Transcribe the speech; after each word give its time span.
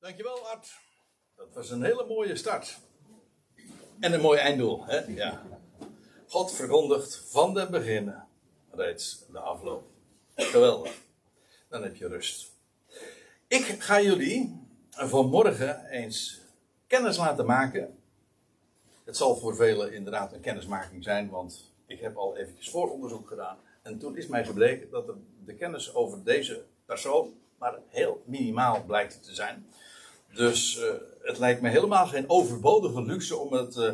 Dankjewel 0.00 0.48
Art. 0.48 0.78
Dat 1.36 1.46
was 1.52 1.70
een 1.70 1.82
hele 1.82 2.04
mooie 2.06 2.36
start. 2.36 2.78
En 3.98 4.12
een 4.12 4.20
mooi 4.20 4.38
einddoel, 4.38 4.84
hè? 4.84 4.98
Ja. 4.98 5.42
God 6.28 6.52
verkondigt 6.52 7.24
van 7.30 7.54
den 7.54 7.70
beginnen 7.70 8.26
reeds 8.70 9.24
de 9.32 9.38
afloop. 9.38 9.82
Geweldig. 10.36 10.92
Dan 11.68 11.82
heb 11.82 11.96
je 11.96 12.08
rust. 12.08 12.52
Ik 13.46 13.64
ga 13.64 14.00
jullie 14.00 14.66
vanmorgen 14.90 15.84
eens 15.84 16.40
kennis 16.86 17.16
laten 17.16 17.46
maken. 17.46 17.98
Het 19.04 19.16
zal 19.16 19.36
voor 19.36 19.56
velen 19.56 19.92
inderdaad 19.92 20.32
een 20.32 20.40
kennismaking 20.40 21.04
zijn, 21.04 21.28
want 21.28 21.72
ik 21.86 22.00
heb 22.00 22.16
al 22.16 22.36
eventjes 22.36 22.70
vooronderzoek 22.70 23.28
gedaan. 23.28 23.58
En 23.82 23.98
toen 23.98 24.16
is 24.16 24.26
mij 24.26 24.44
gebleken 24.44 24.90
dat 24.90 25.12
de 25.44 25.54
kennis 25.54 25.94
over 25.94 26.24
deze 26.24 26.64
persoon 26.84 27.34
maar 27.58 27.78
heel 27.88 28.22
minimaal 28.26 28.84
blijkt 28.84 29.22
te 29.22 29.34
zijn. 29.34 29.66
Dus 30.34 30.78
uh, 30.78 30.84
het 31.22 31.38
lijkt 31.38 31.60
me 31.60 31.68
helemaal 31.68 32.06
geen 32.06 32.28
overbodige 32.28 33.02
luxe 33.02 33.36
om, 33.36 33.52
het, 33.52 33.76
uh, 33.76 33.92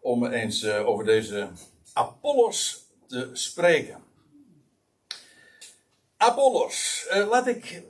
om 0.00 0.26
eens 0.26 0.62
uh, 0.62 0.88
over 0.88 1.04
deze 1.04 1.48
Apollos 1.92 2.86
te 3.06 3.30
spreken. 3.32 4.04
Apollos, 6.16 7.06
laat 7.10 7.46
ik, 7.46 7.82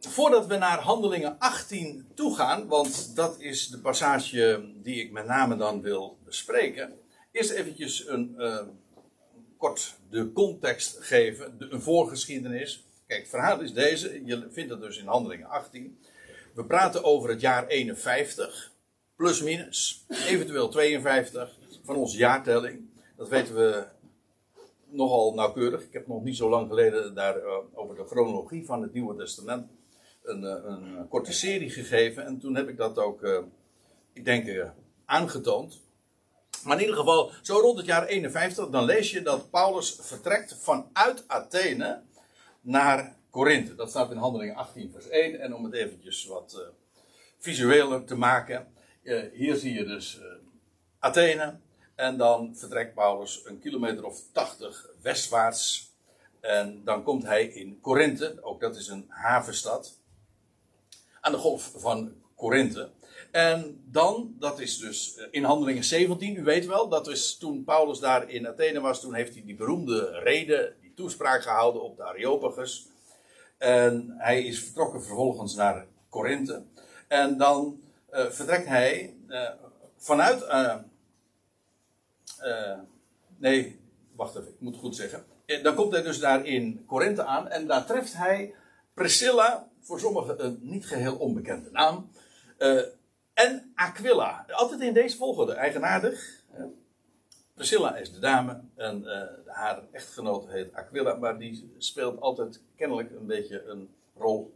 voordat 0.00 0.46
we 0.46 0.56
naar 0.56 0.78
handelingen 0.78 1.38
18 1.38 2.08
toegaan, 2.14 2.66
want 2.66 3.16
dat 3.16 3.40
is 3.40 3.68
de 3.68 3.78
passage 3.78 4.70
die 4.82 5.02
ik 5.02 5.12
met 5.12 5.26
name 5.26 5.56
dan 5.56 5.82
wil 5.82 6.18
bespreken, 6.24 6.98
eerst 7.32 7.50
eventjes 7.50 8.06
een, 8.06 8.36
kort 9.56 9.94
de 10.10 10.32
context 10.32 10.96
geven, 11.00 11.58
de, 11.58 11.66
een 11.70 11.82
voorgeschiedenis. 11.82 12.84
Kijk, 13.06 13.20
het 13.20 13.30
verhaal 13.30 13.60
is 13.60 13.72
deze, 13.72 14.24
je 14.24 14.48
vindt 14.50 14.70
het 14.70 14.80
dus 14.80 14.98
in 14.98 15.06
handelingen 15.06 15.48
18. 15.48 15.98
We 16.56 16.64
praten 16.64 17.04
over 17.04 17.28
het 17.28 17.40
jaar 17.40 17.66
51, 17.66 18.72
plus 19.16 19.42
minus, 19.42 20.04
eventueel 20.08 20.68
52 20.68 21.58
van 21.84 21.96
onze 21.96 22.16
jaartelling. 22.16 22.80
Dat 23.16 23.28
weten 23.28 23.54
we 23.54 23.86
nogal 24.88 25.34
nauwkeurig. 25.34 25.82
Ik 25.82 25.92
heb 25.92 26.06
nog 26.06 26.22
niet 26.22 26.36
zo 26.36 26.48
lang 26.48 26.68
geleden 26.68 27.14
daar 27.14 27.36
uh, 27.36 27.52
over 27.74 27.96
de 27.96 28.04
chronologie 28.04 28.64
van 28.64 28.82
het 28.82 28.92
Nieuwe 28.92 29.16
Testament 29.16 29.70
een, 30.22 30.42
uh, 30.42 30.50
een, 30.64 31.08
korte 31.08 31.32
serie 31.32 31.70
gegeven. 31.70 32.26
En 32.26 32.38
toen 32.38 32.54
heb 32.54 32.68
ik 32.68 32.76
dat 32.76 32.98
ook, 32.98 33.44
ik 34.12 34.24
denk, 34.24 34.70
aangetoond. 35.04 35.80
Maar 36.64 36.76
in 36.76 36.82
ieder 36.82 36.96
geval, 36.96 37.30
zo 37.42 37.58
rond 37.58 37.76
het 37.76 37.86
jaar 37.86 38.06
51, 38.06 38.68
dan 38.68 38.84
lees 38.84 39.10
je 39.10 39.22
dat 39.22 39.50
Paulus 39.50 39.98
vertrekt 40.00 40.56
vanuit 40.60 41.24
Athene 41.26 42.00
naar 42.60 43.16
Korinthe. 43.36 43.74
Dat 43.74 43.90
staat 43.90 44.10
in 44.10 44.16
Handelingen 44.16 44.54
18, 44.54 44.90
vers 44.92 45.08
1. 45.08 45.40
En 45.40 45.54
om 45.54 45.64
het 45.64 45.74
eventjes 45.74 46.26
wat 46.26 46.54
uh, 46.58 46.66
visueler 47.38 48.04
te 48.04 48.14
maken. 48.14 48.66
Uh, 49.02 49.22
hier 49.32 49.56
zie 49.56 49.72
je 49.72 49.84
dus 49.84 50.18
uh, 50.18 50.24
Athene. 50.98 51.58
En 51.94 52.16
dan 52.16 52.56
vertrekt 52.56 52.94
Paulus 52.94 53.42
een 53.44 53.58
kilometer 53.58 54.04
of 54.04 54.20
80 54.32 54.90
westwaarts. 55.02 55.92
En 56.40 56.84
dan 56.84 57.02
komt 57.02 57.22
hij 57.22 57.44
in 57.44 57.80
Korinthe. 57.80 58.38
Ook 58.40 58.60
dat 58.60 58.76
is 58.76 58.88
een 58.88 59.04
havenstad. 59.08 60.00
Aan 61.20 61.32
de 61.32 61.38
golf 61.38 61.72
van 61.76 62.12
Korinthe. 62.34 62.90
En 63.30 63.84
dan, 63.84 64.34
dat 64.38 64.60
is 64.60 64.78
dus 64.78 65.26
in 65.30 65.44
Handelingen 65.44 65.84
17, 65.84 66.36
u 66.36 66.44
weet 66.44 66.66
wel, 66.66 66.88
dat 66.88 67.08
is 67.08 67.36
toen 67.36 67.64
Paulus 67.64 67.98
daar 67.98 68.30
in 68.30 68.48
Athene 68.48 68.80
was, 68.80 69.00
toen 69.00 69.14
heeft 69.14 69.34
hij 69.34 69.42
die 69.44 69.56
beroemde 69.56 70.18
reden, 70.18 70.76
die 70.80 70.94
toespraak 70.94 71.42
gehouden 71.42 71.82
op 71.82 71.96
de 71.96 72.04
Areopagus. 72.04 72.94
En 73.58 74.14
hij 74.18 74.42
is 74.42 74.62
vertrokken 74.62 75.02
vervolgens 75.02 75.54
naar 75.54 75.86
Korinthe. 76.08 76.62
En 77.08 77.36
dan 77.36 77.80
uh, 78.12 78.26
vertrekt 78.26 78.66
hij 78.66 79.14
uh, 79.28 79.50
vanuit. 79.96 80.42
Uh, 80.42 80.74
nee, 83.36 83.80
wacht 84.16 84.36
even, 84.36 84.48
ik 84.48 84.60
moet 84.60 84.72
het 84.72 84.82
goed 84.82 84.96
zeggen. 84.96 85.24
Dan 85.62 85.74
komt 85.74 85.92
hij 85.92 86.02
dus 86.02 86.18
daar 86.18 86.44
in 86.44 86.84
Korinthe 86.86 87.24
aan. 87.24 87.48
En 87.48 87.66
daar 87.66 87.86
treft 87.86 88.14
hij 88.14 88.54
Priscilla, 88.94 89.68
voor 89.80 90.00
sommigen 90.00 90.44
een 90.44 90.58
niet 90.60 90.86
geheel 90.86 91.16
onbekende 91.16 91.70
naam. 91.70 92.10
en 93.34 93.72
Aquila. 93.74 94.44
Altijd 94.48 94.80
in 94.80 94.92
deze 94.92 95.16
volgorde, 95.16 95.52
eigenaardig. 95.52 96.44
Priscilla 97.56 97.96
is 97.96 98.12
de 98.12 98.18
dame 98.18 98.60
en 98.74 99.02
uh, 99.02 99.22
haar 99.54 99.82
echtgenoot 99.92 100.48
heet 100.48 100.72
Aquila, 100.72 101.14
maar 101.14 101.38
die 101.38 101.74
speelt 101.78 102.20
altijd 102.20 102.60
kennelijk 102.76 103.10
een 103.10 103.26
beetje 103.26 103.64
een 103.64 103.88
rol 104.16 104.54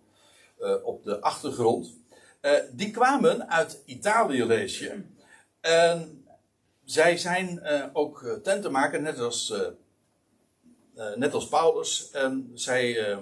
uh, 0.59 0.75
op 0.84 1.05
de 1.05 1.21
achtergrond. 1.21 1.99
Uh, 2.43 2.53
die 2.72 2.91
kwamen 2.91 3.49
uit 3.49 3.83
Italië, 3.84 4.44
lees 4.44 4.78
je. 4.78 5.03
En 5.61 6.25
zij 6.84 7.16
zijn 7.16 7.62
ook 7.93 8.41
tentenmaker, 8.43 9.03
net 9.03 9.19
als, 9.19 9.55
net 11.15 11.34
als 11.34 11.49
Paulus. 11.49 12.11
En 12.11 12.50
zij, 12.55 13.17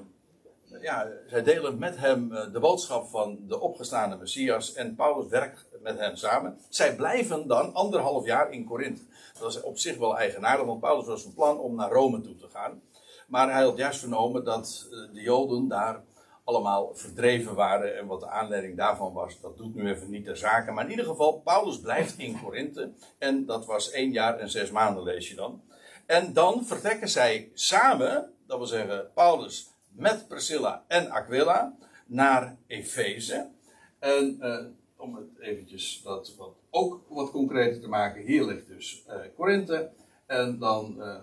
ja, 0.80 1.08
zij 1.26 1.42
delen 1.42 1.78
met 1.78 1.96
hem 1.96 2.28
de 2.28 2.60
boodschap 2.60 3.06
van 3.06 3.38
de 3.46 3.60
opgestaande 3.60 4.16
Messias. 4.16 4.72
En 4.74 4.94
Paulus 4.94 5.28
werkt 5.28 5.66
met 5.82 5.98
hen 5.98 6.16
samen. 6.16 6.58
Zij 6.68 6.96
blijven 6.96 7.46
dan 7.46 7.74
anderhalf 7.74 8.26
jaar 8.26 8.52
in 8.52 8.64
Korinthe. 8.64 9.02
Dat 9.38 9.50
is 9.50 9.60
op 9.60 9.78
zich 9.78 9.98
wel 9.98 10.18
eigenaardig, 10.18 10.66
want 10.66 10.80
Paulus 10.80 11.06
was 11.06 11.22
van 11.22 11.34
plan 11.34 11.58
om 11.58 11.74
naar 11.74 11.90
Rome 11.90 12.20
toe 12.20 12.36
te 12.36 12.48
gaan. 12.48 12.82
Maar 13.28 13.52
hij 13.52 13.62
had 13.62 13.76
juist 13.76 14.00
vernomen 14.00 14.44
dat 14.44 14.88
eh, 14.90 15.14
de 15.14 15.20
Joden 15.20 15.68
daar 15.68 16.02
allemaal 16.44 16.94
verdreven 16.94 17.54
waren. 17.54 17.98
En 17.98 18.06
wat 18.06 18.20
de 18.20 18.28
aanleiding 18.28 18.76
daarvan 18.76 19.12
was, 19.12 19.40
dat 19.40 19.56
doet 19.56 19.74
nu 19.74 19.88
even 19.88 20.10
niet 20.10 20.24
ter 20.24 20.36
zake. 20.36 20.72
Maar 20.72 20.84
in 20.84 20.90
ieder 20.90 21.04
geval, 21.04 21.40
Paulus 21.40 21.80
blijft 21.80 22.18
in 22.18 22.40
Korinthe. 22.42 22.92
En 23.18 23.46
dat 23.46 23.66
was 23.66 23.90
één 23.90 24.12
jaar 24.12 24.38
en 24.38 24.50
zes 24.50 24.70
maanden, 24.70 25.02
lees 25.02 25.28
je 25.28 25.34
dan. 25.34 25.62
En 26.06 26.32
dan 26.32 26.64
vertrekken 26.64 27.08
zij 27.08 27.50
samen, 27.54 28.32
dat 28.46 28.58
wil 28.58 28.66
zeggen 28.66 29.10
Paulus 29.14 29.70
met 29.98 30.28
Priscilla 30.28 30.84
en 30.88 31.10
Aquila, 31.10 31.76
naar 32.06 32.56
Efeze. 32.66 33.50
En 33.98 34.38
uh, 34.40 34.66
om 34.96 35.14
het 35.14 35.38
eventjes 35.38 36.00
wat, 36.04 36.34
ook 36.70 37.04
wat 37.08 37.30
concreter 37.30 37.80
te 37.80 37.88
maken. 37.88 38.22
Hier 38.22 38.44
ligt 38.44 38.66
dus 38.66 39.04
uh, 39.08 39.14
Korinthe. 39.36 39.90
En 40.26 40.58
dan 40.58 40.94
uh, 40.98 41.22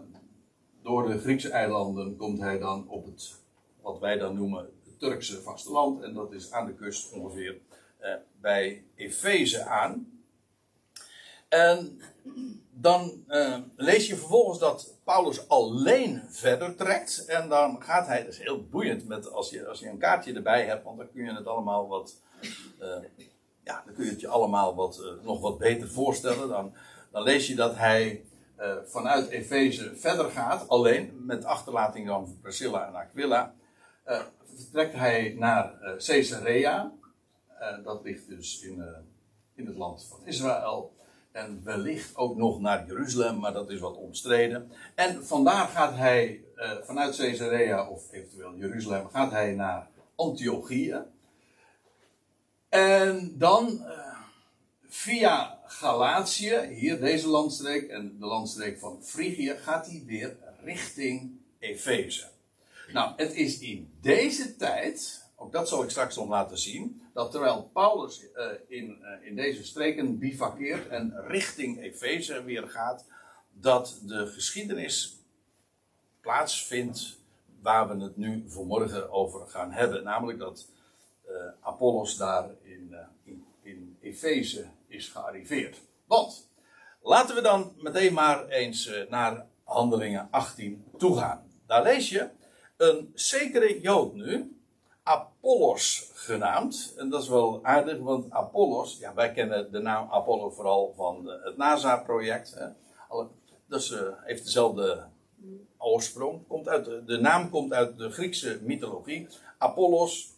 door 0.81 1.07
de 1.07 1.19
Griekse 1.19 1.49
eilanden 1.49 2.15
komt 2.15 2.39
hij 2.39 2.59
dan 2.59 2.87
op 2.87 3.05
het, 3.05 3.35
wat 3.81 3.99
wij 3.99 4.17
dan 4.17 4.35
noemen, 4.35 4.69
het 4.85 4.99
Turkse 4.99 5.41
vasteland. 5.41 6.03
En 6.03 6.13
dat 6.13 6.33
is 6.33 6.51
aan 6.51 6.65
de 6.65 6.73
kust 6.73 7.13
ongeveer 7.13 7.57
bij 8.41 8.83
Efeze 8.95 9.63
aan. 9.63 10.21
En 11.49 12.01
dan 12.77 13.23
lees 13.75 14.07
je 14.07 14.15
vervolgens 14.15 14.59
dat 14.59 14.97
Paulus 15.03 15.49
alleen 15.49 16.23
verder 16.29 16.75
trekt. 16.75 17.25
En 17.25 17.49
dan 17.49 17.81
gaat 17.81 18.07
hij, 18.07 18.23
dat 18.23 18.33
is 18.33 18.39
heel 18.39 18.63
boeiend 18.63 19.07
met, 19.07 19.31
als, 19.31 19.49
je, 19.49 19.67
als 19.67 19.79
je 19.79 19.89
een 19.89 19.97
kaartje 19.97 20.33
erbij 20.33 20.65
hebt, 20.65 20.83
want 20.83 20.97
dan 20.97 21.11
kun 21.11 21.25
je 21.25 21.33
het 21.33 21.47
allemaal 21.47 21.87
wat 21.87 22.21
ja, 23.63 23.83
dan 23.85 23.93
kun 23.93 24.05
je 24.05 24.11
het 24.11 24.19
je 24.19 24.27
allemaal 24.27 24.75
wat, 24.75 24.99
uh, 24.99 25.25
nog 25.25 25.41
wat 25.41 25.57
beter 25.57 25.87
voorstellen. 25.89 26.47
Dan, 26.49 26.73
dan 27.11 27.23
lees 27.23 27.47
je 27.47 27.55
dat 27.55 27.75
hij 27.75 28.25
vanuit 28.85 29.27
Efeze 29.27 29.95
verder 29.95 30.31
gaat, 30.31 30.69
alleen 30.69 31.25
met 31.25 31.45
achterlating 31.45 32.07
van 32.07 32.37
Priscilla 32.41 32.87
en 32.87 32.95
Aquila. 32.95 33.53
Vertrekt 34.55 34.93
hij 34.93 35.35
naar 35.37 35.73
Caesarea. 35.97 36.91
dat 37.83 38.03
ligt 38.03 38.27
dus 38.27 38.61
in, 38.61 39.05
in 39.55 39.65
het 39.65 39.75
land 39.75 40.05
van 40.09 40.25
Israël. 40.25 40.94
En 41.35 41.61
wellicht 41.63 42.15
ook 42.15 42.35
nog 42.35 42.59
naar 42.59 42.87
Jeruzalem, 42.87 43.39
maar 43.39 43.53
dat 43.53 43.69
is 43.69 43.79
wat 43.79 43.95
omstreden. 43.95 44.71
En 44.95 45.25
vandaar 45.25 45.67
gaat 45.67 45.95
hij 45.95 46.41
vanuit 46.83 47.15
Caesarea, 47.15 47.89
of 47.89 48.11
eventueel 48.11 48.55
Jeruzalem, 48.55 49.09
gaat 49.09 49.31
hij 49.31 49.53
naar 49.53 49.87
Antiochië. 50.15 51.01
En 52.69 53.37
dan 53.37 53.81
uh, 53.81 54.19
via 54.87 55.59
Galatië, 55.65 56.59
hier 56.73 56.99
deze 56.99 57.27
landstreek 57.27 57.87
en 57.89 58.15
de 58.19 58.25
landstreek 58.25 58.79
van 58.79 58.99
Frigië, 59.03 59.55
gaat 59.61 59.87
hij 59.87 60.03
weer 60.05 60.37
richting 60.63 61.31
Efeze. 61.59 62.27
Nou, 62.93 63.13
het 63.15 63.33
is 63.33 63.59
in 63.59 63.93
deze 64.01 64.55
tijd, 64.55 65.25
ook 65.35 65.51
dat 65.51 65.67
zal 65.67 65.83
ik 65.83 65.89
straks 65.89 66.15
nog 66.15 66.29
laten 66.29 66.57
zien, 66.57 67.01
dat 67.15 67.31
terwijl 67.31 67.69
Paulus 67.73 68.23
uh, 68.23 68.45
in, 68.67 68.97
uh, 69.01 69.27
in 69.27 69.35
deze 69.35 69.63
streken 69.63 70.19
bivakkeert 70.19 70.87
en 70.87 71.13
richting 71.27 71.81
Efeze 71.81 72.43
weer 72.43 72.69
gaat, 72.69 73.05
dat 73.51 73.99
de 74.03 74.27
geschiedenis 74.27 75.19
plaatsvindt 76.21 77.19
waar 77.61 77.97
we 77.97 78.03
het 78.03 78.17
nu 78.17 78.43
vanmorgen 78.47 79.11
over 79.11 79.47
gaan 79.47 79.71
hebben. 79.71 80.03
Namelijk 80.03 80.39
dat 80.39 80.67
uh, 81.27 81.31
Apollos 81.59 82.17
daar 82.17 82.49
in, 82.61 82.95
in, 83.23 83.45
in 83.61 83.97
Efeze 84.01 84.67
is 84.87 85.07
gearriveerd. 85.07 85.81
Want, 86.05 86.49
laten 87.01 87.35
we 87.35 87.41
dan 87.41 87.73
meteen 87.77 88.13
maar 88.13 88.47
eens 88.47 88.91
naar 89.09 89.45
Handelingen 89.63 90.27
18 90.31 90.85
toegaan. 90.97 91.51
Daar 91.65 91.83
lees 91.83 92.09
je, 92.09 92.29
een 92.77 93.11
zekere 93.13 93.81
Jood 93.81 94.13
nu, 94.13 94.57
Apollos 95.07 96.09
genaamd. 96.13 96.93
En 96.97 97.09
dat 97.09 97.21
is 97.21 97.27
wel 97.27 97.59
aardig, 97.63 97.99
want 97.99 98.31
Apollos, 98.31 98.97
ja, 98.99 99.13
wij 99.13 99.31
kennen 99.31 99.71
de 99.71 99.79
naam 99.79 100.07
Apollo 100.11 100.49
vooral 100.49 100.93
van 100.95 101.27
het 101.43 101.57
NASA-project. 101.57 102.57
Dat 103.67 103.89
uh, 103.89 103.99
heeft 104.23 104.43
dezelfde 104.43 105.05
oorsprong. 105.77 106.47
Komt 106.47 106.67
uit 106.67 106.85
de, 106.85 107.03
de, 107.05 107.17
naam 107.17 107.49
komt 107.49 107.73
uit 107.73 107.97
de 107.97 108.09
Griekse 108.09 108.59
mythologie. 108.61 109.27
Apollos. 109.57 110.33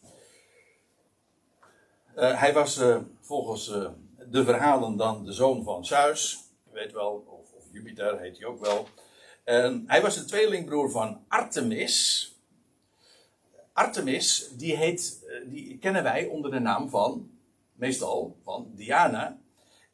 Uh, 2.16 2.40
hij 2.40 2.54
was 2.54 2.82
volgens 3.22 3.66
de 4.30 4.44
verhalen 4.44 4.98
dan 4.98 5.26
de 5.26 5.34
zoon 5.34 5.64
van 5.64 5.86
Zeus. 5.86 6.40
Je 6.64 6.74
weet 6.74 6.92
wel, 6.92 7.26
of, 7.28 7.54
of 7.58 7.64
Jupiter 7.72 8.20
heet 8.20 8.38
hij 8.38 8.48
ook 8.48 8.66
wel. 8.66 8.88
Hij 9.88 10.02
was 10.02 10.16
de 10.16 10.26
tweelingbroer 10.26 10.92
van 10.92 11.26
Artemis. 11.28 12.32
Artemis, 13.78 14.50
die, 14.56 14.76
heet, 14.76 15.26
die 15.46 15.78
kennen 15.78 16.04
wij 16.04 16.26
onder 16.26 16.52
de 16.52 16.60
naam 16.60 16.90
van, 16.90 17.32
meestal 17.74 18.38
van 18.44 18.72
Diana. 18.76 19.40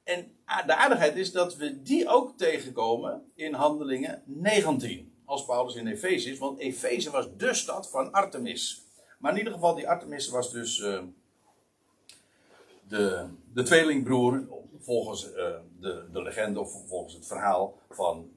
En 0.03 0.31
de 0.65 0.75
aardigheid 0.75 1.15
is 1.15 1.31
dat 1.31 1.55
we 1.55 1.81
die 1.81 2.07
ook 2.07 2.37
tegenkomen 2.37 3.31
in 3.35 3.53
Handelingen 3.53 4.21
19 4.25 5.13
als 5.25 5.45
Paulus 5.45 5.75
in 5.75 5.87
Efeze 5.87 6.29
is. 6.29 6.37
Want 6.37 6.59
Efeze 6.59 7.11
was 7.11 7.27
de 7.37 7.53
stad 7.53 7.89
van 7.89 8.11
Artemis. 8.11 8.83
Maar 9.19 9.31
in 9.31 9.37
ieder 9.37 9.53
geval, 9.53 9.75
die 9.75 9.89
Artemis 9.89 10.29
was 10.29 10.51
dus 10.51 10.79
uh, 10.79 11.03
de, 12.87 13.27
de 13.53 13.63
tweelingbroer, 13.63 14.47
volgens 14.79 15.27
uh, 15.27 15.35
de, 15.79 16.07
de 16.11 16.21
legende 16.21 16.59
of 16.59 16.87
volgens 16.87 17.13
het 17.13 17.27
verhaal 17.27 17.79
van 17.89 18.31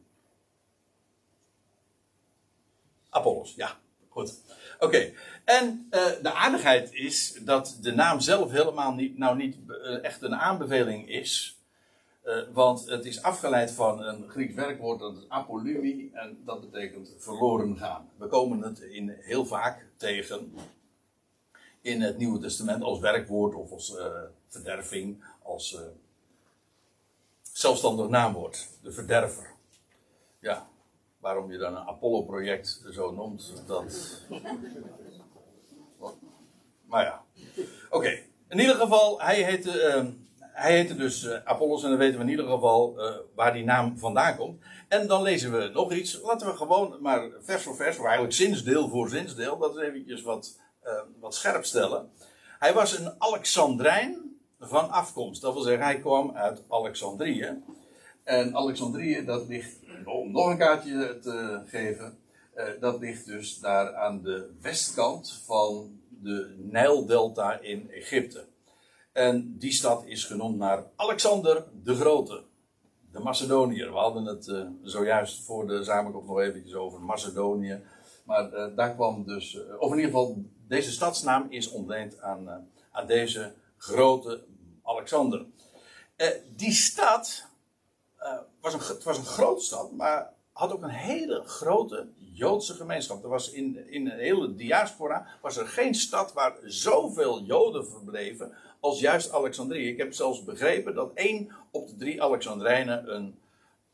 Apollos. 3.09 3.55
Ja, 3.55 3.79
goed. 4.09 4.41
Oké. 4.79 5.13
En 5.47 5.87
uh, 5.91 6.05
de 6.23 6.33
aardigheid 6.33 6.93
is 6.93 7.39
dat 7.45 7.79
de 7.81 7.93
naam 7.93 8.21
zelf 8.21 8.51
helemaal 8.51 8.95
niet, 8.95 9.19
nou 9.19 9.37
niet 9.37 9.57
echt 10.03 10.23
een 10.23 10.35
aanbeveling 10.35 11.09
is. 11.09 11.59
Uh, 12.25 12.43
want 12.53 12.87
het 12.87 13.05
is 13.05 13.23
afgeleid 13.23 13.71
van 13.71 14.03
een 14.03 14.29
Grieks 14.29 14.55
werkwoord, 14.55 14.99
dat 14.99 15.17
is 15.17 15.29
apolumi, 15.29 16.11
en 16.13 16.43
dat 16.45 16.71
betekent 16.71 17.15
verloren 17.19 17.77
gaan. 17.77 18.09
We 18.17 18.27
komen 18.27 18.63
het 18.63 18.81
in, 18.81 19.17
heel 19.21 19.47
vaak 19.47 19.87
tegen 19.97 20.55
in 21.81 22.01
het 22.01 22.19
Nieuwe 22.19 22.39
Testament 22.39 22.83
als 22.83 22.99
werkwoord 22.99 23.55
of 23.55 23.71
als 23.71 23.97
verderving, 24.49 25.25
als 25.43 25.79
zelfstandig 27.53 28.09
naamwoord. 28.09 28.69
De 28.83 28.93
verderver. 28.93 29.51
Ja, 30.39 30.69
waarom 31.19 31.53
je 31.53 31.59
dan 31.59 31.77
een 31.77 31.87
Apollo-project 31.89 32.85
zo 32.91 33.13
noemt, 33.13 33.63
dat. 33.67 34.21
Maar 36.87 37.05
ja, 37.05 37.23
oké. 37.91 38.19
In 38.49 38.59
ieder 38.59 38.75
geval, 38.75 39.21
hij 39.21 39.43
heette 39.43 40.15
hij 40.57 40.77
heette 40.77 40.97
dus 40.97 41.25
uh, 41.25 41.37
Apollos 41.45 41.83
en 41.83 41.89
dan 41.89 41.99
weten 41.99 42.17
we 42.19 42.25
in 42.25 42.31
ieder 42.31 42.47
geval 42.47 42.95
uh, 42.99 43.17
waar 43.35 43.53
die 43.53 43.65
naam 43.65 43.99
vandaan 43.99 44.37
komt. 44.37 44.63
En 44.89 45.07
dan 45.07 45.23
lezen 45.23 45.53
we 45.53 45.71
nog 45.73 45.93
iets. 45.93 46.21
Laten 46.23 46.47
we 46.47 46.57
gewoon 46.57 46.97
maar 47.01 47.31
vers 47.41 47.63
voor 47.63 47.77
vers, 47.77 47.99
of 47.99 48.05
eigenlijk 48.05 48.35
zinsdeel 48.35 48.89
voor 48.89 49.09
zinsdeel, 49.09 49.59
dat 49.59 49.77
is 49.77 49.83
eventjes 49.83 50.23
wat, 50.23 50.61
uh, 50.85 50.93
wat 51.21 51.35
scherp 51.35 51.65
stellen. 51.65 52.11
Hij 52.59 52.73
was 52.73 52.99
een 52.99 53.15
Alexandrijn 53.19 54.39
van 54.61 54.91
afkomst. 54.91 55.43
Dat 55.43 55.53
wil 55.53 55.63
zeggen, 55.63 55.85
hij 55.85 55.99
kwam 55.99 56.37
uit 56.37 56.63
Alexandrië. 56.69 57.63
En 58.25 58.57
Alexandrië, 58.57 59.25
dat 59.25 59.49
ligt, 59.49 59.77
om 60.05 60.31
nog 60.31 60.51
een 60.51 60.59
kaartje 60.59 61.19
te 61.19 61.63
geven, 61.67 62.19
dat 62.81 63.01
ligt 63.01 63.27
dus 63.27 63.59
daar 63.59 63.95
aan 63.95 64.23
de 64.23 64.51
westkant 64.61 65.43
van 65.47 65.96
de 66.23 66.55
Nijldelta 66.59 67.61
in 67.61 67.91
Egypte. 67.91 68.47
En 69.13 69.59
die 69.59 69.73
stad 69.73 70.05
is 70.07 70.25
genoemd 70.25 70.59
naar 70.59 70.85
Alexander 70.97 71.65
de 71.83 71.95
Grote. 71.95 72.45
De 73.13 73.19
Macedoniër. 73.19 73.93
We 73.93 73.99
hadden 73.99 74.25
het 74.25 74.47
uh, 74.47 74.67
zojuist 74.83 75.45
voor 75.45 75.67
de 75.67 75.85
samenkomst 75.85 76.29
nog 76.29 76.41
eventjes 76.41 76.75
over 76.75 77.01
Macedonië. 77.01 77.83
Maar 78.25 78.53
uh, 78.53 78.77
daar 78.77 78.95
kwam 78.95 79.25
dus, 79.25 79.55
uh, 79.55 79.61
of 79.79 79.91
in 79.91 79.97
ieder 79.97 80.11
geval, 80.11 80.45
deze 80.69 80.93
stadsnaam 80.93 81.47
is 81.49 81.71
ontleend 81.71 82.21
aan, 82.21 82.69
aan 82.91 83.07
deze 83.07 83.53
grote 83.77 84.45
Alexander. 84.83 85.47
die 86.57 86.73
stad 86.73 87.49
was 88.61 88.75
een, 88.75 88.81
het 88.81 89.03
was 89.03 89.19
een 89.19 89.25
grote 89.25 89.65
stad, 89.65 89.93
maar 89.93 90.33
had 90.53 90.73
ook 90.73 90.83
een 90.83 90.89
hele 90.89 91.43
grote 91.45 92.09
Joodse 92.37 92.75
gemeenschap. 92.75 93.23
Er 93.23 93.29
was 93.29 93.51
in, 93.51 93.89
in 93.89 94.11
een 94.11 94.19
hele 94.19 94.55
diaspora 94.55 95.27
was 95.43 95.57
er 95.57 95.67
geen 95.67 95.95
stad 95.95 96.33
waar 96.33 96.57
zoveel 96.65 97.43
Joden 97.43 97.87
verbleven 97.87 98.53
als 98.81 99.01
juist 99.01 99.33
Alexandrië. 99.33 99.89
Ik 99.89 99.99
heb 99.99 100.13
zelfs 100.13 100.45
begrepen 100.45 100.95
dat 100.95 101.11
één 101.15 101.57
op 101.71 101.89
de 101.89 101.97
drie 101.97 102.23
Alexandrijnen 102.23 103.15
een, 103.15 103.39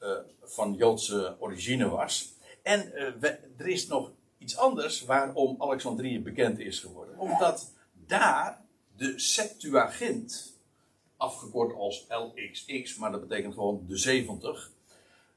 uh, 0.01 0.11
van 0.43 0.75
Joodse 0.75 1.37
origine 1.39 1.89
was. 1.89 2.35
En 2.63 2.93
we, 3.21 3.39
er 3.57 3.67
is 3.67 3.87
nog 3.87 4.11
iets 4.39 4.57
anders 4.57 5.05
waarom 5.05 5.57
Alexandrië 5.59 6.21
bekend 6.21 6.59
is 6.59 6.81
geworden. 6.81 7.19
Omdat 7.19 7.73
daar 8.07 8.65
de 8.97 9.19
Septuagint, 9.19 10.57
afgekort 11.17 11.75
als 11.75 12.07
LXX, 12.09 12.97
maar 12.97 13.11
dat 13.11 13.29
betekent 13.29 13.55
gewoon 13.55 13.85
de 13.89 13.97
70, 13.97 14.71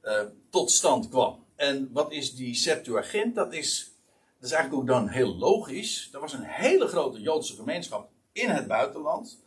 uh, 0.03 0.19
eh, 0.19 0.27
tot 0.49 0.71
stand 0.71 1.09
kwam. 1.09 1.44
En 1.55 1.89
wat 1.91 2.11
is 2.11 2.35
die 2.35 2.55
Septuagint? 2.55 3.35
Dat 3.35 3.53
is, 3.53 3.91
dat 4.39 4.49
is 4.49 4.55
eigenlijk 4.55 4.81
ook 4.81 4.97
dan 4.97 5.07
heel 5.07 5.35
logisch. 5.35 6.09
Er 6.13 6.19
was 6.19 6.33
een 6.33 6.43
hele 6.43 6.87
grote 6.87 7.21
Joodse 7.21 7.55
gemeenschap 7.55 8.09
in 8.31 8.49
het 8.49 8.67
buitenland. 8.67 9.43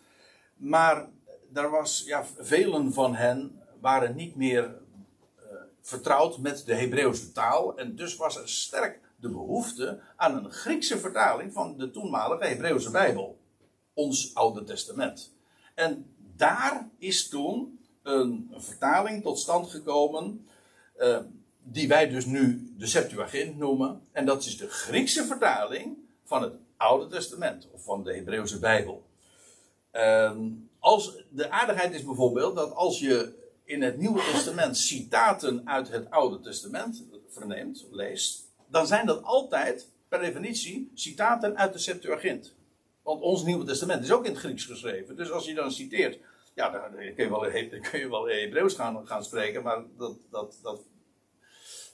Maar 0.57 1.09
er 1.53 1.71
was, 1.71 2.03
ja, 2.07 2.25
velen 2.39 2.93
van 2.93 3.15
hen 3.15 3.63
waren 3.81 4.17
niet 4.17 4.37
meer 4.37 4.65
uh, 4.65 5.53
vertrouwd 5.81 6.39
met 6.39 6.63
de 6.67 6.75
Hebreeuwse 6.75 7.33
taal. 7.33 7.79
En 7.79 7.97
dus 7.97 8.17
was 8.17 8.37
er 8.37 8.49
sterk 8.49 9.01
de 9.17 9.31
behoefte 9.31 10.01
aan 10.17 10.37
een 10.37 10.51
Griekse 10.53 10.99
vertaling 10.99 11.53
van 11.53 11.79
de 11.79 11.91
toenmalige 11.91 12.45
Hebreeuwse 12.45 12.91
Bijbel. 12.91 13.39
Ons 13.95 14.35
Oude 14.35 14.65
Testament. 14.65 15.33
En 15.75 16.15
daar 16.37 16.89
is 16.99 17.29
toen 17.29 17.81
een, 18.03 18.55
vertaling 18.57 19.23
tot 19.23 19.39
stand 19.39 19.71
gekomen. 19.71 20.47
Uh, 20.99 21.19
die 21.73 21.89
wij 21.89 22.09
dus 22.09 22.25
nu 22.25 22.73
de 22.77 22.87
Septuagint 22.87 23.59
noemen. 23.59 24.01
En 24.13 24.27
dat 24.27 24.45
is 24.45 24.57
de 24.57 24.69
Griekse 24.69 25.25
vertaling 25.25 25.97
van 26.25 26.43
het 26.43 26.53
Oude 26.77 27.07
Testament. 27.07 27.69
Of 27.73 27.85
van 27.85 28.05
de 28.05 28.15
Hebreeuwse 28.15 28.59
Bijbel. 28.59 29.07
Ehm, 29.91 30.51
als, 30.79 31.25
de 31.31 31.51
aardigheid 31.51 31.95
is 31.95 32.05
bijvoorbeeld 32.05 32.57
dat 32.57 32.75
als 32.75 32.99
je 32.99 33.33
in 33.65 33.83
het 33.83 33.97
Nieuwe 33.99 34.21
Testament 34.33 34.77
citaten 34.77 35.69
uit 35.69 35.89
het 35.89 36.11
Oude 36.11 36.41
Testament 36.41 37.05
verneemt, 37.29 37.87
leest, 37.91 38.49
dan 38.67 38.87
zijn 38.87 39.07
dat 39.07 39.23
altijd, 39.23 39.89
per 40.09 40.21
definitie, 40.21 40.91
citaten 40.95 41.57
uit 41.57 41.73
de 41.73 41.79
Septuagint. 41.79 42.55
Want 43.03 43.23
ons 43.23 43.45
Nieuwe 43.45 43.65
Testament 43.65 44.05
is 44.05 44.13
ook 44.13 44.25
in 44.25 44.31
het 44.31 44.41
Grieks 44.41 44.65
geschreven. 44.65 45.17
Dus 45.17 45.31
als 45.31 45.45
je 45.45 45.55
dan 45.55 45.73
citeert, 45.73 46.19
ja, 46.55 46.71
dan 46.71 47.15
kun 47.15 47.25
je 47.25 47.31
wel, 47.31 47.69
kun 47.91 47.99
je 47.99 48.09
wel 48.09 48.29
Hebreeuws 48.29 48.75
gaan, 48.75 49.07
gaan 49.07 49.25
spreken, 49.25 49.63
maar 49.63 49.83
dat, 49.97 50.17
dat, 50.31 50.59
dat, 50.63 50.81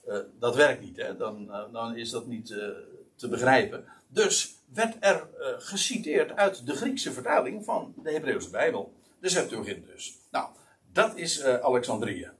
uh, 0.07 0.17
dat 0.39 0.55
werkt 0.55 0.81
niet. 0.81 0.97
Hè? 0.97 1.17
Dan, 1.17 1.47
uh, 1.47 1.63
dan 1.71 1.95
is 1.95 2.09
dat 2.09 2.27
niet 2.27 2.49
uh, 2.49 2.67
te 3.15 3.27
begrijpen. 3.27 3.85
Dus 4.07 4.55
werd 4.73 4.95
er 4.99 5.27
geciteerd 5.57 6.35
uit 6.35 6.65
de 6.65 6.75
Griekse 6.75 7.11
vertaling 7.11 7.65
van 7.65 7.93
de 8.03 8.11
Hebreeuwse 8.11 8.49
Bijbel. 8.49 8.93
De 9.19 9.29
Septuagint 9.29 9.85
dus. 9.85 10.17
Nou, 10.31 10.49
dat 10.91 11.15
is 11.17 11.43
Alexandrië. 11.43 12.31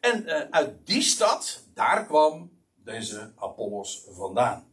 En 0.00 0.52
uit 0.52 0.86
die 0.86 1.02
stad, 1.02 1.64
daar 1.74 2.06
kwam 2.06 2.50
deze 2.74 3.32
Apollos 3.36 4.06
vandaan. 4.10 4.66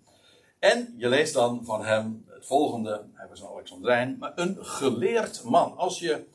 En 0.59 0.93
je 0.97 1.09
leest 1.09 1.33
dan 1.33 1.65
van 1.65 1.85
hem 1.85 2.25
het 2.27 2.45
volgende. 2.45 3.05
Hij 3.13 3.27
was 3.27 3.41
een 3.41 3.47
Alexandrijn, 3.47 4.17
maar 4.19 4.31
een 4.35 4.57
geleerd 4.65 5.43
man. 5.43 5.77
Als 5.77 5.99
je, 5.99 6.25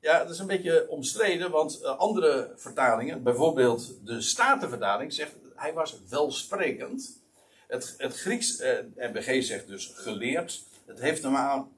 ja, 0.00 0.18
dat 0.18 0.30
is 0.30 0.38
een 0.38 0.46
beetje 0.46 0.88
omstreden, 0.88 1.50
want 1.50 1.84
andere 1.84 2.52
vertalingen, 2.56 3.22
bijvoorbeeld 3.22 4.06
de 4.06 4.20
Statenvertaling, 4.20 5.12
zegt 5.12 5.34
hij 5.56 5.72
was 5.72 6.00
welsprekend. 6.08 7.22
Het, 7.68 7.94
het 7.98 8.16
Grieks, 8.16 8.58
eh, 8.58 9.40
zegt 9.40 9.66
dus 9.66 9.92
geleerd. 9.94 10.64
Het 10.86 11.00
heeft 11.00 11.22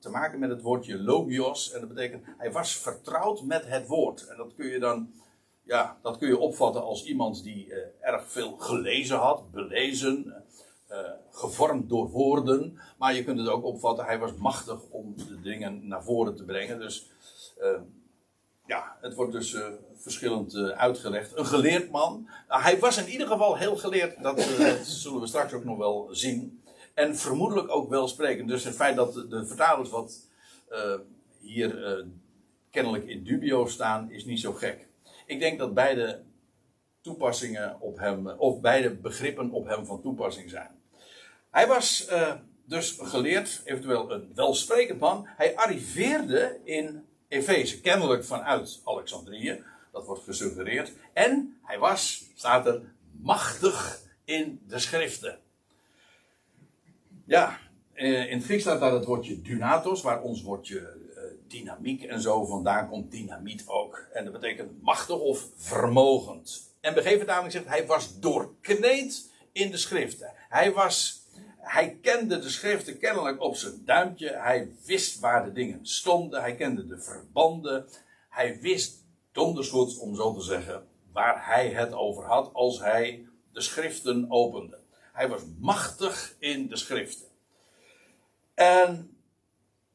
te 0.01 0.11
maken 0.11 0.39
met 0.39 0.51
het 0.51 0.63
woordje 0.63 0.99
logios. 0.99 1.73
En 1.73 1.81
dat 1.81 1.89
betekent, 1.89 2.25
hij 2.39 2.53
was 2.53 2.77
vertrouwd 2.77 3.43
met 3.43 3.67
het 3.67 3.87
woord. 3.87 4.27
En 4.27 4.37
dat 4.37 4.55
kun 4.55 4.67
je 4.67 4.79
dan, 4.79 5.13
ja, 5.63 5.99
dat 6.03 6.19
kun 6.19 6.29
je 6.29 6.39
opvatten 6.39 6.83
als 6.83 7.05
iemand 7.05 7.43
die 7.43 7.73
eh, 7.73 7.89
erg 8.01 8.31
veel 8.31 8.57
gelezen 8.57 9.17
had, 9.17 9.51
belezen, 9.51 10.45
eh, 10.89 10.99
gevormd 11.31 11.89
door 11.89 12.11
woorden. 12.11 12.79
Maar 12.99 13.15
je 13.15 13.25
kunt 13.25 13.39
het 13.39 13.49
ook 13.49 13.65
opvatten, 13.65 14.05
hij 14.05 14.19
was 14.19 14.35
machtig 14.35 14.81
om 14.91 15.15
de 15.17 15.41
dingen 15.41 15.89
naar 15.89 16.05
voren 16.05 16.37
te 16.37 16.45
brengen. 16.45 16.79
Dus 16.79 17.11
eh, 17.59 17.81
ja, 18.69 18.97
het 19.01 19.15
wordt 19.15 19.33
dus 19.33 19.53
uh, 19.53 19.67
verschillend 19.95 20.55
uh, 20.55 20.69
uitgelegd. 20.69 21.37
Een 21.37 21.47
geleerd 21.47 21.91
man. 21.91 22.29
Uh, 22.49 22.65
hij 22.65 22.79
was 22.79 22.97
in 22.97 23.09
ieder 23.09 23.27
geval 23.27 23.57
heel 23.57 23.77
geleerd. 23.77 24.23
Dat, 24.23 24.37
dat, 24.59 24.87
zullen 24.87 25.21
we 25.21 25.27
straks 25.27 25.53
ook 25.53 25.65
nog 25.65 25.79
wel 25.79 26.09
zien. 26.11 26.63
En 26.95 27.17
vermoedelijk 27.17 27.71
ook 27.71 27.89
welsprekend. 27.89 28.49
Dus 28.49 28.65
het 28.65 28.75
feit 28.75 28.97
dat 28.97 29.15
de, 29.15 29.29
de 29.29 29.47
vertalers 29.47 29.91
wat 29.91 30.27
hier 31.41 32.05
kennelijk 32.71 33.05
in 33.07 33.25
dubio 33.25 33.67
staan, 33.67 34.11
is 34.11 34.25
niet 34.25 34.41
zo 34.41 34.53
gek. 34.53 34.87
Ik 35.27 35.41
denk 35.41 35.59
dat 35.59 35.75
beide 35.75 36.23
toepassingen 37.01 37.81
op 37.81 37.99
hem, 37.99 38.29
of 38.29 38.61
beide 38.61 38.95
begrippen 38.95 39.51
op 39.51 39.67
hem 39.67 39.87
van 39.87 40.03
toepassing 40.03 40.51
zijn. 40.51 40.71
Hij 41.51 41.67
was 41.67 42.09
dus 42.65 42.99
geleerd, 43.01 43.63
eventueel 43.65 44.13
een 44.13 44.33
welsprekend 44.35 45.01
man. 45.01 45.27
Hij 45.37 45.57
arriveerde 45.57 46.61
in 46.65 47.08
Efeze, 47.29 47.81
kennelijk 47.81 48.25
vanuit 48.25 48.81
Alexandrië. 48.85 49.65
Dat 49.93 50.07
wordt 50.07 50.23
gesuggereerd. 50.23 50.93
En 51.13 51.59
hij 51.63 51.79
was, 51.79 52.25
staat 52.35 52.67
er, 52.67 52.81
machtig 53.11 54.01
in 54.25 54.61
de 54.67 54.79
schriften. 54.79 55.39
Ja, 57.25 57.59
in 57.95 58.37
het 58.37 58.45
Grieks 58.45 58.63
staat 58.63 58.81
daar 58.81 58.93
het 58.93 59.05
woordje 59.05 59.43
dynatos, 59.43 60.03
waar 60.03 60.23
ons 60.23 60.43
woordje 60.43 60.97
dynamiek 61.49 62.03
en 62.03 62.21
zo 62.21 62.45
vandaan 62.45 62.89
komt 62.89 63.11
dynamiet 63.11 63.65
ook. 63.67 64.07
En 64.13 64.25
dat 64.25 64.33
betekent 64.33 64.83
machtig 64.83 65.19
of 65.19 65.49
vermogend. 65.57 66.73
En 66.81 66.95
begeven 66.95 67.51
zegt, 67.51 67.67
hij 67.67 67.87
was 67.87 68.21
doorkneed 68.21 69.31
in 69.53 69.71
de 69.71 69.77
schriften. 69.77 70.33
Hij 70.49 70.73
was, 70.73 71.27
hij 71.69 71.99
kende 72.03 72.39
de 72.39 72.51
schriften 72.51 72.99
kennelijk 72.99 73.41
op 73.41 73.57
zijn 73.57 73.83
duimpje. 73.85 74.33
Hij 74.33 74.71
wist 74.85 75.21
waar 75.21 75.45
de 75.45 75.53
dingen 75.53 75.87
stonden. 75.87 76.41
Hij 76.41 76.55
kende 76.55 76.87
de 76.87 77.01
verbanden. 77.01 77.89
Hij 78.29 78.61
wist 78.61 79.05
dondersgoed, 79.33 79.99
om 79.99 80.15
zo 80.15 80.35
te 80.35 80.43
zeggen, 80.43 80.87
waar 81.13 81.47
hij 81.47 81.69
het 81.69 81.93
over 81.93 82.25
had 82.25 82.55
als 82.55 82.81
hij 82.81 83.29
de 83.53 83.61
schriften 83.61 84.27
opende. 84.29 84.79
Hij 85.13 85.29
was 85.29 85.41
machtig 85.59 86.37
in 86.39 86.69
de 86.69 86.77
schriften. 86.77 87.27
En 88.55 89.17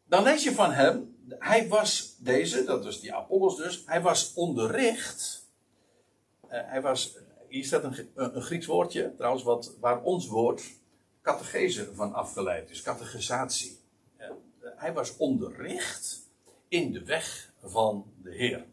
dan 0.05 0.23
lees 0.23 0.43
je 0.43 0.51
van 0.51 0.71
hem, 0.71 1.15
hij 1.29 1.67
was 1.67 2.15
deze, 2.19 2.63
dat 2.63 2.85
is 2.85 2.99
die 2.99 3.13
Apollos 3.13 3.55
dus, 3.55 3.83
hij 3.85 4.01
was 4.01 4.33
onderricht. 4.33 5.47
Uh, 6.45 6.49
hij 6.51 6.81
was, 6.81 7.17
hier 7.47 7.65
staat 7.65 7.83
een, 7.83 8.09
een, 8.15 8.41
Grieks 8.41 8.65
woordje, 8.65 9.13
trouwens, 9.15 9.43
wat, 9.43 9.75
waar 9.79 10.01
ons 10.01 10.27
woord 10.27 10.63
catechese 11.23 11.89
van 11.93 12.13
afgeleid 12.13 12.69
is, 12.69 12.81
catechisatie. 12.81 13.79
Uh, 14.19 14.27
hij 14.75 14.93
was 14.93 15.17
onderricht 15.17 16.29
in 16.67 16.91
de 16.91 17.03
weg 17.03 17.53
van 17.63 18.05
de 18.23 18.31
Heer. 18.31 18.65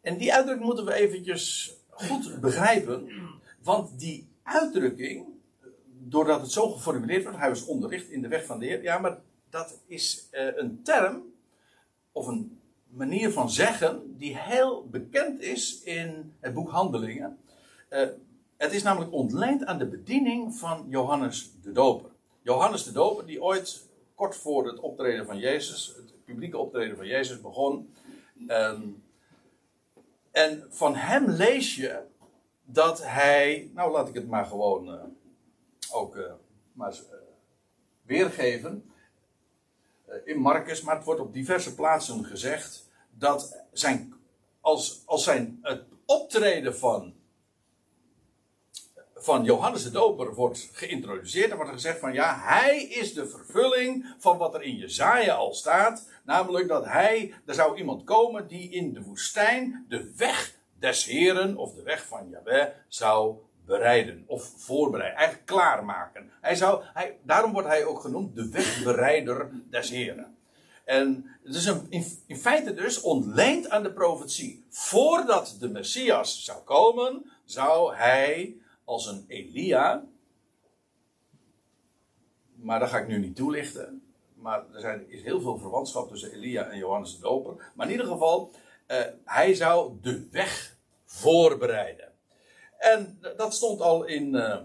En 0.00 0.16
die 0.16 0.34
uitdrukking 0.34 0.66
moeten 0.66 0.84
we 0.84 0.94
eventjes 0.94 1.74
goed 1.90 2.40
begrijpen, 2.40 3.08
want 3.62 3.98
die 3.98 4.28
uitdrukking, 4.42 5.26
doordat 5.98 6.40
het 6.40 6.52
zo 6.52 6.70
geformuleerd 6.70 7.22
wordt, 7.22 7.38
hij 7.38 7.48
was 7.48 7.64
onderricht 7.64 8.08
in 8.08 8.22
de 8.22 8.28
weg 8.28 8.44
van 8.44 8.58
de 8.58 8.66
Heer, 8.66 8.82
ja, 8.82 8.98
maar 8.98 9.20
dat 9.50 9.80
is 9.86 10.28
uh, 10.32 10.56
een 10.56 10.82
term 10.82 11.22
of 12.12 12.26
een 12.26 12.60
manier 12.88 13.30
van 13.30 13.50
zeggen 13.50 14.16
die 14.16 14.38
heel 14.38 14.88
bekend 14.90 15.40
is 15.40 15.82
in 15.82 16.32
het 16.40 16.54
boek 16.54 16.70
Handelingen. 16.70 17.38
Het 18.62 18.72
is 18.72 18.82
namelijk 18.82 19.12
ontleend 19.12 19.64
aan 19.64 19.78
de 19.78 19.86
bediening 19.86 20.54
van 20.54 20.86
Johannes 20.88 21.52
de 21.62 21.72
Doper. 21.72 22.10
Johannes 22.42 22.84
de 22.84 22.92
Doper, 22.92 23.26
die 23.26 23.42
ooit 23.42 23.86
kort 24.14 24.36
voor 24.36 24.66
het 24.66 24.80
optreden 24.80 25.26
van 25.26 25.38
Jezus, 25.38 25.94
het 25.96 26.24
publieke 26.24 26.58
optreden 26.58 26.96
van 26.96 27.06
Jezus 27.06 27.40
begon. 27.40 27.94
Um, 28.48 29.02
en 30.30 30.66
van 30.68 30.94
hem 30.94 31.30
lees 31.30 31.76
je 31.76 32.02
dat 32.64 33.04
hij, 33.04 33.70
nou 33.74 33.92
laat 33.92 34.08
ik 34.08 34.14
het 34.14 34.28
maar 34.28 34.46
gewoon 34.46 34.88
uh, 34.88 35.02
ook 35.92 36.16
uh, 36.16 36.32
maar 36.72 36.94
weergeven. 38.02 38.92
Eh, 40.04 40.16
in 40.24 40.38
Marcus, 40.38 40.82
maar 40.82 40.96
het 40.96 41.04
wordt 41.04 41.20
op 41.20 41.32
diverse 41.32 41.74
plaatsen 41.74 42.24
gezegd 42.24 42.88
dat 43.10 43.64
zijn, 43.72 44.14
als, 44.60 45.02
als 45.04 45.24
zijn, 45.24 45.58
het 45.62 45.82
optreden 46.06 46.76
van, 46.76 47.14
van 49.22 49.44
Johannes 49.44 49.82
de 49.82 49.90
Doper 49.90 50.34
wordt 50.34 50.68
geïntroduceerd, 50.72 51.48
dan 51.48 51.56
wordt 51.56 51.72
gezegd 51.72 51.98
van 51.98 52.12
ja, 52.12 52.40
hij 52.42 52.82
is 52.82 53.14
de 53.14 53.28
vervulling 53.28 54.14
van 54.18 54.38
wat 54.38 54.54
er 54.54 54.62
in 54.62 54.76
Jezaja 54.76 55.34
al 55.34 55.54
staat, 55.54 56.08
namelijk 56.24 56.68
dat 56.68 56.84
hij, 56.84 57.34
er 57.46 57.54
zou 57.54 57.76
iemand 57.76 58.04
komen 58.04 58.48
die 58.48 58.70
in 58.70 58.92
de 58.92 59.02
woestijn 59.02 59.84
de 59.88 60.12
weg 60.16 60.54
des 60.78 61.04
Heren 61.04 61.56
of 61.56 61.74
de 61.74 61.82
weg 61.82 62.06
van 62.06 62.28
Yahweh 62.30 62.66
zou 62.88 63.36
bereiden 63.66 64.24
of 64.26 64.52
voorbereiden, 64.56 65.18
eigenlijk 65.18 65.46
klaarmaken. 65.46 66.30
Hij 66.40 66.54
zou, 66.54 66.82
hij, 66.92 67.18
daarom 67.22 67.52
wordt 67.52 67.68
hij 67.68 67.84
ook 67.84 68.00
genoemd 68.00 68.36
de 68.36 68.48
wegbereider 68.48 69.50
des 69.70 69.90
Heren. 69.90 70.36
En 70.84 71.26
het 71.44 71.54
is 71.54 71.66
een, 71.66 71.86
in, 71.88 72.04
in, 72.26 72.36
feite 72.36 72.74
dus 72.74 73.00
ontleend 73.00 73.70
aan 73.70 73.82
de 73.82 73.92
profetie. 73.92 74.64
Voordat 74.68 75.56
de 75.60 75.68
Messias 75.68 76.44
zou 76.44 76.62
komen, 76.62 77.30
zou 77.44 77.94
hij 77.94 78.56
als 78.92 79.06
een 79.06 79.24
Elia, 79.28 80.04
maar 82.54 82.80
dat 82.80 82.88
ga 82.88 82.98
ik 82.98 83.06
nu 83.06 83.18
niet 83.18 83.36
toelichten, 83.36 84.02
maar 84.34 84.64
er 84.74 84.80
zijn, 84.80 85.10
is 85.10 85.22
heel 85.22 85.40
veel 85.40 85.58
verwantschap 85.58 86.08
tussen 86.08 86.32
Elia 86.32 86.64
en 86.64 86.78
Johannes 86.78 87.14
de 87.14 87.20
Doper. 87.20 87.72
Maar 87.74 87.86
in 87.86 87.92
ieder 87.92 88.06
geval, 88.06 88.50
uh, 88.88 88.98
hij 89.24 89.54
zou 89.54 89.98
de 90.00 90.28
weg 90.30 90.76
voorbereiden. 91.04 92.12
En 92.78 93.18
dat 93.36 93.54
stond 93.54 93.80
al 93.80 94.04
in, 94.04 94.34
uh, 94.34 94.56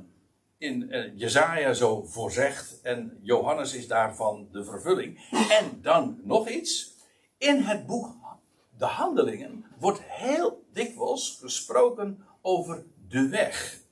in 0.58 0.82
uh, 0.90 1.18
Jezaja 1.18 1.74
zo 1.74 2.04
voorzegd. 2.04 2.82
En 2.82 3.20
Johannes 3.22 3.74
is 3.74 3.88
daarvan 3.88 4.48
de 4.52 4.66
vervulling. 4.66 5.28
En 5.50 5.82
dan 5.82 6.20
nog 6.24 6.50
iets. 6.50 6.96
In 7.38 7.62
het 7.62 7.86
boek 7.86 8.16
De 8.78 8.86
Handelingen 8.86 9.66
wordt 9.80 10.02
heel 10.04 10.64
dikwijls 10.74 11.38
gesproken 11.42 12.26
over 12.42 12.84
de 13.08 13.30
weg. 13.30 13.86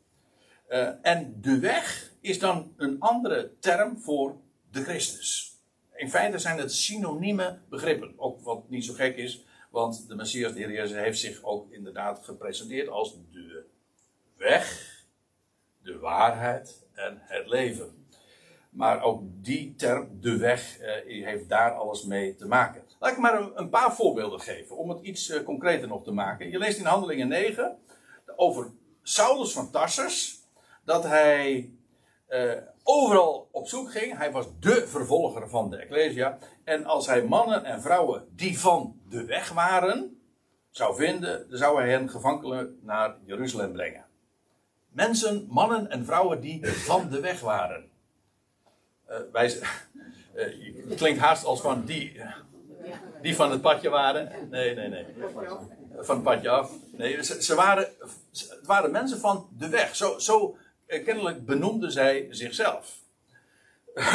Uh, 0.76 0.90
en 1.02 1.38
de 1.42 1.60
weg 1.60 2.12
is 2.22 2.40
dan 2.40 2.74
een 2.78 3.00
andere 3.00 3.52
term 3.60 4.00
voor 4.00 4.36
de 4.72 4.84
Christus. 4.84 5.60
In 5.94 6.10
feite 6.10 6.38
zijn 6.38 6.58
het 6.58 6.74
synonieme 6.74 7.60
begrippen. 7.70 8.14
Ook 8.18 8.42
wat 8.42 8.70
niet 8.70 8.86
zo 8.86 8.94
gek 8.94 9.18
is, 9.18 9.46
want 9.70 10.08
de 10.08 10.16
Messias, 10.16 10.54
de 10.54 10.60
Heer 10.60 10.98
heeft 10.98 11.20
zich 11.20 11.44
ook 11.44 11.72
inderdaad 11.72 12.20
gepresenteerd 12.24 12.88
als 12.88 13.18
de 13.32 13.64
weg, 14.38 14.90
de 15.82 16.00
waarheid 16.00 16.86
en 16.94 17.18
het 17.22 17.48
leven. 17.48 18.08
Maar 18.70 19.02
ook 19.02 19.22
die 19.26 19.76
term, 19.76 20.18
de 20.22 20.38
weg, 20.38 20.80
eh, 20.80 21.26
heeft 21.26 21.50
daar 21.50 21.72
alles 21.72 22.04
mee 22.04 22.36
te 22.36 22.48
maken. 22.48 22.84
Laat 23.00 23.12
ik 23.12 23.18
maar 23.18 23.52
een, 23.56 23.70
paar 23.70 23.96
voorbeelden 23.96 24.40
geven, 24.40 24.78
om 24.78 24.90
het 24.90 25.00
iets 25.02 25.30
uh, 25.30 25.44
concreter 25.44 25.88
nog 25.88 26.04
te 26.04 26.12
maken. 26.12 26.50
Je 26.50 26.58
leest 26.58 26.80
in 26.80 26.86
Handelingen 26.86 27.28
9 27.28 27.78
over 28.36 28.72
Saulus 29.02 29.52
van 29.52 29.72
Tarsus, 29.72 30.45
dat 30.86 31.04
hij 31.04 31.72
uh, 32.30 32.54
overal 32.84 33.50
op 33.52 33.68
zoek 33.68 33.92
ging. 33.92 34.18
Hij 34.18 34.32
was 34.32 34.46
de 34.60 34.88
vervolger 34.88 35.50
van 35.50 35.70
de 35.70 35.78
Ecclesia. 35.78 36.38
En 36.64 36.86
als 36.86 37.08
hij 37.08 37.24
mannen 37.24 37.64
en 37.64 37.82
vrouwen 37.82 38.28
die 38.36 38.60
van 38.60 39.00
de 39.10 39.26
weg 39.26 39.50
waren, 39.50 40.20
zou 40.70 40.96
vinden, 40.96 41.46
zou 41.50 41.80
hij 41.80 41.90
hen 41.90 42.10
gevangen 42.10 42.80
naar 42.82 43.16
Jeruzalem 43.26 43.72
brengen 43.72 44.06
mensen, 44.96 45.48
mannen 45.50 45.90
en 45.90 46.06
vrouwen 46.06 46.42
die 46.42 46.68
van 46.68 47.10
de 47.10 47.20
weg 47.20 47.40
waren. 47.40 47.90
Uh, 49.10 49.16
wij, 49.32 49.60
het 50.86 50.96
klinkt 51.02 51.20
haast 51.20 51.46
als 51.46 51.62
van 51.62 51.86
die, 51.86 52.22
die 53.22 53.36
van 53.36 53.52
het 53.52 53.62
padje 53.62 53.90
waren. 53.90 54.50
Nee, 54.50 54.76
nee, 54.76 54.90
nee. 54.90 55.06
Van 56.00 56.16
het 56.16 56.24
padje 56.24 56.50
af. 56.50 56.72
Nee, 56.92 57.24
ze, 57.24 57.56
waren, 57.56 57.88
het 58.32 58.66
waren 58.66 58.92
mensen 58.92 59.20
van 59.20 59.48
de 59.58 59.70
weg. 59.70 59.96
Zo, 59.96 60.20
zo 60.20 60.58
kennelijk 60.88 61.46
benoemden 61.46 61.92
zij 61.92 62.28
zichzelf. 62.30 63.00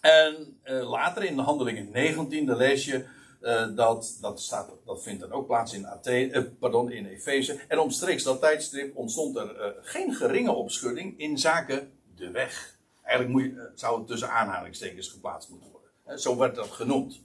en 0.00 0.58
later 0.64 1.24
in 1.24 1.36
de 1.36 1.42
handelingen 1.42 1.90
19, 1.90 2.56
lees 2.56 2.84
je 2.84 3.04
uh, 3.42 3.76
dat, 3.76 4.18
dat, 4.20 4.40
staat, 4.40 4.70
dat 4.84 5.02
vindt 5.02 5.20
dan 5.20 5.32
ook 5.32 5.46
plaats 5.46 5.72
in, 5.72 5.86
Athene, 5.86 6.50
pardon, 6.58 6.90
in 6.90 7.06
Efeze. 7.06 7.60
En 7.68 7.78
omstreeks 7.78 8.22
dat 8.22 8.40
tijdstip 8.40 8.96
ontstond 8.96 9.36
er 9.36 9.74
geen 9.80 10.14
geringe 10.14 10.52
opschudding 10.52 11.18
in 11.18 11.38
zaken 11.38 11.92
de 12.16 12.30
weg. 12.30 12.76
Eigenlijk 13.02 13.34
moet 13.36 13.70
zou 13.74 13.98
het 13.98 14.06
tussen 14.06 14.30
aanhalingstekens 14.30 15.08
geplaatst 15.08 15.48
moeten 15.48 15.70
worden. 15.70 16.20
zo 16.20 16.36
werd 16.36 16.54
dat 16.54 16.70
genoemd. 16.70 17.20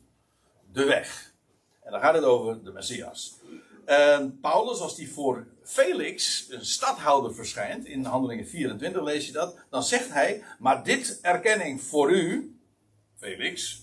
De 0.72 0.86
weg. 0.86 1.32
En 1.84 1.92
dan 1.92 2.02
gaat 2.02 2.14
het 2.14 2.24
over 2.24 2.64
de 2.64 2.72
Messias. 2.72 3.40
En 3.88 4.40
Paulus, 4.40 4.80
als 4.80 4.96
die 4.96 5.12
voor 5.12 5.48
Felix, 5.64 6.46
een 6.50 6.66
stadhouder, 6.66 7.36
verschijnt, 7.36 7.86
in 7.86 8.06
Handelingen 8.06 8.48
24 8.48 9.04
lees 9.04 9.26
je 9.26 9.32
dat, 9.32 9.58
dan 9.70 9.84
zegt 9.84 10.10
hij: 10.10 10.44
Maar 10.60 10.84
dit 10.84 11.20
erkenning 11.22 11.82
voor 11.82 12.12
u, 12.12 12.60
Felix, 13.16 13.82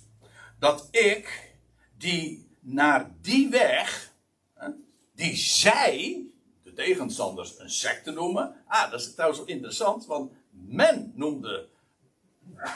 dat 0.58 0.88
ik 0.90 1.52
die 1.98 2.48
naar 2.60 3.14
die 3.20 3.48
weg, 3.50 4.12
die 5.14 5.36
zij, 5.36 6.26
de 6.62 6.72
tegenstanders, 6.72 7.58
een 7.58 7.70
secte 7.70 8.10
noemen. 8.10 8.54
Ah, 8.66 8.90
dat 8.90 9.00
is 9.00 9.14
trouwens 9.14 9.40
wel 9.40 9.48
interessant, 9.48 10.06
want 10.06 10.32
men 10.50 11.12
noemde 11.14 11.68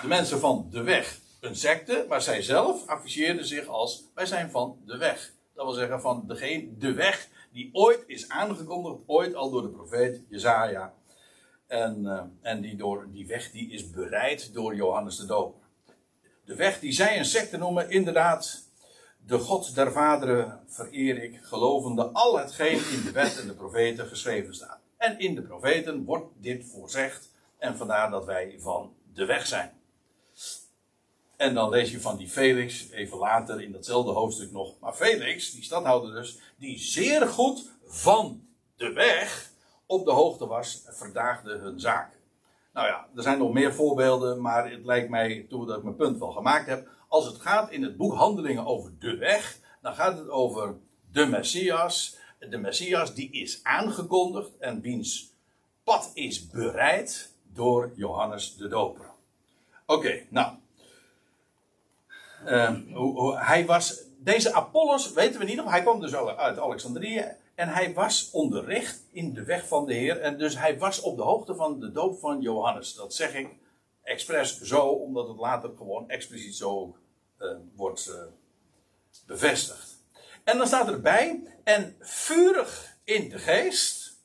de 0.01 0.07
mensen 0.07 0.41
van 0.41 0.67
de 0.71 0.83
weg 0.83 1.19
een 1.41 1.57
secte, 1.57 2.05
maar 2.09 2.23
zij 2.23 2.43
zelf 2.43 2.87
afficheerden 2.87 3.47
zich 3.47 3.67
als 3.67 4.05
wij 4.15 4.27
zijn 4.27 4.51
van 4.51 4.79
de 4.85 4.97
weg. 4.97 5.37
Dat 5.59 5.67
wil 5.67 5.77
zeggen 5.77 6.01
van 6.01 6.25
degene, 6.27 6.77
de 6.77 6.93
weg 6.93 7.29
die 7.53 7.71
ooit 7.73 8.05
is 8.07 8.29
aangekondigd, 8.29 8.97
ooit 9.07 9.35
al 9.35 9.51
door 9.51 9.63
de 9.63 9.69
profeet 9.69 10.23
Jezaja. 10.29 10.95
En, 11.67 12.03
uh, 12.03 12.23
en 12.41 12.61
die, 12.61 12.77
door, 12.77 13.07
die 13.13 13.27
weg 13.27 13.51
die 13.51 13.71
is 13.71 13.91
bereid 13.91 14.55
door 14.55 14.75
Johannes 14.75 15.17
de 15.17 15.27
Doper. 15.27 15.61
De 16.45 16.55
weg 16.55 16.81
die 16.81 16.93
zij 16.93 17.19
een 17.19 17.25
secte 17.25 17.57
noemen, 17.57 17.91
inderdaad, 17.91 18.71
de 19.27 19.39
God 19.39 19.75
der 19.75 19.93
vaderen 19.93 20.61
vereer 20.67 21.23
ik, 21.23 21.39
gelovende 21.43 22.05
al 22.05 22.39
hetgeen 22.39 22.79
in 22.93 23.03
de 23.05 23.13
wet 23.13 23.41
en 23.41 23.47
de 23.47 23.55
profeten 23.55 24.07
geschreven 24.07 24.55
staat. 24.55 24.81
En 24.97 25.19
in 25.19 25.35
de 25.35 25.43
profeten 25.43 26.05
wordt 26.05 26.33
dit 26.37 26.65
voorzegd 26.65 27.35
en 27.59 27.77
vandaar 27.77 28.11
dat 28.11 28.25
wij 28.25 28.57
van 28.59 28.95
de 29.13 29.25
weg 29.25 29.47
zijn. 29.47 29.78
En 31.39 31.55
dan 31.55 31.69
lees 31.69 31.91
je 31.91 32.01
van 32.01 32.17
die 32.17 32.29
Felix, 32.29 32.91
even 32.91 33.19
later 33.19 33.63
in 33.63 33.73
datzelfde 33.73 34.13
hoofdstuk 34.13 34.53
nog. 34.53 34.75
Maar 34.81 34.93
Felix, 34.93 35.51
die 35.51 35.63
stadhouder 35.63 36.13
dus, 36.13 36.39
die 36.57 36.79
zeer 36.79 37.27
goed 37.27 37.71
van 37.85 38.47
de 38.77 38.93
weg 38.93 39.51
op 39.87 40.05
de 40.05 40.11
hoogte 40.11 40.47
was, 40.47 40.85
verdaagde 40.89 41.57
hun 41.57 41.81
zaak. 41.81 42.13
Nou 42.73 42.87
ja, 42.87 43.09
er 43.17 43.23
zijn 43.23 43.39
nog 43.39 43.53
meer 43.53 43.75
voorbeelden, 43.75 44.41
maar 44.41 44.71
het 44.71 44.85
lijkt 44.85 45.09
mij, 45.09 45.47
toen 45.49 45.67
dat 45.67 45.77
ik 45.77 45.83
mijn 45.83 45.97
punt 45.97 46.19
wel 46.19 46.33
gemaakt 46.33 46.67
heb, 46.67 46.89
als 47.09 47.27
het 47.27 47.41
gaat 47.41 47.71
in 47.71 47.83
het 47.83 47.97
boek 47.97 48.15
Handelingen 48.15 48.67
over 48.67 48.93
de 48.99 49.17
weg, 49.17 49.59
dan 49.83 49.95
gaat 49.95 50.19
het 50.19 50.29
over 50.29 50.77
de 51.13 51.27
Messias. 51.27 52.17
De 52.39 52.59
Messias 52.59 53.15
die 53.15 53.31
is 53.31 53.61
aangekondigd 53.63 54.57
en 54.59 54.81
wiens 54.81 55.33
pad 55.85 56.11
is 56.15 56.47
bereid 56.47 57.35
door 57.53 57.93
Johannes 57.95 58.57
de 58.57 58.69
Doper. 58.69 59.11
Oké, 59.87 60.23
nou. 60.29 60.53
Uh, 62.47 63.47
hij 63.47 63.67
was, 63.67 64.03
deze 64.19 64.53
Apollos, 64.53 65.13
weten 65.13 65.41
we 65.41 65.47
niet 65.47 65.57
nog, 65.57 65.71
hij 65.71 65.83
kwam 65.83 66.01
dus 66.01 66.15
uit 66.15 66.59
Alexandrië. 66.59 67.37
En 67.55 67.69
hij 67.69 67.95
was 67.95 68.31
onderricht 68.33 69.05
in 69.13 69.35
de 69.35 69.45
weg 69.45 69.69
van 69.69 69.87
de 69.87 69.95
Heer. 69.95 70.21
En 70.21 70.39
dus 70.39 70.59
hij 70.59 70.79
was 70.79 71.01
op 71.01 71.17
de 71.17 71.23
hoogte 71.23 71.55
van 71.55 71.81
de 71.81 71.93
doop 71.93 72.19
van 72.19 72.41
Johannes. 72.41 72.95
Dat 72.95 73.15
zeg 73.15 73.35
ik 73.35 73.49
expres 74.03 74.61
zo, 74.61 74.81
omdat 74.87 75.29
het 75.29 75.39
later 75.39 75.71
gewoon 75.77 76.09
expliciet 76.09 76.55
zo 76.57 76.97
uh, 77.39 77.57
wordt 77.75 78.09
uh, 78.09 78.15
bevestigd. 79.27 80.03
En 80.45 80.59
dan 80.59 80.67
staat 80.67 80.89
erbij, 80.89 81.43
en 81.65 81.97
vurig 82.01 82.97
in 83.05 83.29
de 83.29 83.39
geest 83.39 84.17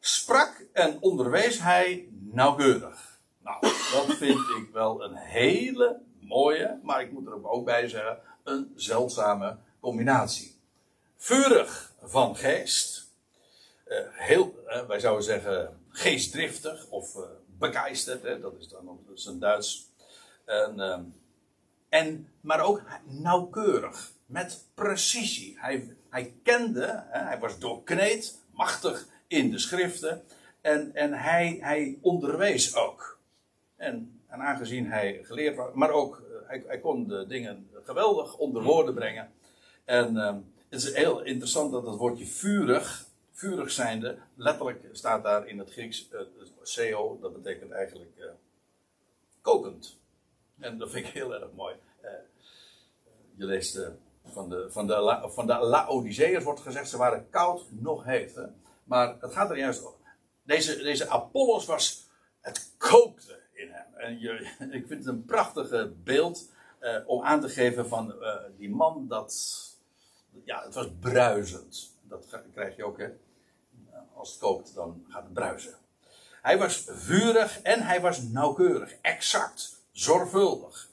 sprak 0.00 0.64
en 0.72 0.96
onderwees 1.00 1.60
hij 1.60 2.08
nauwkeurig. 2.20 3.20
Nou, 3.42 3.60
dat 3.60 4.16
vind 4.16 4.38
ik 4.38 4.68
wel 4.72 5.04
een 5.04 5.16
hele 5.16 6.00
mooie, 6.26 6.78
maar 6.82 7.02
ik 7.02 7.12
moet 7.12 7.26
er 7.26 7.50
ook 7.50 7.64
bij 7.64 7.88
zeggen, 7.88 8.18
een 8.44 8.72
zeldzame 8.74 9.56
combinatie. 9.80 10.60
Vurig 11.16 11.92
van 12.02 12.36
geest, 12.36 13.12
uh, 13.88 13.98
heel, 14.10 14.64
uh, 14.66 14.86
wij 14.86 15.00
zouden 15.00 15.24
zeggen 15.24 15.80
geestdriftig 15.88 16.86
of 16.90 17.14
uh, 17.14 17.22
begeisterd, 17.58 18.22
hè, 18.22 18.40
dat 18.40 18.54
is 18.58 18.68
dan 18.68 18.98
een 19.24 19.38
Duits. 19.38 19.92
En, 20.44 20.80
ehm, 20.80 21.02
en, 21.88 22.28
maar 22.40 22.60
ook 22.60 22.82
nauwkeurig, 23.04 24.12
met 24.26 24.64
precisie. 24.74 25.56
Hij, 25.58 25.96
hij 26.10 26.34
kende, 26.42 27.04
hè, 27.08 27.18
hij 27.18 27.38
was 27.38 27.58
doorkneed, 27.58 28.38
machtig 28.50 29.06
in 29.26 29.50
de 29.50 29.58
schriften. 29.58 30.22
En, 30.60 30.94
en 30.94 31.12
hij, 31.12 31.58
hij 31.60 31.98
onderwees 32.00 32.74
ook. 32.74 33.18
En, 33.76 34.22
en 34.34 34.42
aangezien 34.42 34.86
hij 34.86 35.20
geleerd 35.22 35.56
was, 35.56 35.74
maar 35.74 35.90
ook 35.90 36.22
hij, 36.46 36.64
hij, 36.66 36.80
kon 36.80 37.08
de 37.08 37.26
dingen 37.26 37.68
geweldig 37.84 38.36
onder 38.36 38.62
woorden 38.62 38.94
brengen. 38.94 39.32
En 39.84 40.14
uh, 40.14 40.36
het 40.68 40.82
is 40.82 40.94
heel 40.94 41.22
interessant 41.22 41.72
dat 41.72 41.86
het 41.86 41.96
woordje 41.96 42.26
vurig, 42.26 43.06
vurig 43.30 43.70
zijnde, 43.70 44.18
letterlijk 44.34 44.88
staat 44.92 45.22
daar 45.22 45.46
in 45.48 45.58
het 45.58 45.70
Grieks 45.70 46.08
uh, 46.12 46.20
seo, 46.62 47.18
dat 47.20 47.42
betekent 47.42 47.70
eigenlijk 47.70 48.10
uh, 48.18 48.24
kokend. 49.40 49.98
En 50.58 50.78
dat 50.78 50.90
vind 50.90 51.06
ik 51.06 51.12
heel 51.12 51.34
erg 51.34 51.52
mooi. 51.56 51.74
je 53.36 53.44
leest 53.44 53.80
van 54.24 54.48
de, 54.48 54.66
van 54.70 54.86
de, 54.86 54.96
La, 54.96 55.28
van 55.28 55.46
de 55.46 55.58
Laodiceërs 55.58 56.44
wordt 56.44 56.60
gezegd, 56.60 56.88
ze 56.88 56.96
waren 56.96 57.30
koud 57.30 57.64
nog 57.70 58.04
heet. 58.04 58.34
Hè? 58.34 58.44
Maar 58.84 59.16
het 59.20 59.32
gaat 59.32 59.50
er 59.50 59.58
juist 59.58 59.86
om. 59.86 59.94
Deze, 60.42 60.82
deze 60.82 61.08
Apollos 61.08 61.66
was, 61.66 62.08
het 62.40 62.74
kookte. 62.78 63.42
En 64.04 64.20
je, 64.20 64.50
ik 64.78 64.86
vind 64.86 65.04
het 65.04 65.06
een 65.06 65.24
prachtige 65.24 65.92
beeld 66.04 66.48
uh, 66.80 66.96
om 67.06 67.22
aan 67.22 67.40
te 67.40 67.48
geven 67.48 67.88
van 67.88 68.14
uh, 68.20 68.34
die 68.56 68.70
man 68.70 69.08
dat, 69.08 69.60
ja, 70.44 70.64
het 70.64 70.74
was 70.74 70.86
bruisend. 71.00 71.92
Dat 72.02 72.40
krijg 72.52 72.76
je 72.76 72.84
ook, 72.84 72.98
hè. 72.98 73.08
Als 74.14 74.30
het 74.30 74.38
kookt, 74.38 74.74
dan 74.74 75.04
gaat 75.08 75.22
het 75.22 75.32
bruisen. 75.32 75.74
Hij 76.42 76.58
was 76.58 76.84
vurig 76.88 77.60
en 77.62 77.82
hij 77.82 78.00
was 78.00 78.22
nauwkeurig, 78.22 78.94
exact, 79.00 79.82
zorgvuldig. 79.92 80.88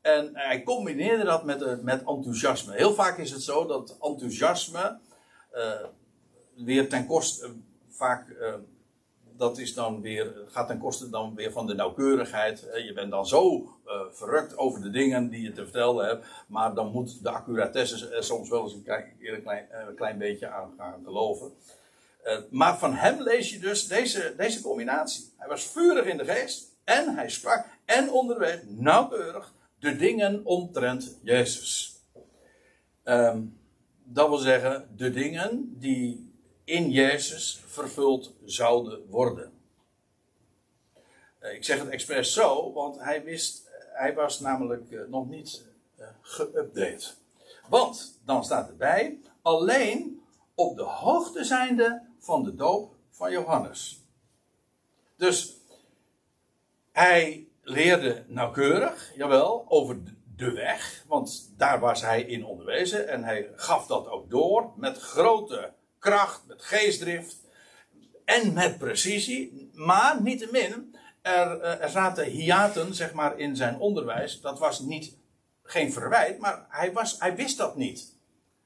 En 0.00 0.30
hij 0.36 0.62
combineerde 0.62 1.24
dat 1.24 1.44
met, 1.44 1.82
met 1.82 2.04
enthousiasme. 2.04 2.74
Heel 2.74 2.94
vaak 2.94 3.18
is 3.18 3.30
het 3.30 3.42
zo 3.42 3.66
dat 3.66 3.96
enthousiasme 4.00 4.98
uh, 5.54 5.72
weer 6.54 6.88
ten 6.88 7.06
koste, 7.06 7.54
vaak 7.88 8.28
dat 9.38 9.58
is 9.58 9.74
dan 9.74 10.00
weer, 10.00 10.32
gaat 10.46 10.66
ten 10.66 10.78
koste 10.78 11.10
dan 11.10 11.34
weer 11.34 11.52
van 11.52 11.66
de 11.66 11.74
nauwkeurigheid. 11.74 12.68
Je 12.86 12.92
bent 12.94 13.10
dan 13.10 13.26
zo 13.26 13.54
uh, 13.86 14.00
verrukt 14.10 14.58
over 14.58 14.82
de 14.82 14.90
dingen 14.90 15.28
die 15.28 15.42
je 15.42 15.52
te 15.52 15.62
vertellen 15.62 16.06
hebt. 16.06 16.26
Maar 16.46 16.74
dan 16.74 16.92
moet 16.92 17.22
de 17.22 17.30
accuratesse 17.30 18.08
er 18.08 18.24
soms 18.24 18.48
wel 18.48 18.62
eens 18.62 18.72
een 18.72 18.82
klein, 18.82 19.16
een 19.70 19.94
klein, 19.94 20.18
beetje 20.18 20.48
aan 20.48 20.74
gaan 20.78 21.00
geloven. 21.04 21.52
Maar 22.50 22.78
van 22.78 22.94
hem 22.94 23.22
lees 23.22 23.50
je 23.50 23.58
dus 23.58 23.88
deze, 23.88 24.34
deze 24.36 24.62
combinatie. 24.62 25.32
Hij 25.36 25.48
was 25.48 25.64
vurig 25.64 26.04
in 26.04 26.16
de 26.16 26.24
geest. 26.24 26.74
En 26.84 27.14
hij 27.14 27.28
sprak 27.28 27.66
en 27.84 28.10
onderwees 28.10 28.60
nauwkeurig 28.66 29.54
de 29.78 29.96
dingen 29.96 30.44
omtrent 30.44 31.18
Jezus. 31.22 32.00
Um, 33.04 33.58
dat 34.04 34.28
wil 34.28 34.38
zeggen, 34.38 34.88
de 34.96 35.10
dingen 35.10 35.76
die 35.78 36.25
in 36.66 36.90
Jezus 36.90 37.62
vervuld 37.66 38.34
zouden 38.44 39.06
worden. 39.08 39.52
Eh, 41.38 41.54
ik 41.54 41.64
zeg 41.64 41.78
het 41.78 41.88
expres 41.88 42.32
zo, 42.32 42.72
want 42.72 42.98
hij 42.98 43.24
wist, 43.24 43.70
hij 43.92 44.14
was 44.14 44.40
namelijk 44.40 44.92
eh, 44.92 45.00
nog 45.08 45.28
niet 45.28 45.64
geüpdate. 46.22 47.06
Want, 47.68 48.20
dan 48.24 48.44
staat 48.44 48.68
erbij, 48.68 49.18
alleen 49.42 50.22
op 50.54 50.76
de 50.76 50.82
hoogte 50.82 51.44
zijnde 51.44 52.02
van 52.18 52.42
de 52.42 52.54
doop 52.54 52.94
van 53.10 53.30
Johannes. 53.30 54.00
Dus 55.16 55.56
hij 56.92 57.48
leerde 57.62 58.24
nauwkeurig, 58.26 59.12
jawel, 59.16 59.64
over 59.68 59.98
de 60.36 60.52
weg, 60.52 61.04
want 61.06 61.52
daar 61.56 61.80
was 61.80 62.00
hij 62.00 62.22
in 62.22 62.44
onderwezen 62.44 63.08
en 63.08 63.24
hij 63.24 63.50
gaf 63.54 63.86
dat 63.86 64.08
ook 64.08 64.30
door 64.30 64.72
met 64.76 64.98
grote 64.98 65.72
kracht, 65.98 66.42
met 66.46 66.62
geestdrift 66.62 67.36
en 68.24 68.52
met 68.52 68.78
precisie. 68.78 69.70
Maar 69.74 70.22
niettemin, 70.22 70.96
er, 71.22 71.60
eh, 71.60 71.82
er 71.82 71.90
zaten 71.90 72.24
hiaten 72.24 72.94
zeg 72.94 73.12
maar, 73.12 73.38
in 73.38 73.56
zijn 73.56 73.78
onderwijs. 73.78 74.40
Dat 74.40 74.58
was 74.58 74.80
niet, 74.80 75.16
geen 75.66 75.92
verwijt, 75.92 76.38
maar 76.38 76.66
hij, 76.68 76.92
was, 76.92 77.18
hij 77.18 77.36
wist 77.36 77.56
dat 77.56 77.76
niet. 77.76 78.14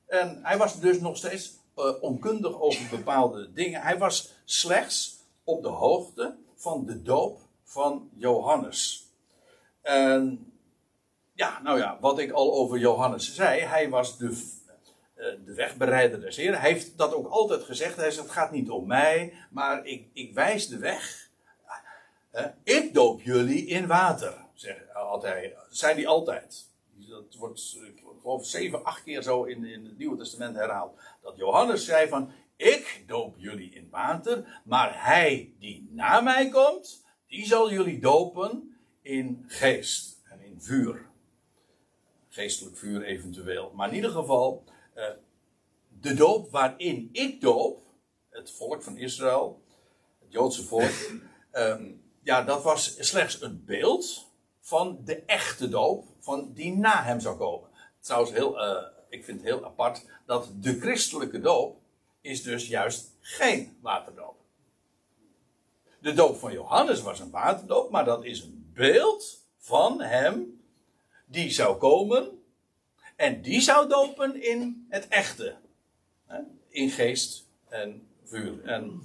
En 0.06 0.40
hij 0.42 0.56
was 0.56 0.80
dus 0.80 1.00
nog 1.00 1.16
steeds 1.16 1.52
uh, 1.76 2.02
onkundig 2.02 2.60
over 2.60 2.88
bepaalde 2.90 3.52
dingen. 3.52 3.80
Hij 3.80 3.98
was 3.98 4.34
slechts 4.44 5.18
op 5.44 5.62
de 5.62 5.68
hoogte 5.68 6.36
van 6.56 6.84
de 6.86 7.02
doop 7.02 7.40
van 7.64 8.10
Johannes. 8.16 9.08
En 9.82 10.52
ja, 11.32 11.60
nou 11.62 11.78
ja, 11.78 11.98
wat 12.00 12.18
ik 12.18 12.32
al 12.32 12.52
over 12.52 12.78
Johannes 12.78 13.34
zei, 13.34 13.60
hij 13.60 13.88
was 13.88 14.18
de 14.18 14.26
eh, 14.26 14.36
de 15.44 15.54
wegbereider 15.54 16.20
des. 16.20 16.36
Hij 16.36 16.56
heeft 16.56 16.98
dat 16.98 17.14
ook 17.14 17.26
altijd 17.26 17.62
gezegd. 17.62 17.96
Hij 17.96 18.10
zegt, 18.10 18.26
het 18.26 18.36
gaat 18.36 18.52
niet 18.52 18.70
om 18.70 18.86
mij, 18.86 19.32
maar 19.50 19.86
ik, 19.86 20.08
ik 20.12 20.34
wijs 20.34 20.68
de 20.68 20.78
weg. 20.78 21.28
Uh, 22.34 22.44
ik 22.62 22.94
doop 22.94 23.22
jullie 23.22 23.66
in 23.66 23.86
water, 23.86 24.34
zeg, 24.54 24.94
altijd, 24.94 25.54
zei 25.70 25.94
hij 25.94 26.06
altijd. 26.06 26.68
Dat 27.08 27.34
wordt, 27.34 27.78
ik 27.86 28.02
geloof, 28.22 28.46
zeven, 28.46 28.84
acht 28.84 29.02
keer 29.02 29.22
zo 29.22 29.44
in, 29.44 29.64
in 29.64 29.84
het 29.84 29.98
Nieuwe 29.98 30.16
Testament 30.16 30.56
herhaald. 30.56 30.98
Dat 31.22 31.36
Johannes 31.36 31.84
zei 31.84 32.08
van, 32.08 32.32
ik 32.56 33.04
doop 33.06 33.34
jullie 33.38 33.70
in 33.70 33.88
water, 33.90 34.60
maar 34.64 35.04
hij 35.04 35.52
die 35.58 35.88
na 35.90 36.20
mij 36.20 36.48
komt, 36.48 37.04
die 37.26 37.46
zal 37.46 37.72
jullie 37.72 38.00
dopen 38.00 38.76
in 39.02 39.44
geest 39.46 40.20
en 40.24 40.40
in 40.40 40.60
vuur. 40.60 41.08
Geestelijk 42.28 42.76
vuur 42.76 43.02
eventueel. 43.02 43.72
Maar 43.74 43.88
in 43.88 43.94
ieder 43.94 44.10
geval, 44.10 44.64
uh, 44.94 45.04
de 45.88 46.14
doop 46.14 46.50
waarin 46.50 47.08
ik 47.12 47.40
doop, 47.40 47.82
het 48.28 48.50
volk 48.50 48.82
van 48.82 48.96
Israël, 48.96 49.62
het 50.18 50.32
Joodse 50.32 50.64
volk, 50.64 51.10
um, 51.52 52.02
ja, 52.22 52.42
dat 52.42 52.62
was 52.62 52.96
slechts 52.98 53.42
een 53.42 53.64
beeld 53.64 54.26
van 54.60 55.00
de 55.04 55.16
echte 55.16 55.68
doop, 55.68 56.04
van 56.18 56.52
die 56.52 56.76
na 56.76 57.02
hem 57.02 57.20
zou 57.20 57.36
komen. 57.36 57.68
Trouwens, 58.00 58.32
heel, 58.32 58.58
uh, 58.58 58.82
ik 59.08 59.24
vind 59.24 59.40
het 59.40 59.48
heel 59.48 59.64
apart 59.64 60.04
dat 60.26 60.50
de 60.54 60.80
christelijke 60.80 61.40
doop 61.40 61.80
is 62.20 62.42
dus 62.42 62.68
juist 62.68 63.16
geen 63.20 63.78
waterdoop. 63.80 64.36
De 66.00 66.12
doop 66.12 66.36
van 66.36 66.52
Johannes 66.52 67.02
was 67.02 67.20
een 67.20 67.30
waterdoop, 67.30 67.90
maar 67.90 68.04
dat 68.04 68.24
is 68.24 68.42
een 68.42 68.70
beeld 68.74 69.44
van 69.56 70.00
hem 70.00 70.62
die 71.26 71.50
zou 71.50 71.76
komen 71.76 72.39
en 73.20 73.42
die 73.42 73.60
zou 73.60 73.88
dopen 73.88 74.42
in 74.42 74.86
het 74.88 75.08
echte. 75.08 75.54
In 76.68 76.90
geest 76.90 77.46
en 77.68 78.08
vuur. 78.24 78.64
En 78.64 79.02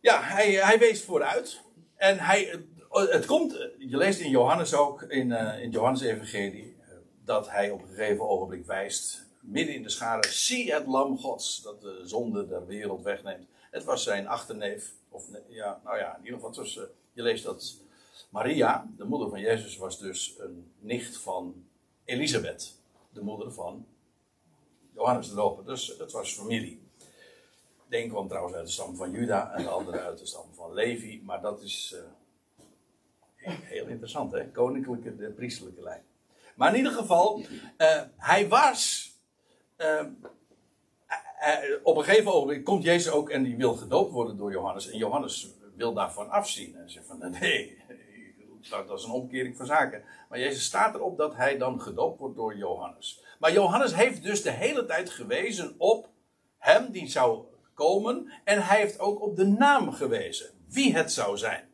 ja, 0.00 0.22
hij, 0.22 0.52
hij 0.52 0.96
vooruit. 0.96 1.60
En 1.96 2.18
hij, 2.18 2.60
het 2.90 3.26
komt, 3.26 3.52
je 3.78 3.96
leest 3.96 4.20
in 4.20 4.30
Johannes 4.30 4.74
ook, 4.74 5.02
in, 5.02 5.30
uh, 5.30 5.62
in 5.62 5.70
Johannes 5.70 6.00
Evangelie, 6.00 6.76
dat 7.24 7.50
hij 7.50 7.70
op 7.70 7.82
een 7.82 7.88
gegeven 7.88 8.28
ogenblik 8.28 8.66
wijst, 8.66 9.26
midden 9.40 9.74
in 9.74 9.82
de 9.82 9.90
schade, 9.90 10.28
zie 10.28 10.72
het 10.72 10.86
lam 10.86 11.18
gods, 11.18 11.62
dat 11.62 11.80
de 11.80 12.00
zonde 12.04 12.48
der 12.48 12.66
wereld 12.66 13.02
wegneemt. 13.02 13.48
Het 13.70 13.84
was 13.84 14.02
zijn 14.02 14.28
achterneef, 14.28 14.92
of 15.08 15.24
ja, 15.48 15.80
nou 15.84 15.98
ja, 15.98 16.16
in 16.16 16.24
ieder 16.24 16.38
geval 16.38 16.52
tussen, 16.52 16.88
je 17.12 17.22
leest 17.22 17.44
dat 17.44 17.76
Maria, 18.30 18.90
de 18.96 19.04
moeder 19.04 19.28
van 19.28 19.40
Jezus, 19.40 19.76
was 19.76 19.98
dus 19.98 20.34
een 20.38 20.72
nicht 20.78 21.16
van 21.16 21.64
Elisabeth, 22.04 22.78
de 23.12 23.22
moeder 23.22 23.52
van 23.52 23.86
Johannes 24.94 25.28
de 25.28 25.34
Doper. 25.34 25.64
Dus 25.64 25.94
het 25.98 26.12
was 26.12 26.34
familie. 26.34 26.88
De 27.88 28.02
een 28.02 28.08
kwam 28.08 28.28
trouwens 28.28 28.56
uit 28.56 28.66
de 28.66 28.72
stam 28.72 28.96
van 28.96 29.10
Juda 29.10 29.52
en 29.52 29.62
de 29.62 29.68
andere 29.68 30.00
uit 30.00 30.18
de 30.18 30.26
stam 30.26 30.54
van 30.54 30.72
Levi, 30.72 31.22
maar 31.24 31.40
dat 31.40 31.62
is 31.62 31.94
uh, 31.96 33.52
heel 33.62 33.86
interessant, 33.86 34.32
hè? 34.32 34.50
Koninklijke, 34.50 35.16
de 35.16 35.30
priestelijke 35.30 35.82
lijn. 35.82 36.02
Maar 36.54 36.70
in 36.70 36.76
ieder 36.76 36.92
geval, 36.92 37.38
uh, 37.78 38.02
hij 38.16 38.48
was. 38.48 39.12
Uh, 39.76 40.06
op 41.82 41.96
een 41.96 42.04
gegeven 42.04 42.32
moment 42.32 42.64
komt 42.64 42.82
Jezus 42.82 43.12
ook 43.12 43.30
en 43.30 43.42
die 43.42 43.56
wil 43.56 43.74
gedoopt 43.74 44.12
worden 44.12 44.36
door 44.36 44.52
Johannes. 44.52 44.90
En 44.90 44.98
Johannes 44.98 45.54
wil 45.74 45.92
daarvan 45.92 46.30
afzien. 46.30 46.76
En 46.76 46.90
zegt 46.90 47.06
van 47.06 47.30
nee, 47.40 47.78
dat 48.68 48.98
is 48.98 49.04
een 49.04 49.10
omkering 49.10 49.56
van 49.56 49.66
zaken. 49.66 50.02
Maar 50.28 50.38
Jezus 50.38 50.64
staat 50.64 50.94
erop 50.94 51.18
dat 51.18 51.36
hij 51.36 51.58
dan 51.58 51.80
gedoopt 51.80 52.18
wordt 52.18 52.36
door 52.36 52.56
Johannes. 52.56 53.24
Maar 53.38 53.52
Johannes 53.52 53.94
heeft 53.94 54.22
dus 54.22 54.42
de 54.42 54.50
hele 54.50 54.86
tijd 54.86 55.10
gewezen 55.10 55.74
op 55.78 56.08
hem 56.58 56.90
die 56.90 57.08
zou 57.08 57.44
komen. 57.74 58.32
En 58.44 58.66
hij 58.66 58.80
heeft 58.80 58.98
ook 58.98 59.22
op 59.22 59.36
de 59.36 59.46
naam 59.46 59.92
gewezen. 59.92 60.50
Wie 60.68 60.94
het 60.94 61.12
zou 61.12 61.36
zijn. 61.36 61.68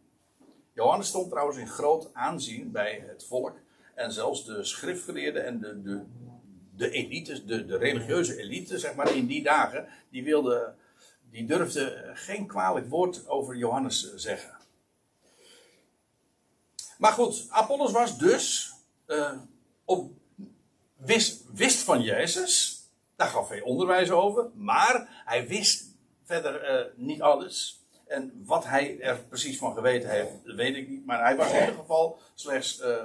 Johannes 0.73 1.09
stond 1.09 1.31
trouwens 1.31 1.59
in 1.59 1.69
groot 1.69 2.11
aanzien 2.13 2.71
bij 2.71 3.05
het 3.07 3.27
volk. 3.27 3.55
En 3.95 4.13
zelfs 4.13 4.45
de 4.45 4.65
schriftgeleerden 4.65 5.47
en 5.47 5.61
de, 5.61 5.83
de, 5.83 6.03
de 6.77 6.91
elite, 6.91 7.45
de, 7.45 7.67
de 7.67 7.77
religieuze 7.77 8.37
elite, 8.37 8.79
zeg 8.79 8.95
maar, 8.95 9.15
in 9.15 9.27
die 9.27 9.43
dagen, 9.43 9.89
die 10.11 10.25
wilden, 10.25 10.75
die 11.31 11.47
durfden 11.47 12.17
geen 12.17 12.47
kwalijk 12.47 12.89
woord 12.89 13.29
over 13.29 13.57
Johannes 13.57 14.15
zeggen. 14.15 14.56
Maar 16.99 17.13
goed, 17.13 17.47
Apollos 17.49 17.93
was 17.93 18.19
dus 18.19 18.73
uh, 19.07 19.33
op, 19.85 20.11
wist, 20.97 21.45
wist 21.53 21.83
van 21.83 22.03
Jezus. 22.03 22.81
Daar 23.17 23.29
gaf 23.29 23.49
hij 23.49 23.61
onderwijs 23.61 24.11
over. 24.11 24.51
Maar 24.55 25.23
hij 25.25 25.49
wist 25.49 25.85
verder 26.25 26.71
uh, 26.71 26.87
niet 26.97 27.23
alles. 27.23 27.85
En 28.07 28.43
wat 28.45 28.65
hij 28.65 29.01
er 29.01 29.19
precies 29.19 29.59
van 29.59 29.75
geweten 29.75 30.11
heeft, 30.11 30.31
weet 30.45 30.77
ik 30.77 30.89
niet. 30.89 31.07
Maar 31.07 31.21
hij 31.21 31.37
was 31.37 31.51
in 31.51 31.61
ieder 31.61 31.75
geval 31.75 32.19
slechts 32.35 32.81
uh, 32.81 33.03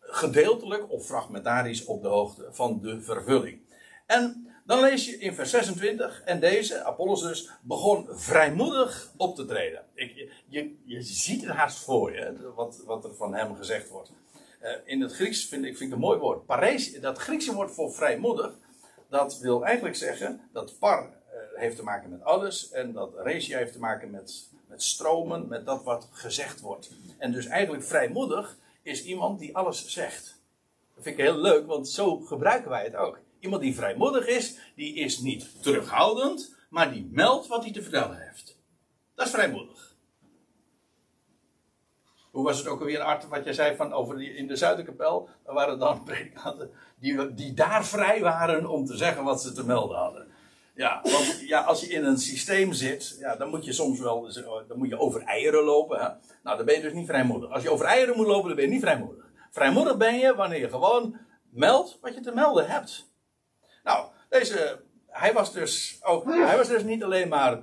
gedeeltelijk 0.00 0.90
of 0.90 1.06
fragmentarisch 1.06 1.84
op 1.84 2.02
de 2.02 2.08
hoogte 2.08 2.48
van 2.50 2.80
de 2.80 3.02
vervulling. 3.02 3.60
En 4.06 4.51
dan 4.64 4.80
lees 4.80 5.06
je 5.06 5.18
in 5.18 5.34
vers 5.34 5.50
26, 5.50 6.22
en 6.24 6.40
deze, 6.40 6.84
Apollos 6.84 7.22
dus, 7.22 7.50
begon 7.62 8.06
vrijmoedig 8.10 9.12
op 9.16 9.36
te 9.36 9.44
treden. 9.44 9.84
Ik, 9.94 10.30
je, 10.48 10.76
je 10.84 11.02
ziet 11.02 11.40
het 11.40 11.50
haast 11.50 11.78
voor 11.78 12.12
je, 12.12 12.52
wat, 12.54 12.82
wat 12.86 13.04
er 13.04 13.14
van 13.14 13.34
hem 13.34 13.56
gezegd 13.56 13.88
wordt. 13.88 14.12
Uh, 14.62 14.70
in 14.84 15.00
het 15.00 15.12
Grieks 15.12 15.46
vind 15.46 15.64
ik, 15.64 15.76
vind 15.76 15.90
ik 15.90 15.94
een 15.94 16.02
mooi 16.02 16.18
woord. 16.18 16.46
Pares, 16.46 17.00
dat 17.00 17.18
Griekse 17.18 17.54
woord 17.54 17.70
voor 17.70 17.92
vrijmoedig, 17.92 18.52
dat 19.08 19.38
wil 19.38 19.64
eigenlijk 19.64 19.96
zeggen 19.96 20.40
dat 20.52 20.78
par 20.78 21.02
uh, 21.02 21.60
heeft 21.60 21.76
te 21.76 21.82
maken 21.82 22.10
met 22.10 22.24
alles, 22.24 22.70
en 22.70 22.92
dat 22.92 23.12
resia 23.16 23.58
heeft 23.58 23.72
te 23.72 23.78
maken 23.78 24.10
met, 24.10 24.48
met 24.66 24.82
stromen, 24.82 25.48
met 25.48 25.66
dat 25.66 25.82
wat 25.82 26.08
gezegd 26.12 26.60
wordt. 26.60 26.90
En 27.18 27.32
dus 27.32 27.46
eigenlijk 27.46 27.84
vrijmoedig 27.84 28.56
is 28.82 29.04
iemand 29.04 29.38
die 29.38 29.56
alles 29.56 29.86
zegt. 29.86 30.40
Dat 30.94 31.04
vind 31.04 31.18
ik 31.18 31.24
heel 31.24 31.40
leuk, 31.40 31.66
want 31.66 31.88
zo 31.88 32.18
gebruiken 32.18 32.70
wij 32.70 32.84
het 32.84 32.96
ook. 32.96 33.18
Iemand 33.42 33.62
die 33.62 33.74
vrijmoedig 33.74 34.26
is, 34.26 34.58
die 34.74 34.94
is 34.94 35.18
niet 35.18 35.62
terughoudend, 35.62 36.56
maar 36.70 36.92
die 36.92 37.08
meldt 37.10 37.46
wat 37.46 37.62
hij 37.62 37.72
te 37.72 37.82
vertellen 37.82 38.20
heeft. 38.20 38.58
Dat 39.14 39.26
is 39.26 39.32
vrijmoedig. 39.32 39.96
Hoe 42.30 42.44
was 42.44 42.58
het 42.58 42.66
ook 42.66 42.80
alweer, 42.80 43.00
Art, 43.00 43.28
wat 43.28 43.44
jij 43.44 43.52
zei 43.52 43.76
van 43.76 43.92
over 43.92 44.16
die, 44.18 44.34
in 44.34 44.46
de 44.46 44.56
Zuiderkapel? 44.56 45.28
Er 45.44 45.54
waren 45.54 45.78
dan 45.78 46.04
predikanten 46.04 46.70
die, 46.98 47.34
die 47.34 47.54
daar 47.54 47.86
vrij 47.86 48.20
waren 48.20 48.66
om 48.66 48.86
te 48.86 48.96
zeggen 48.96 49.24
wat 49.24 49.42
ze 49.42 49.52
te 49.52 49.66
melden 49.66 49.96
hadden. 49.96 50.26
Ja, 50.74 51.00
want 51.02 51.40
ja, 51.46 51.60
als 51.60 51.80
je 51.80 51.86
in 51.86 52.04
een 52.04 52.18
systeem 52.18 52.72
zit, 52.72 53.16
ja, 53.20 53.36
dan 53.36 53.48
moet 53.48 53.64
je 53.64 53.72
soms 53.72 54.00
wel 54.00 54.32
dan 54.68 54.78
moet 54.78 54.88
je 54.88 54.98
over 54.98 55.22
eieren 55.22 55.64
lopen. 55.64 56.00
Hè? 56.00 56.08
Nou, 56.42 56.56
dan 56.56 56.66
ben 56.66 56.74
je 56.74 56.80
dus 56.80 56.92
niet 56.92 57.06
vrijmoedig. 57.06 57.50
Als 57.50 57.62
je 57.62 57.70
over 57.70 57.86
eieren 57.86 58.16
moet 58.16 58.26
lopen, 58.26 58.46
dan 58.46 58.56
ben 58.56 58.64
je 58.64 58.70
niet 58.70 58.82
vrijmoedig. 58.82 59.24
Vrijmoedig 59.50 59.96
ben 59.96 60.18
je 60.18 60.34
wanneer 60.34 60.60
je 60.60 60.68
gewoon 60.68 61.16
meldt 61.50 61.98
wat 62.00 62.14
je 62.14 62.20
te 62.20 62.32
melden 62.34 62.68
hebt. 62.68 63.11
Nou, 63.82 64.06
deze, 64.28 64.80
hij 65.06 65.32
was 65.32 65.52
dus 65.52 65.98
ook, 66.02 66.24
hij 66.24 66.56
was 66.56 66.68
dus 66.68 66.82
niet 66.82 67.04
alleen 67.04 67.28
maar 67.28 67.62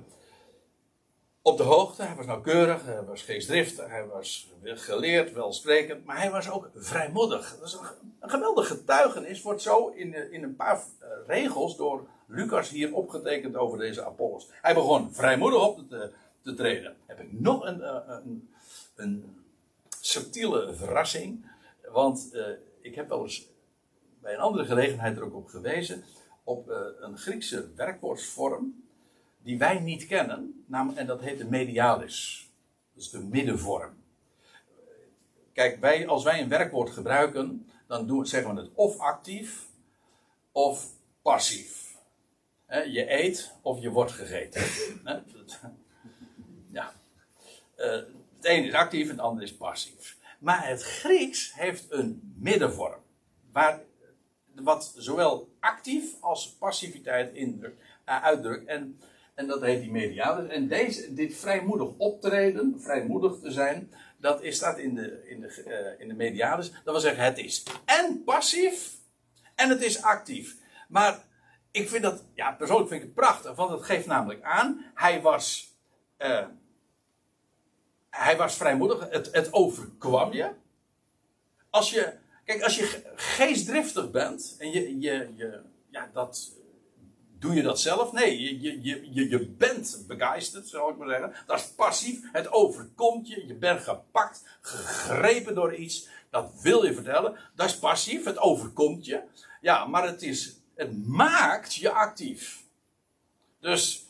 op 1.42 1.56
de 1.56 1.62
hoogte, 1.62 2.02
hij 2.02 2.16
was 2.16 2.26
nauwkeurig, 2.26 2.84
hij 2.84 3.04
was 3.04 3.22
geestdriftig, 3.22 3.88
hij 3.88 4.06
was 4.06 4.52
geleerd, 4.62 5.32
welsprekend, 5.32 6.04
maar 6.04 6.18
hij 6.18 6.30
was 6.30 6.50
ook 6.50 6.70
vrijmoedig. 6.74 7.56
Dat 7.58 7.68
is 7.68 7.72
een, 7.72 7.86
een 8.20 8.30
geweldig 8.30 8.66
getuigenis, 8.66 9.42
wordt 9.42 9.62
zo 9.62 9.88
in, 9.88 10.32
in 10.32 10.42
een 10.42 10.56
paar 10.56 10.76
eh, 10.76 11.08
regels 11.26 11.76
door 11.76 12.06
Lucas 12.26 12.68
hier 12.68 12.94
opgetekend 12.94 13.56
over 13.56 13.78
deze 13.78 14.04
Apollos. 14.04 14.48
Hij 14.50 14.74
begon 14.74 15.14
vrijmoedig 15.14 15.66
op 15.66 15.88
te, 15.88 16.12
te 16.42 16.54
treden. 16.54 16.96
Heb 17.06 17.20
ik 17.20 17.40
nog 17.40 17.64
een, 17.64 17.82
eh, 17.82 17.96
een, 18.06 18.50
een 18.94 19.44
subtiele 20.00 20.74
verrassing, 20.74 21.50
want 21.92 22.30
uh, 22.32 22.46
ik 22.80 22.94
heb 22.94 23.08
wel 23.08 23.22
eens 23.22 23.48
bij 24.20 24.34
een 24.34 24.40
andere 24.40 24.64
gelegenheid 24.64 25.16
er 25.16 25.24
ook 25.24 25.34
op 25.34 25.48
gewezen. 25.48 26.04
Op 26.44 26.70
uh, 26.70 26.76
een 27.00 27.18
Griekse 27.18 27.74
werkwoordsvorm 27.74 28.84
die 29.42 29.58
wij 29.58 29.78
niet 29.80 30.06
kennen. 30.06 30.64
En 30.94 31.06
dat 31.06 31.20
heet 31.20 31.38
de 31.38 31.44
medialis. 31.44 32.50
Dat 32.94 33.02
is 33.02 33.10
de 33.10 33.20
middenvorm. 33.20 33.98
Kijk, 35.52 35.80
wij, 35.80 36.06
als 36.06 36.24
wij 36.24 36.42
een 36.42 36.48
werkwoord 36.48 36.90
gebruiken, 36.90 37.70
dan 37.86 38.06
doen, 38.06 38.26
zeggen 38.26 38.54
we 38.54 38.60
het 38.60 38.70
of 38.74 38.98
actief 38.98 39.68
of 40.52 40.86
passief. 41.22 41.96
je 42.68 43.12
eet 43.12 43.52
of 43.62 43.80
je 43.80 43.90
wordt 43.90 44.12
gegeten. 44.12 44.62
ja. 46.72 46.92
Uh, 47.76 47.86
het 48.36 48.44
ene 48.44 48.66
is 48.66 48.74
actief 48.74 49.04
en 49.04 49.10
het 49.10 49.20
andere 49.20 49.46
is 49.46 49.56
passief. 49.56 50.18
Maar 50.38 50.66
het 50.66 50.82
Grieks 50.82 51.54
heeft 51.54 51.86
een 51.92 52.34
middenvorm. 52.38 53.00
Waar 53.52 53.80
wat 54.54 54.92
zowel 54.96 55.52
actief 55.60 56.14
als 56.20 56.56
passiviteit 56.58 57.36
uh, 57.36 57.74
uitdrukt. 58.04 58.66
En, 58.66 59.00
en 59.34 59.46
dat 59.46 59.60
heet 59.60 59.80
die 59.80 59.90
medialis. 59.90 60.50
En 60.50 60.68
deze, 60.68 61.14
dit 61.14 61.36
vrijmoedig 61.36 61.88
optreden, 61.96 62.80
vrijmoedig 62.80 63.38
te 63.40 63.50
zijn, 63.50 63.92
dat 64.16 64.42
is, 64.42 64.56
staat 64.56 64.78
in 64.78 64.94
de, 64.94 65.28
in, 65.28 65.40
de, 65.40 65.64
uh, 65.66 66.00
in 66.00 66.08
de 66.08 66.14
medialis. 66.14 66.70
Dat 66.70 66.82
wil 66.84 67.00
zeggen, 67.00 67.24
het 67.24 67.38
is 67.38 67.62
en 67.84 68.24
passief 68.24 68.94
en 69.54 69.68
het 69.68 69.82
is 69.82 70.02
actief. 70.02 70.56
Maar 70.88 71.24
ik 71.70 71.88
vind 71.88 72.02
dat, 72.02 72.24
ja, 72.34 72.52
persoonlijk 72.52 72.88
vind 72.88 73.00
ik 73.00 73.06
het 73.06 73.16
prachtig, 73.16 73.54
want 73.54 73.70
het 73.70 73.82
geeft 73.82 74.06
namelijk 74.06 74.42
aan, 74.42 74.84
hij 74.94 75.22
was, 75.22 75.74
uh, 76.18 76.46
hij 78.10 78.36
was 78.36 78.56
vrijmoedig, 78.56 79.10
het, 79.10 79.32
het 79.32 79.52
overkwam 79.52 80.32
je. 80.32 80.50
Als 81.70 81.90
je 81.90 82.12
Kijk, 82.44 82.62
als 82.62 82.76
je 82.76 83.12
geestdriftig 83.14 84.10
bent 84.10 84.56
en 84.58 84.70
je, 84.70 85.00
je, 85.00 85.28
je 85.36 85.60
ja, 85.90 86.10
dat, 86.12 86.52
doe 87.38 87.54
je 87.54 87.62
dat 87.62 87.80
zelf? 87.80 88.12
Nee, 88.12 88.40
je, 88.40 88.82
je, 88.82 89.08
je, 89.12 89.28
je 89.28 89.46
bent 89.46 90.04
begeisterd, 90.06 90.68
zou 90.68 90.92
ik 90.92 90.98
maar 90.98 91.08
zeggen. 91.08 91.34
Dat 91.46 91.58
is 91.58 91.66
passief, 91.66 92.20
het 92.32 92.52
overkomt 92.52 93.28
je, 93.28 93.46
je 93.46 93.54
bent 93.54 93.80
gepakt, 93.80 94.44
gegrepen 94.60 95.54
door 95.54 95.74
iets. 95.74 96.08
Dat 96.30 96.50
wil 96.62 96.84
je 96.84 96.94
vertellen. 96.94 97.36
Dat 97.54 97.68
is 97.68 97.78
passief, 97.78 98.24
het 98.24 98.38
overkomt 98.38 99.04
je. 99.04 99.22
Ja, 99.60 99.86
maar 99.86 100.06
het, 100.06 100.22
is, 100.22 100.56
het 100.74 101.06
maakt 101.06 101.74
je 101.74 101.90
actief. 101.90 102.62
Dus 103.60 104.06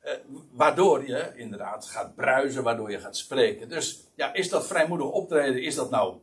eh, 0.00 0.12
waardoor 0.50 1.06
je 1.06 1.32
inderdaad 1.34 1.86
gaat 1.86 2.14
bruisen, 2.14 2.62
waardoor 2.62 2.90
je 2.90 3.00
gaat 3.00 3.16
spreken. 3.16 3.68
Dus 3.68 4.04
ja, 4.14 4.32
is 4.32 4.48
dat 4.48 4.66
vrijmoedig 4.66 5.06
optreden, 5.06 5.62
is 5.62 5.74
dat 5.74 5.90
nou 5.90 6.16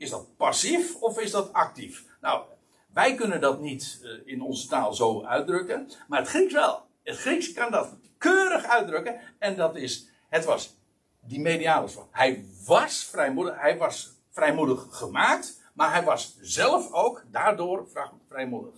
is 0.00 0.10
dat 0.10 0.36
passief 0.36 0.96
of 0.96 1.20
is 1.20 1.30
dat 1.30 1.52
actief? 1.52 2.04
Nou, 2.20 2.44
wij 2.92 3.14
kunnen 3.14 3.40
dat 3.40 3.60
niet 3.60 4.00
eh, 4.02 4.32
in 4.32 4.42
onze 4.42 4.68
taal 4.68 4.94
zo 4.94 5.24
uitdrukken, 5.24 5.90
maar 6.08 6.18
het 6.18 6.28
Grieks 6.28 6.52
wel. 6.52 6.86
Het 7.02 7.16
Grieks 7.16 7.52
kan 7.52 7.70
dat 7.70 7.96
keurig 8.18 8.64
uitdrukken 8.64 9.20
en 9.38 9.56
dat 9.56 9.76
is, 9.76 10.08
het 10.28 10.44
was 10.44 10.76
die 11.20 11.40
mediale 11.40 11.88
Hij 12.10 12.44
was 12.66 13.04
vrijmoedig, 13.04 13.60
hij 13.60 13.78
was 13.78 14.12
vrijmoedig 14.30 14.86
gemaakt, 14.90 15.60
maar 15.74 15.92
hij 15.92 16.04
was 16.04 16.36
zelf 16.40 16.92
ook 16.92 17.24
daardoor 17.30 17.88
vrijmoedig. 18.28 18.74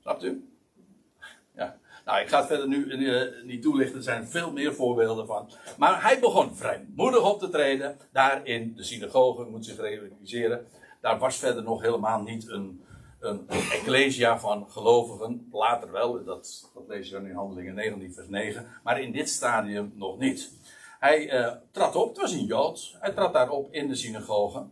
Snapt 0.00 0.22
u? 0.22 0.53
Nou, 2.04 2.20
ik 2.20 2.28
ga 2.28 2.38
het 2.38 2.46
verder 2.46 2.68
nu 2.68 2.84
uh, 2.84 3.44
niet 3.44 3.62
toelichten. 3.62 3.96
Er 3.96 4.02
zijn 4.02 4.28
veel 4.28 4.52
meer 4.52 4.74
voorbeelden 4.74 5.26
van. 5.26 5.50
Maar 5.78 6.02
hij 6.02 6.20
begon 6.20 6.56
vrijmoedig 6.56 7.22
op 7.32 7.38
te 7.38 7.48
treden. 7.48 7.98
Daar 8.12 8.46
in 8.46 8.74
de 8.76 8.82
synagoge, 8.82 9.44
moet 9.44 9.64
zich 9.64 9.76
realiseren. 9.76 10.66
Daar 11.00 11.18
was 11.18 11.36
verder 11.36 11.62
nog 11.62 11.82
helemaal 11.82 12.22
niet 12.22 12.48
een, 12.48 12.84
een, 13.20 13.48
ecclesia 13.48 14.38
van 14.38 14.70
gelovigen. 14.70 15.48
Later 15.52 15.92
wel, 15.92 16.24
dat, 16.24 16.70
dat 16.74 16.82
lees 16.88 17.08
je 17.08 17.14
dan 17.14 17.26
in 17.26 17.34
Handelingen 17.34 17.74
19, 17.74 18.14
vers 18.14 18.28
9. 18.28 18.66
Maar 18.82 19.00
in 19.00 19.12
dit 19.12 19.28
stadium 19.28 19.92
nog 19.94 20.18
niet. 20.18 20.52
Hij 20.98 21.40
uh, 21.40 21.52
trad 21.70 21.96
op, 21.96 22.08
het 22.08 22.18
was 22.18 22.32
een 22.32 22.46
Jood. 22.46 22.96
Hij 23.00 23.12
trad 23.12 23.32
daarop 23.32 23.72
in 23.72 23.88
de 23.88 23.94
synagoge. 23.94 24.66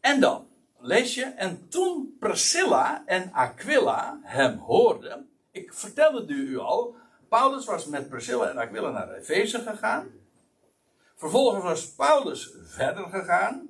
En 0.00 0.20
dan 0.20 0.46
lees 0.78 1.14
je, 1.14 1.24
en 1.24 1.68
toen 1.68 2.16
Priscilla 2.20 3.02
en 3.06 3.32
Aquila 3.32 4.18
hem 4.22 4.58
hoorden. 4.58 5.28
Ik 5.56 5.74
vertelde 5.74 6.20
het 6.20 6.30
u 6.30 6.58
al, 6.58 6.96
Paulus 7.28 7.64
was 7.64 7.86
met 7.86 8.08
Priscilla 8.08 8.50
en 8.50 8.58
Aquila 8.58 8.90
naar 8.90 9.14
Efeze 9.14 9.58
gegaan. 9.58 10.10
Vervolgens 11.14 11.62
was 11.62 11.94
Paulus 11.94 12.54
verder 12.64 13.04
gegaan. 13.04 13.68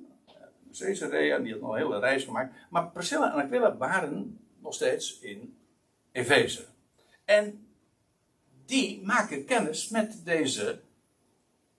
Caesarea, 0.77 1.39
die 1.39 1.51
had 1.51 1.61
nog 1.61 1.71
een 1.71 1.77
hele 1.77 1.99
reis 1.99 2.23
gemaakt. 2.23 2.55
Maar 2.69 2.89
Priscilla 2.89 3.31
en 3.33 3.45
Aquila 3.45 3.77
waren 3.77 4.39
nog 4.59 4.73
steeds 4.73 5.19
in 5.19 5.57
Efeze. 6.11 6.65
En 7.25 7.67
die 8.65 9.01
maken 9.05 9.45
kennis 9.45 9.89
met 9.89 10.25
deze 10.25 10.79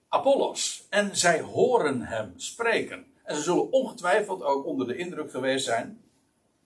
Apollos. 0.08 0.86
En 0.90 1.16
zij 1.16 1.40
horen 1.40 2.02
hem 2.02 2.32
spreken. 2.36 3.06
En 3.22 3.36
ze 3.36 3.42
zullen 3.42 3.72
ongetwijfeld 3.72 4.42
ook 4.42 4.66
onder 4.66 4.86
de 4.86 4.96
indruk 4.96 5.30
geweest 5.30 5.64
zijn 5.64 6.00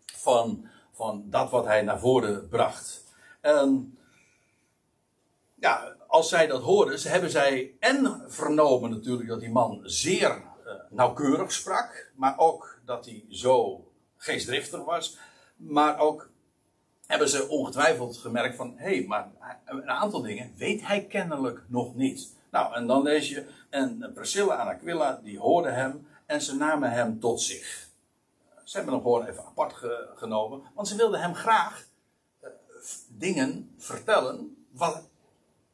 van, 0.07 0.66
van 0.92 1.24
dat 1.31 1.50
wat 1.50 1.64
hij 1.64 1.83
naar 1.83 2.00
voren 2.00 2.48
bracht. 2.48 3.02
En 3.42 3.98
ja, 5.55 5.96
als 6.07 6.28
zij 6.28 6.46
dat 6.46 6.62
hoorden, 6.62 7.11
hebben 7.11 7.31
zij 7.31 7.74
en 7.78 8.24
vernomen 8.26 8.90
natuurlijk 8.90 9.28
dat 9.28 9.40
die 9.40 9.50
man 9.50 9.81
zeer 9.83 10.31
uh, 10.31 10.72
nauwkeurig 10.90 11.52
sprak, 11.52 12.11
maar 12.14 12.38
ook 12.38 12.78
dat 12.85 13.05
hij 13.05 13.24
zo 13.28 13.87
geestdriftig 14.16 14.85
was, 14.85 15.18
maar 15.57 15.98
ook 15.98 16.31
hebben 17.07 17.28
ze 17.28 17.48
ongetwijfeld 17.48 18.16
gemerkt 18.16 18.57
van, 18.57 18.74
hé, 18.76 18.96
hey, 18.96 19.05
maar 19.07 19.31
een 19.64 19.90
aantal 19.90 20.22
dingen 20.22 20.52
weet 20.57 20.87
hij 20.87 21.05
kennelijk 21.05 21.62
nog 21.66 21.94
niet. 21.94 22.37
Nou, 22.50 22.74
en 22.74 22.87
dan 22.87 23.02
lees 23.02 23.28
je, 23.28 23.46
en 23.70 24.11
Priscilla 24.14 24.61
en 24.61 24.66
Aquila, 24.66 25.20
die 25.22 25.38
hoorden 25.38 25.74
hem 25.74 26.07
en 26.26 26.40
ze 26.42 26.57
namen 26.57 26.90
hem 26.90 27.20
tot 27.20 27.40
zich. 27.40 27.88
Ze 28.64 28.76
hebben 28.76 28.94
hem 28.94 29.02
gewoon 29.02 29.26
even 29.26 29.44
apart 29.44 29.74
genomen, 30.14 30.62
want 30.74 30.88
ze 30.88 30.96
wilden 30.96 31.20
hem 31.20 31.35
graag 31.35 31.90
dingen 33.22 33.74
vertellen 33.76 34.66
wat 34.70 35.08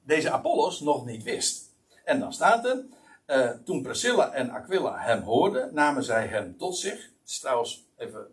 deze 0.02 0.30
Apollos 0.30 0.80
nog 0.80 1.06
niet 1.06 1.22
wist. 1.22 1.72
En 2.04 2.20
dan 2.20 2.32
staat 2.32 2.64
er, 2.64 2.84
uh, 3.26 3.50
toen 3.50 3.82
Priscilla 3.82 4.32
en 4.32 4.50
Aquila 4.50 4.98
hem 4.98 5.22
hoorden, 5.22 5.74
namen 5.74 6.04
zij 6.04 6.26
hem 6.26 6.56
tot 6.56 6.76
zich. 6.76 7.02
Het 7.02 7.28
is 7.28 7.38
trouwens 7.38 7.87
even, 7.96 8.26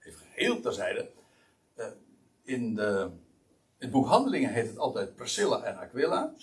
even 0.00 0.26
heel 0.30 0.60
terzijde. 0.60 1.10
Uh, 1.76 1.86
in, 2.42 2.74
de, 2.74 3.10
in 3.78 3.86
het 3.86 3.90
boek 3.90 4.06
Handelingen 4.06 4.52
heet 4.52 4.66
het 4.66 4.78
altijd 4.78 5.14
Priscilla 5.14 5.62
en 5.62 5.76
Aquila. 5.76 6.34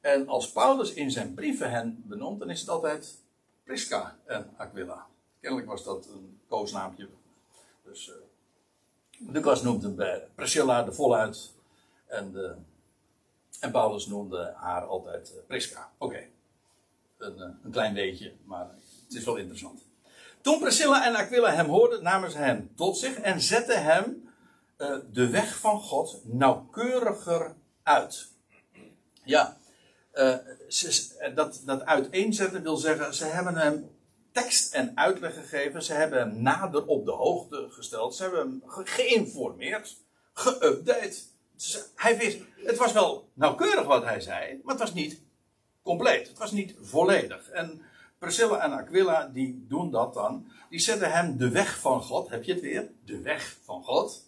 En 0.00 0.28
als 0.28 0.52
Paulus 0.52 0.92
in 0.92 1.10
zijn 1.10 1.34
brieven 1.34 1.70
hen 1.70 2.02
benoemt, 2.06 2.38
dan 2.38 2.50
is 2.50 2.60
het 2.60 2.68
altijd 2.68 3.18
Prisca 3.64 4.18
en 4.26 4.54
Aquila. 4.56 5.06
Kennelijk 5.40 5.68
was 5.68 5.84
dat 5.84 6.06
een 6.06 6.40
koosnaampje. 6.48 7.08
Dus 7.84 8.08
uh, 8.08 8.14
Lucas 9.18 9.62
noemt 9.62 9.82
hem 9.82 9.96
bij 9.96 10.28
Priscilla 10.34 10.82
de 10.82 10.92
voluit. 10.92 11.52
En, 12.06 12.32
de, 12.32 12.54
en 13.60 13.70
Paulus 13.70 14.06
noemde 14.06 14.52
haar 14.56 14.86
altijd 14.86 15.32
uh, 15.34 15.40
Prisca. 15.46 15.90
Oké. 15.98 16.24
Een, 17.18 17.36
uh, 17.38 17.44
een 17.64 17.70
klein 17.70 17.94
beetje, 17.94 18.32
maar 18.44 18.70
het 19.04 19.14
is 19.14 19.24
wel 19.24 19.36
interessant. 19.36 19.82
Toen 20.40 20.58
Priscilla 20.58 21.06
en 21.06 21.14
Aquila 21.14 21.54
hem 21.54 21.66
hoorden, 21.66 22.02
namen 22.02 22.30
ze 22.30 22.38
hem 22.38 22.70
tot 22.74 22.98
zich 22.98 23.18
en 23.18 23.40
zetten 23.40 23.82
hem 23.84 24.28
de 25.12 25.28
weg 25.30 25.58
van 25.58 25.80
God 25.80 26.20
nauwkeuriger 26.24 27.54
uit. 27.82 28.28
Ja, 29.24 29.56
uh, 30.14 30.36
ze, 30.68 31.32
dat, 31.34 31.62
dat 31.64 31.84
uiteenzetten 31.84 32.62
wil 32.62 32.76
zeggen, 32.76 33.14
ze 33.14 33.24
hebben 33.24 33.56
hem 33.56 33.90
tekst 34.32 34.74
en 34.74 34.96
uitleg 34.96 35.34
gegeven. 35.34 35.82
Ze 35.82 35.92
hebben 35.92 36.18
hem 36.18 36.42
nader 36.42 36.86
op 36.86 37.04
de 37.04 37.12
hoogte 37.12 37.66
gesteld. 37.70 38.14
Ze 38.14 38.22
hebben 38.22 38.40
hem 38.40 38.62
ge 38.66 38.86
geïnformeerd, 38.86 39.96
geüpdate. 40.32 41.16
hij 41.94 42.18
wist, 42.18 42.38
het 42.56 42.76
was 42.76 42.92
wel 42.92 43.28
nauwkeurig 43.34 43.86
wat 43.86 44.04
hij 44.04 44.20
zei, 44.20 44.60
maar 44.62 44.74
het 44.74 44.82
was 44.82 44.94
niet 44.94 45.20
compleet. 45.82 46.28
Het 46.28 46.38
was 46.38 46.52
niet 46.52 46.74
volledig. 46.80 47.50
En 47.50 47.82
Priscilla 48.18 48.58
en 48.58 48.72
Aquila, 48.72 49.26
die 49.26 49.66
doen 49.68 49.90
dat 49.90 50.14
dan. 50.14 50.50
Die 50.70 50.80
zetten 50.80 51.12
hem 51.12 51.36
de 51.36 51.50
weg 51.50 51.78
van 51.78 52.02
God. 52.02 52.28
Heb 52.28 52.44
je 52.44 52.52
het 52.52 52.62
weer? 52.62 52.90
De 53.04 53.20
weg 53.20 53.56
van 53.64 53.84
God. 53.84 54.26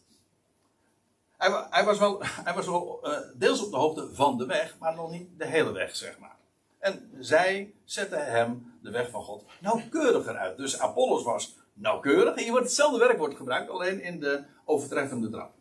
Hij, 1.36 1.66
hij, 1.70 1.84
was 1.84 1.98
wel, 1.98 2.22
hij 2.44 2.54
was 2.54 2.66
wel 2.66 3.00
uh, 3.04 3.18
deels 3.34 3.64
op 3.64 3.70
de 3.70 3.76
hoogte 3.76 4.14
van 4.14 4.38
de 4.38 4.46
weg, 4.46 4.76
maar 4.78 4.94
nog 4.94 5.10
niet 5.10 5.38
de 5.38 5.46
hele 5.46 5.72
weg, 5.72 5.96
zeg 5.96 6.18
maar. 6.18 6.36
En 6.80 7.10
zij 7.18 7.74
zetten 7.84 8.32
hem 8.32 8.78
de 8.82 8.90
weg 8.90 9.10
van 9.10 9.22
God 9.22 9.44
nauwkeuriger 9.60 10.36
uit. 10.36 10.56
Dus 10.56 10.78
Apollos 10.78 11.22
was 11.22 11.58
nauwkeurig. 11.72 12.34
Hier 12.34 12.50
wordt 12.50 12.66
hetzelfde 12.66 12.98
werkwoord 12.98 13.36
gebruikt, 13.36 13.70
alleen 13.70 14.02
in 14.02 14.20
de 14.20 14.44
overtreffende 14.64 15.30
trap. 15.30 15.52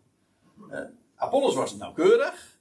Uh, 0.70 0.80
Apollos 1.16 1.56
was 1.56 1.76
nauwkeurig, 1.76 2.58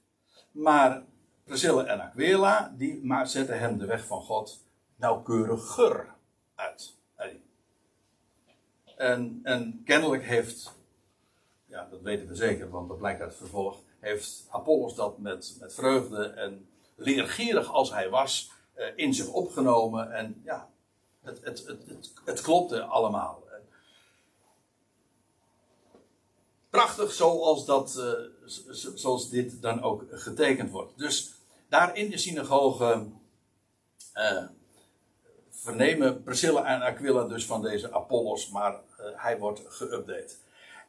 maar 0.51 1.03
Priscilla 1.43 1.85
en 1.85 2.01
Aquila, 2.01 2.73
die 2.77 3.05
maar 3.05 3.27
zetten 3.27 3.59
hem 3.59 3.77
de 3.77 3.85
weg 3.85 4.05
van 4.05 4.21
God 4.21 4.65
nauwkeuriger 4.95 6.15
uit. 6.55 6.97
En, 8.99 9.39
en 9.43 9.81
kennelijk 9.85 10.23
heeft 10.23 10.77
ja, 11.65 11.87
dat 11.91 12.01
weten 12.01 12.27
we 12.27 12.35
zeker, 12.35 12.69
want 12.69 12.87
dat 12.87 12.97
blijkt 12.97 13.21
uit 13.21 13.29
het 13.29 13.39
vervolg, 13.39 13.81
heeft 13.99 14.47
Apollos 14.49 14.95
dat 14.95 15.17
met, 15.17 15.57
met 15.59 15.73
vreugde 15.73 16.27
en 16.27 16.69
leergierig 16.99 17.73
als 17.73 17.91
hij 17.91 18.09
was, 18.09 18.51
eh, 18.73 18.85
in 18.95 19.13
zich 19.13 19.27
opgenomen. 19.27 20.11
En 20.11 20.41
ja, 20.43 20.69
het, 21.21 21.39
het, 21.43 21.65
het, 21.67 22.13
het, 22.25 22.41
klopte 22.41 22.81
allemaal. 22.83 23.47
Prachtig 26.69 27.11
zoals, 27.11 27.65
dat, 27.65 27.95
uh, 27.97 28.13
zoals 28.95 29.29
dit 29.29 29.61
dan 29.61 29.81
ook 29.81 30.03
getekend 30.11 30.71
wordt. 30.71 30.97
Dus 30.97 31.33
daar 31.69 31.95
in 31.95 32.09
de 32.09 32.17
synagoge 32.17 33.05
uh, 34.15 34.43
vernemen 35.49 36.23
Priscilla 36.23 36.65
en 36.65 36.81
Aquila 36.81 37.23
dus 37.23 37.45
van 37.45 37.61
deze 37.61 37.91
Apollos, 37.91 38.49
maar 38.49 38.79
hij 38.97 39.37
wordt 39.37 39.61
geüpdate. 39.67 40.33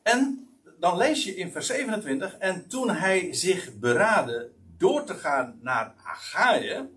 En 0.03 0.49
dan 0.79 0.97
lees 0.97 1.25
je 1.25 1.35
in 1.35 1.53
vers 1.53 1.67
27. 1.67 2.39
En 2.39 2.69
toen 2.69 2.91
hij 2.91 3.33
zich 3.33 3.79
beraadde 3.79 4.51
door 4.81 5.05
te 5.05 5.15
gaan 5.15 5.59
naar 5.63 5.95
Achaïe. 6.05 6.89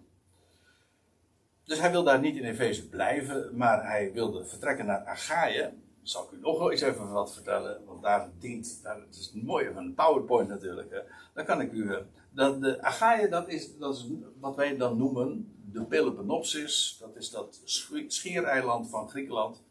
Dus 1.63 1.79
hij 1.79 1.91
wil 1.91 2.03
daar 2.03 2.19
niet 2.19 2.35
in 2.35 2.43
Efeze 2.43 2.89
blijven, 2.89 3.57
maar 3.57 3.85
hij 3.85 4.11
wilde 4.13 4.45
vertrekken 4.45 4.85
naar 4.85 5.05
Achaïe. 5.05 5.73
Zal 6.01 6.23
ik 6.23 6.31
u 6.31 6.39
nog 6.39 6.57
wel 6.57 6.71
eens 6.71 6.81
even 6.81 7.11
wat 7.11 7.33
vertellen, 7.33 7.85
want 7.85 8.01
daar 8.01 8.29
dient, 8.39 8.79
daar, 8.83 8.99
het 8.99 9.15
is 9.15 9.31
mooi 9.33 9.73
van 9.73 9.77
een 9.77 9.93
PowerPoint 9.93 10.49
natuurlijk. 10.49 10.91
Hè. 10.91 10.99
Dan 11.33 11.45
kan 11.45 11.61
ik 11.61 11.71
u. 11.71 11.97
Dat 12.29 12.61
de 12.61 12.81
Achaïe, 12.81 13.29
dat 13.29 13.47
is, 13.47 13.77
dat 13.77 14.05
wat 14.39 14.55
wij 14.55 14.77
dan 14.77 14.97
noemen 14.97 15.55
de 15.71 15.83
Peloponnesus. 15.83 16.97
Dat 16.99 17.15
is 17.15 17.29
dat 17.29 17.61
schiereiland 18.07 18.89
van 18.89 19.09
Griekenland 19.09 19.63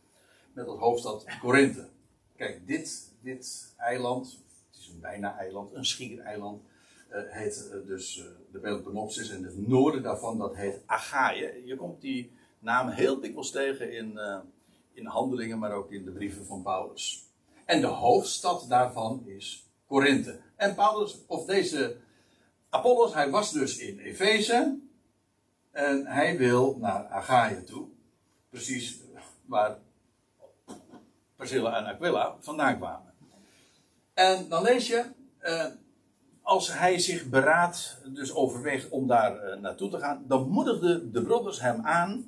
met 0.53 0.67
als 0.67 0.79
hoofdstad 0.79 1.27
Korinthe. 1.41 1.89
Kijk, 2.37 2.67
dit 2.67 3.13
dit 3.23 3.75
eiland, 3.77 4.39
het 4.71 4.81
is 4.81 4.89
een 4.89 5.01
bijna 5.01 5.39
eiland, 5.39 5.75
een 5.75 5.85
schiereiland, 5.85 6.63
heet 7.13 7.71
uh, 7.73 7.87
dus 7.87 8.19
uh, 8.19 8.25
de 8.53 8.59
Peloponnesus 8.59 9.31
en 9.31 9.45
het 9.45 9.69
noorden 9.69 10.03
daarvan 10.03 10.39
dat 10.39 10.57
heet 10.57 10.83
Achaïe. 10.87 11.63
Je 11.65 11.77
komt 11.77 12.01
die 12.01 12.33
naam 12.59 12.89
heel 12.89 13.21
dikwijls 13.21 13.51
tegen 13.51 13.93
in, 13.93 14.19
in 14.93 15.07
handelingen, 15.07 15.59
maar 15.59 15.73
ook 15.73 15.93
in 15.93 16.05
de 16.05 16.11
brieven 16.11 16.47
van 16.47 16.63
Paulus. 16.63 17.27
En 17.65 17.81
de 17.81 17.87
hoofdstad 17.87 18.67
daarvan 18.69 19.23
is 19.27 19.67
Korinthe. 19.87 20.41
En 20.57 20.75
Paulus, 20.75 21.19
of 21.27 21.45
deze 21.45 21.97
Apollos, 22.69 23.15
hij 23.15 23.31
was 23.31 23.53
dus 23.53 23.79
in 23.79 23.99
Efeze. 23.99 24.79
En 25.71 26.07
hij 26.07 26.39
wil 26.39 26.77
naar 26.81 27.07
Achaia 27.07 27.63
toe. 27.63 27.87
Precies 28.51 29.01
waar 29.47 29.79
Priscilla 31.37 31.77
en 31.77 31.87
Aquila 31.87 32.37
vandaan 32.41 32.77
kwamen. 32.77 33.15
En 34.15 34.49
dan 34.49 34.63
lees 34.63 34.87
je, 34.87 35.05
eh, 35.39 35.67
als 36.43 36.79
hij 36.79 36.99
zich 36.99 37.29
beraadt, 37.29 37.99
dus 38.07 38.35
overweegt 38.35 38.89
om 38.89 39.07
daar 39.07 39.39
eh, 39.39 39.61
naartoe 39.61 39.91
te 39.91 39.99
gaan, 39.99 40.25
dan 40.27 40.49
moedigden 40.49 41.13
de 41.13 41.23
broeders 41.23 41.61
hem 41.61 41.81
aan. 41.87 42.27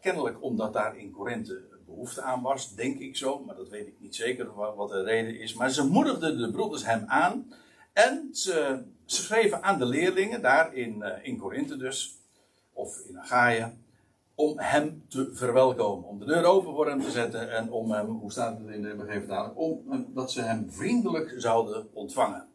Kennelijk 0.00 0.42
omdat 0.42 0.72
daar 0.72 0.96
in 0.96 1.10
Korinthe 1.10 1.60
behoefte 1.86 2.22
aan 2.22 2.42
was, 2.42 2.74
denk 2.74 2.98
ik 2.98 3.16
zo, 3.16 3.38
maar 3.46 3.56
dat 3.56 3.68
weet 3.68 3.86
ik 3.86 3.94
niet 3.98 4.14
zeker 4.14 4.54
wat 4.76 4.88
de 4.88 5.02
reden 5.02 5.38
is. 5.40 5.54
Maar 5.54 5.70
ze 5.70 5.86
moedigden 5.86 6.38
de 6.38 6.50
broeders 6.50 6.84
hem 6.84 7.04
aan 7.06 7.52
en 7.92 8.28
ze, 8.32 8.82
schreven 9.06 9.62
aan 9.62 9.78
de 9.78 9.86
leerlingen 9.86 10.42
daar 10.42 10.74
in, 10.74 10.96
uh, 10.98 11.08
in 11.22 11.38
Korinthe 11.38 11.76
dus, 11.76 12.18
of 12.72 12.98
in 13.08 13.18
Achaia, 13.18 13.72
om 14.34 14.58
hem 14.58 15.04
te 15.08 15.30
verwelkomen. 15.32 16.08
Om 16.08 16.18
de 16.18 16.24
deur 16.24 16.44
open 16.44 16.74
voor 16.74 16.88
hem 16.88 17.00
te 17.00 17.10
zetten 17.10 17.52
en 17.52 17.70
om 17.70 17.90
hem, 17.90 18.06
hoe 18.06 18.32
staat 18.32 18.58
het 18.58 18.68
in 18.68 18.82
de 18.82 19.04
vertaling, 19.08 19.54
om 19.54 20.06
dat 20.14 20.32
ze 20.32 20.42
hem 20.42 20.70
vriendelijk 20.70 21.34
zouden 21.36 21.88
ontvangen. 21.92 22.46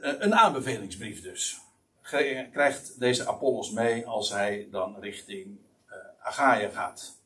Eh, 0.00 0.12
een 0.18 0.34
aanbevelingsbrief 0.34 1.22
dus. 1.22 1.60
Krijgt 2.52 3.00
deze 3.00 3.26
Apollos 3.26 3.70
mee 3.70 4.06
als 4.06 4.30
hij 4.30 4.68
dan 4.70 4.96
richting 5.00 5.58
uh, 5.88 5.94
Achaia 6.22 6.68
gaat. 6.68 7.16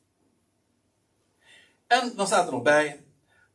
En 1.87 2.13
dan 2.15 2.27
staat 2.27 2.45
er 2.45 2.51
nog 2.51 2.61
bij, 2.61 3.03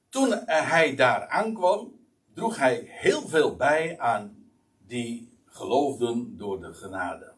toen 0.09 0.33
hij 0.47 0.95
daar 0.95 1.29
aankwam, 1.29 1.99
droeg 2.35 2.57
hij 2.57 2.83
heel 2.87 3.29
veel 3.29 3.57
bij 3.57 3.99
aan 3.99 4.51
die 4.87 5.39
geloofden 5.47 6.37
door 6.37 6.61
de 6.61 6.75
genade. 6.75 7.33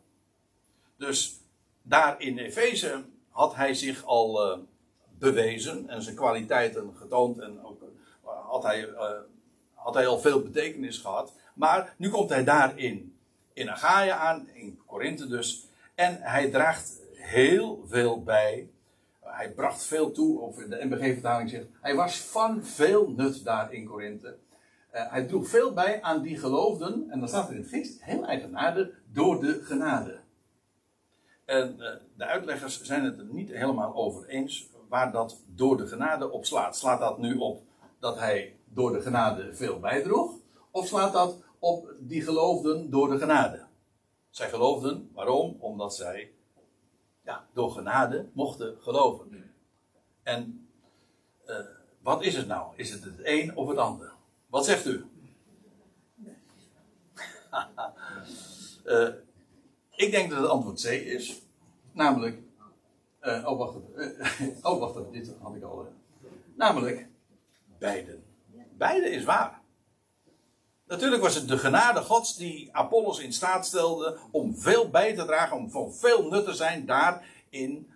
Dus 0.96 1.36
daar 1.82 2.20
in 2.20 2.38
Efeze 2.38 3.04
had 3.30 3.54
hij 3.54 3.74
zich 3.74 4.04
al 4.04 4.52
uh, 4.52 4.58
bewezen 5.18 5.88
en 5.88 6.02
zijn 6.02 6.16
kwaliteiten 6.16 6.94
getoond 6.96 7.38
en 7.38 7.64
ook 7.64 7.82
had, 8.22 8.62
hij, 8.62 8.88
had 9.74 9.94
hij 9.94 10.06
al 10.06 10.18
veel 10.18 10.42
betekenis 10.42 10.98
gehad. 10.98 11.32
Maar 11.54 11.94
nu 11.96 12.10
komt 12.10 12.30
hij 12.30 12.44
daar 12.44 12.78
in, 12.78 13.16
Achaia 13.54 14.16
aan, 14.16 14.48
in 14.52 14.80
Korinthe 14.86 15.26
dus, 15.26 15.68
en 15.94 16.18
hij 16.20 16.50
draagt 16.50 17.00
heel 17.14 17.84
veel 17.86 18.22
bij. 18.22 18.68
Hij 19.20 19.52
bracht 19.52 19.84
veel 19.84 20.12
toe, 20.12 20.40
of 20.40 20.58
in 20.58 20.70
de 20.70 20.84
MBG-vertaling 20.84 21.50
zegt, 21.50 21.66
hij 21.80 21.94
was 21.94 22.20
van 22.20 22.64
veel 22.64 23.10
nut 23.10 23.44
daar 23.44 23.72
in 23.72 23.86
Korinthe. 23.86 24.36
hij 24.90 25.26
droeg 25.26 25.48
veel 25.48 25.72
bij 25.72 26.02
aan 26.02 26.22
die 26.22 26.38
geloofden, 26.38 27.10
en 27.10 27.18
dan 27.18 27.28
staat 27.28 27.48
er 27.48 27.54
in 27.54 27.60
het 27.60 27.70
geest 27.70 28.02
heel 28.02 28.26
eigenaardig, 28.26 28.88
door 29.12 29.40
de 29.40 29.60
genade. 29.64 30.20
En 31.44 31.76
uh, 31.78 31.88
de 32.16 32.24
uitleggers 32.24 32.82
zijn 32.82 33.04
het 33.04 33.18
er 33.18 33.24
niet 33.24 33.50
helemaal 33.50 33.94
over 33.94 34.26
eens 34.26 34.68
waar 34.88 35.12
dat 35.12 35.40
door 35.46 35.76
de 35.76 35.86
genade 35.86 36.30
op 36.30 36.44
slaat. 36.44 36.76
Slaat 36.76 37.00
dat 37.00 37.18
nu 37.18 37.36
op 37.36 37.62
dat 37.98 38.18
hij 38.18 38.56
door 38.64 38.92
de 38.92 39.00
genade 39.00 39.54
veel 39.54 39.80
bijdroeg? 39.80 40.41
Of 40.72 40.86
slaat 40.86 41.12
dat 41.12 41.42
op 41.58 41.94
die 41.98 42.22
geloofden 42.22 42.90
door 42.90 43.10
de 43.10 43.18
genade? 43.18 43.66
Zij 44.30 44.48
geloofden, 44.48 45.10
waarom? 45.12 45.56
Omdat 45.60 45.94
zij 45.94 46.32
ja, 47.24 47.46
door 47.52 47.70
genade 47.70 48.28
mochten 48.32 48.76
geloven. 48.80 49.52
En 50.22 50.68
uh, 51.46 51.56
wat 52.00 52.22
is 52.22 52.36
het 52.36 52.46
nou? 52.46 52.76
Is 52.76 52.90
het 52.90 53.04
het 53.04 53.20
een 53.22 53.56
of 53.56 53.68
het 53.68 53.78
ander? 53.78 54.12
Wat 54.46 54.64
zegt 54.64 54.86
u? 54.86 55.04
uh, 58.84 59.08
Ik 60.04 60.10
denk 60.10 60.30
dat 60.30 60.40
het 60.40 60.48
antwoord 60.48 60.82
C 60.82 60.84
is. 60.84 61.42
Namelijk. 61.92 62.42
Uh, 63.22 63.46
oh, 63.46 63.58
wacht 63.58 63.76
even. 63.76 64.56
Oh, 64.70 64.78
wacht. 64.78 65.12
Dit 65.12 65.34
had 65.40 65.54
ik 65.54 65.62
al. 65.62 65.88
Namelijk. 66.54 67.08
Beiden. 67.78 68.24
Beide 68.76 69.10
is 69.10 69.24
waar. 69.24 69.61
Natuurlijk 70.92 71.22
was 71.22 71.34
het 71.34 71.48
de 71.48 71.58
genade 71.58 72.00
Gods 72.00 72.36
die 72.36 72.68
Apollos 72.72 73.18
in 73.18 73.32
staat 73.32 73.66
stelde 73.66 74.18
om 74.30 74.56
veel 74.56 74.90
bij 74.90 75.14
te 75.14 75.24
dragen, 75.24 75.56
om 75.56 75.70
van 75.70 75.94
veel 75.94 76.28
nut 76.28 76.44
te 76.44 76.54
zijn 76.54 76.86
daar 76.86 77.26
in 77.48 77.92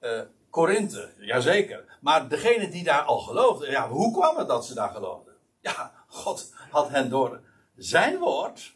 uh, 0.00 0.20
Korinthe. 0.48 1.12
Jazeker. 1.18 1.98
Maar 2.00 2.28
degene 2.28 2.68
die 2.68 2.84
daar 2.84 3.02
al 3.02 3.18
geloofden, 3.18 3.70
ja, 3.70 3.88
hoe 3.88 4.12
kwam 4.12 4.36
het 4.36 4.48
dat 4.48 4.66
ze 4.66 4.74
daar 4.74 4.90
geloofden? 4.90 5.34
Ja, 5.60 5.92
God 6.06 6.54
had 6.70 6.88
hen 6.88 7.10
door 7.10 7.40
zijn 7.76 8.18
woord 8.18 8.74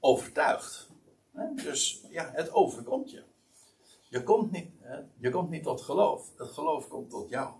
overtuigd. 0.00 0.88
Dus 1.64 2.04
ja, 2.08 2.30
het 2.32 2.52
overkomt 2.52 3.10
je. 3.10 3.22
Je 4.08 4.22
komt, 4.22 4.50
niet, 4.50 4.70
je 5.16 5.30
komt 5.30 5.50
niet 5.50 5.62
tot 5.62 5.80
geloof. 5.80 6.26
Het 6.36 6.50
geloof 6.50 6.88
komt 6.88 7.10
tot 7.10 7.28
jou. 7.28 7.50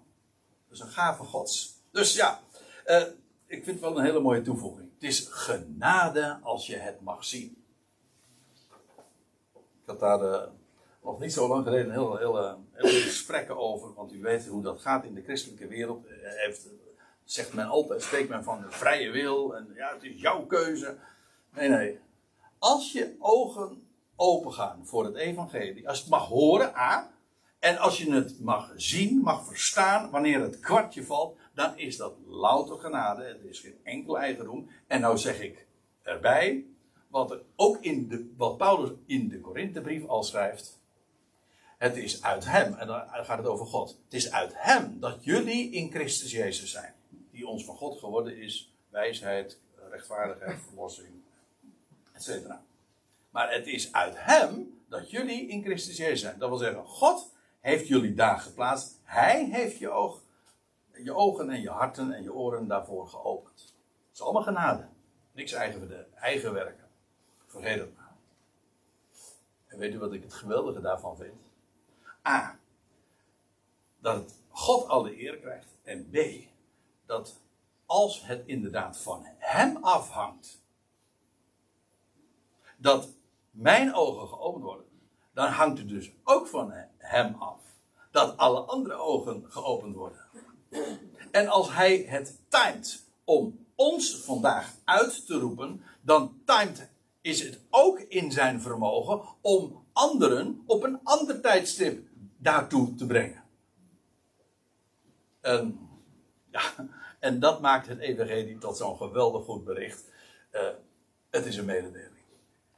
Dat 0.68 0.78
is 0.78 0.80
een 0.80 0.90
gave 0.90 1.24
gods. 1.24 1.74
Dus 1.90 2.14
ja, 2.14 2.40
uh, 2.86 3.02
ik 3.46 3.64
vind 3.64 3.66
het 3.66 3.80
wel 3.80 3.98
een 3.98 4.04
hele 4.04 4.20
mooie 4.20 4.42
toevoeging. 4.42 4.89
Het 5.00 5.08
is 5.08 5.28
genade 5.30 6.38
als 6.42 6.66
je 6.66 6.76
het 6.76 7.00
mag 7.00 7.24
zien. 7.24 7.64
Ik 9.54 9.86
had 9.86 10.00
daar 10.00 10.22
uh, 10.22 10.42
nog 11.02 11.20
niet 11.20 11.32
zo 11.32 11.48
lang 11.48 11.64
geleden 11.64 11.92
heel, 11.92 12.16
heel, 12.16 12.58
heel 12.72 13.00
gesprekken 13.02 13.58
over. 13.58 13.94
Want 13.94 14.12
u 14.12 14.20
weet 14.20 14.46
hoe 14.46 14.62
dat 14.62 14.80
gaat 14.80 15.04
in 15.04 15.14
de 15.14 15.22
christelijke 15.22 15.66
wereld. 15.66 16.04
Uh, 16.04 16.10
heeft, 16.22 16.68
zegt 17.24 17.52
men 17.52 17.66
altijd, 17.66 18.02
spreekt 18.02 18.28
men 18.28 18.44
van 18.44 18.60
de 18.60 18.70
vrije 18.70 19.10
wil. 19.10 19.56
En 19.56 19.72
ja, 19.74 19.92
het 19.94 20.02
is 20.02 20.20
jouw 20.20 20.46
keuze. 20.46 20.96
Nee, 21.54 21.68
nee. 21.68 21.98
Als 22.58 22.92
je 22.92 23.16
ogen 23.18 23.88
opengaan 24.16 24.86
voor 24.86 25.04
het 25.04 25.16
evangelie, 25.16 25.88
als 25.88 25.96
je 25.96 26.02
het 26.02 26.12
mag 26.12 26.26
horen, 26.28 26.76
A, 26.76 27.10
en 27.58 27.78
als 27.78 27.98
je 27.98 28.12
het 28.12 28.40
mag 28.40 28.72
zien, 28.76 29.20
mag 29.20 29.46
verstaan, 29.46 30.10
wanneer 30.10 30.40
het 30.40 30.60
kwartje 30.60 31.04
valt, 31.04 31.38
dan 31.60 31.78
is 31.78 31.96
dat 31.96 32.14
louter 32.26 32.78
genade. 32.78 33.24
Het 33.24 33.44
is 33.44 33.60
geen 33.60 33.78
enkel 33.82 34.18
eigendom. 34.18 34.70
En 34.86 35.00
nou 35.00 35.18
zeg 35.18 35.40
ik 35.40 35.66
erbij, 36.02 36.64
wat, 37.08 37.38
ook 37.56 37.82
in 37.82 38.08
de, 38.08 38.32
wat 38.36 38.56
Paulus 38.56 38.90
in 39.06 39.28
de 39.28 39.40
Korinthebrief 39.40 40.06
al 40.06 40.22
schrijft. 40.22 40.78
Het 41.78 41.96
is 41.96 42.22
uit 42.22 42.44
hem, 42.44 42.74
en 42.74 42.86
dan 42.86 43.08
gaat 43.08 43.38
het 43.38 43.46
over 43.46 43.66
God. 43.66 43.88
Het 44.04 44.14
is 44.14 44.32
uit 44.32 44.52
hem 44.54 45.00
dat 45.00 45.24
jullie 45.24 45.70
in 45.70 45.90
Christus 45.90 46.30
Jezus 46.30 46.70
zijn. 46.70 46.94
Die 47.30 47.46
ons 47.46 47.64
van 47.64 47.76
God 47.76 47.98
geworden 47.98 48.36
is, 48.36 48.74
wijsheid, 48.88 49.58
rechtvaardigheid, 49.90 50.58
verlossing, 50.66 51.20
maar 53.30 53.52
het 53.52 53.66
is 53.66 53.92
uit 53.92 54.14
Hem 54.16 54.80
dat 54.88 55.10
jullie 55.10 55.46
in 55.46 55.62
Christus 55.62 55.96
Jezus 55.96 56.20
zijn. 56.20 56.38
Dat 56.38 56.48
wil 56.48 56.58
zeggen, 56.58 56.84
God 56.84 57.32
heeft 57.60 57.88
jullie 57.88 58.14
daar 58.14 58.38
geplaatst. 58.38 58.98
Hij 59.02 59.44
heeft 59.44 59.78
je, 59.78 59.90
oog, 59.90 60.22
je 61.04 61.14
ogen 61.14 61.50
en 61.50 61.60
je 61.60 61.70
harten 61.70 62.12
en 62.12 62.22
je 62.22 62.32
oren 62.32 62.66
daarvoor 62.66 63.08
geopend. 63.08 63.60
Het 63.60 64.12
is 64.12 64.22
allemaal 64.22 64.42
genade. 64.42 64.88
Niks 65.32 65.52
eigen, 65.52 66.06
eigen 66.14 66.52
werken. 66.52 66.88
Vergeet 67.46 67.80
het 67.80 67.96
maar. 67.96 68.12
En 69.66 69.78
weet 69.78 69.94
u 69.94 69.98
wat 69.98 70.12
ik 70.12 70.22
het 70.22 70.34
geweldige 70.34 70.80
daarvan 70.80 71.16
vind? 71.16 71.50
A. 72.28 72.58
Dat 73.98 74.34
God 74.48 74.88
alle 74.88 75.22
eer 75.22 75.38
krijgt. 75.38 75.76
En 75.82 76.10
B. 76.10 76.16
Dat 77.06 77.40
als 77.86 78.26
het 78.26 78.46
inderdaad 78.46 78.98
van 78.98 79.22
Hem 79.38 79.76
afhangt 79.76 80.60
dat 82.76 83.08
mijn 83.50 83.94
ogen 83.94 84.28
geopend 84.28 84.64
worden, 84.64 84.86
dan 85.32 85.48
hangt 85.48 85.78
het 85.78 85.88
dus 85.88 86.12
ook 86.24 86.46
van 86.46 86.72
hem 86.98 87.34
af. 87.34 87.60
Dat 88.10 88.36
alle 88.36 88.60
andere 88.60 88.94
ogen 88.94 89.44
geopend 89.48 89.96
worden. 89.96 90.20
En 91.30 91.48
als 91.48 91.72
hij 91.72 91.96
het 91.96 92.38
timed 92.48 93.04
om 93.24 93.66
ons 93.74 94.16
vandaag 94.16 94.74
uit 94.84 95.26
te 95.26 95.38
roepen, 95.38 95.82
dan 96.00 96.42
timed 96.44 96.90
is 97.20 97.42
het 97.42 97.60
ook 97.70 98.00
in 98.00 98.32
zijn 98.32 98.60
vermogen 98.60 99.20
om 99.40 99.86
anderen 99.92 100.62
op 100.66 100.82
een 100.82 101.00
ander 101.02 101.40
tijdstip 101.40 102.08
daartoe 102.36 102.94
te 102.94 103.06
brengen. 103.06 103.44
En, 105.40 105.88
ja, 106.50 106.62
en 107.18 107.40
dat 107.40 107.60
maakt 107.60 107.86
het 107.86 107.98
evangelie 107.98 108.58
tot 108.58 108.76
zo'n 108.76 108.96
geweldig 108.96 109.44
goed 109.44 109.64
bericht. 109.64 110.04
Uh, 110.52 110.68
het 111.30 111.46
is 111.46 111.56
een 111.56 111.64
mededeling. 111.64 112.24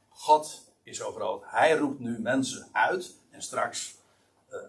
God 0.09 0.71
is 0.83 0.99
groot. 0.99 1.43
Hij 1.45 1.77
roept 1.77 1.99
nu 1.99 2.19
mensen 2.19 2.67
uit. 2.71 3.15
En 3.29 3.41
straks 3.41 3.95
uh, 4.51 4.59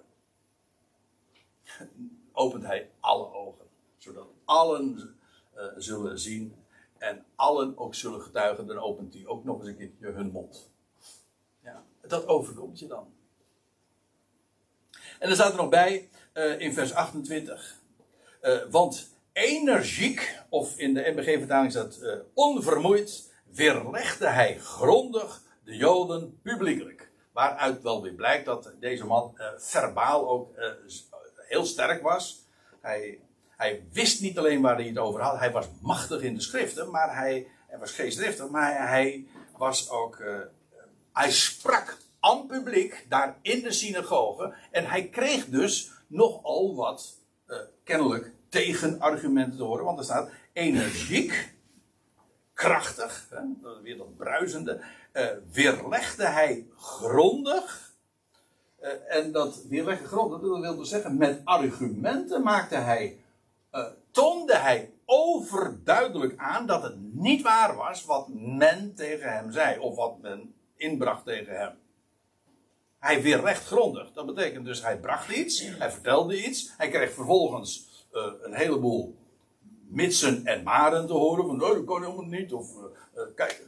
opent 2.35 2.65
hij 2.65 2.91
alle 3.01 3.33
ogen. 3.33 3.67
Zodat 3.99 4.27
allen 4.45 5.17
uh, 5.57 5.65
zullen 5.77 6.19
zien. 6.19 6.55
En 6.99 7.25
allen 7.37 7.79
ook 7.79 7.95
zullen 7.95 8.23
getuigen. 8.23 8.67
Dan 8.67 8.79
opent 8.79 9.15
hij 9.15 9.27
ook 9.27 9.45
nog 9.45 9.59
eens 9.59 9.69
een 9.69 9.77
keertje 9.77 10.11
hun 10.11 10.31
mond. 10.31 10.71
Ja, 11.63 11.85
dat 12.01 12.27
overkomt 12.27 12.79
je 12.79 12.87
dan. 12.87 13.13
En 15.19 15.29
dan 15.29 15.35
staat 15.35 15.51
er 15.51 15.57
nog 15.57 15.69
bij 15.69 16.09
uh, 16.35 16.61
in 16.61 16.73
vers 16.73 16.95
28. 16.95 17.83
want 18.71 19.13
energiek, 19.33 20.41
of 20.49 20.79
in 20.79 20.95
de 20.95 21.13
MBG-vertaling 21.15 21.71
staat 21.71 22.01
onvermoeid 22.35 23.33
weerlegde 23.45 24.27
hij 24.27 24.59
grondig 24.59 25.43
de 25.65 25.77
Joden 25.77 26.41
publiekelijk. 26.43 27.11
Waaruit 27.33 27.83
wel 27.83 28.03
weer 28.03 28.13
blijkt 28.13 28.45
dat 28.45 28.73
deze 28.81 29.07
man 29.07 29.35
uh, 29.37 29.47
verbaal 29.57 30.29
ook 30.29 30.57
uh, 30.57 30.65
heel 31.47 31.65
sterk 31.65 32.03
was. 32.03 32.47
Hij, 32.81 33.21
hij 33.49 33.85
wist 33.93 34.21
niet 34.21 34.39
alleen 34.39 34.61
waar 34.61 34.77
hij 34.77 34.87
het 34.87 34.99
over 34.99 35.21
had. 35.21 35.39
Hij 35.39 35.53
was 35.53 35.67
machtig 35.81 36.23
in 36.23 36.35
de 36.35 36.41
schriften, 36.41 36.91
maar 36.91 37.17
hij, 37.17 37.47
hij 37.67 37.79
was 37.79 37.93
geestdriftig. 37.93 38.49
Maar 38.49 38.89
hij 38.89 39.27
was 39.57 39.91
ook. 39.91 40.19
Uh, 40.19 40.39
hij 41.13 41.31
sprak 41.31 41.97
aan 42.21 42.47
publiek 42.47 43.07
daar 43.09 43.37
in 43.43 43.63
de 43.63 43.73
synagoge. 43.73 44.55
En 44.71 44.87
hij 44.87 45.09
kreeg 45.09 45.47
dus 45.47 45.91
nogal 46.07 46.75
wat 46.75 47.23
kennelijk 47.85 48.33
tegenargumenten 48.49 49.57
te 49.57 49.65
horen. 49.65 49.85
Want 49.85 49.99
er 49.99 50.05
staat 50.05 50.31
energiek 50.53 51.55
krachtig, 52.55 53.27
hè, 53.31 53.41
weer 53.83 53.97
dat 53.97 54.17
bruisende, 54.17 54.85
uh, 55.13 55.27
weerlegde 55.53 56.27
hij 56.27 56.67
grondig. 56.77 57.94
Uh, 58.85 59.17
en 59.17 59.33
dat 59.33 59.65
weerlegde 59.69 60.07
grondig, 60.07 60.41
dat 60.41 60.61
wil 60.61 60.77
dus 60.77 60.89
zeggen, 60.89 61.17
met 61.17 61.41
argumenten 61.45 62.43
maakte 62.43 62.75
hij, 62.75 63.19
uh, 63.73 63.87
toonde 64.11 64.57
hij 64.57 64.93
overduidelijk 65.05 66.39
aan 66.39 66.67
dat 66.67 66.83
het 66.83 66.97
niet 67.13 67.43
waar 67.43 67.77
was 67.77 68.05
wat 68.05 68.29
men 68.33 68.95
tegen 68.95 69.33
hem 69.33 69.53
zei, 69.53 69.79
of 69.79 69.97
wat 69.97 70.19
men 70.21 70.55
inbracht 70.77 71.25
tegen 71.25 71.57
hem. 71.57 71.73
Hij 72.99 73.23
weerlegt 73.23 73.67
grondig. 73.67 74.13
Dat 74.13 74.27
betekent 74.27 74.65
dus 74.65 74.83
hij 74.83 74.99
bracht 74.99 75.37
iets, 75.37 75.61
hij 75.79 75.91
vertelde 75.91 76.45
iets, 76.45 76.75
hij 76.77 76.89
kreeg 76.89 77.13
vervolgens 77.13 77.89
een 78.43 78.55
heleboel 78.55 79.17
mitsen 79.89 80.47
en 80.47 80.63
maren 80.63 81.07
te 81.07 81.13
horen. 81.13 81.47
Van, 81.47 81.63
oh, 81.63 81.69
dat 81.69 81.85
kan 81.85 82.03
helemaal 82.03 82.25
niet. 82.25 82.53
Of, 82.53 82.67
kijk, 83.35 83.67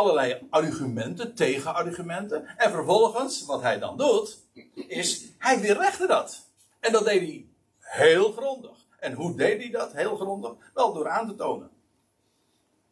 allerlei 0.00 0.46
argumenten, 0.50 1.34
tegenargumenten. 1.34 2.46
En 2.56 2.70
vervolgens, 2.70 3.44
wat 3.44 3.62
hij 3.62 3.78
dan 3.78 3.96
doet, 3.96 4.38
is, 4.74 5.24
hij 5.38 5.60
weerlegde 5.60 6.06
dat. 6.06 6.46
En 6.80 6.92
dat 6.92 7.04
deed 7.04 7.20
hij 7.20 7.46
heel 7.78 8.32
grondig. 8.32 8.76
En 8.98 9.12
hoe 9.12 9.36
deed 9.36 9.60
hij 9.60 9.70
dat 9.70 9.92
heel 9.92 10.16
grondig? 10.16 10.52
Wel 10.74 10.92
door 10.92 11.08
aan 11.08 11.26
te 11.28 11.34
tonen. 11.34 11.70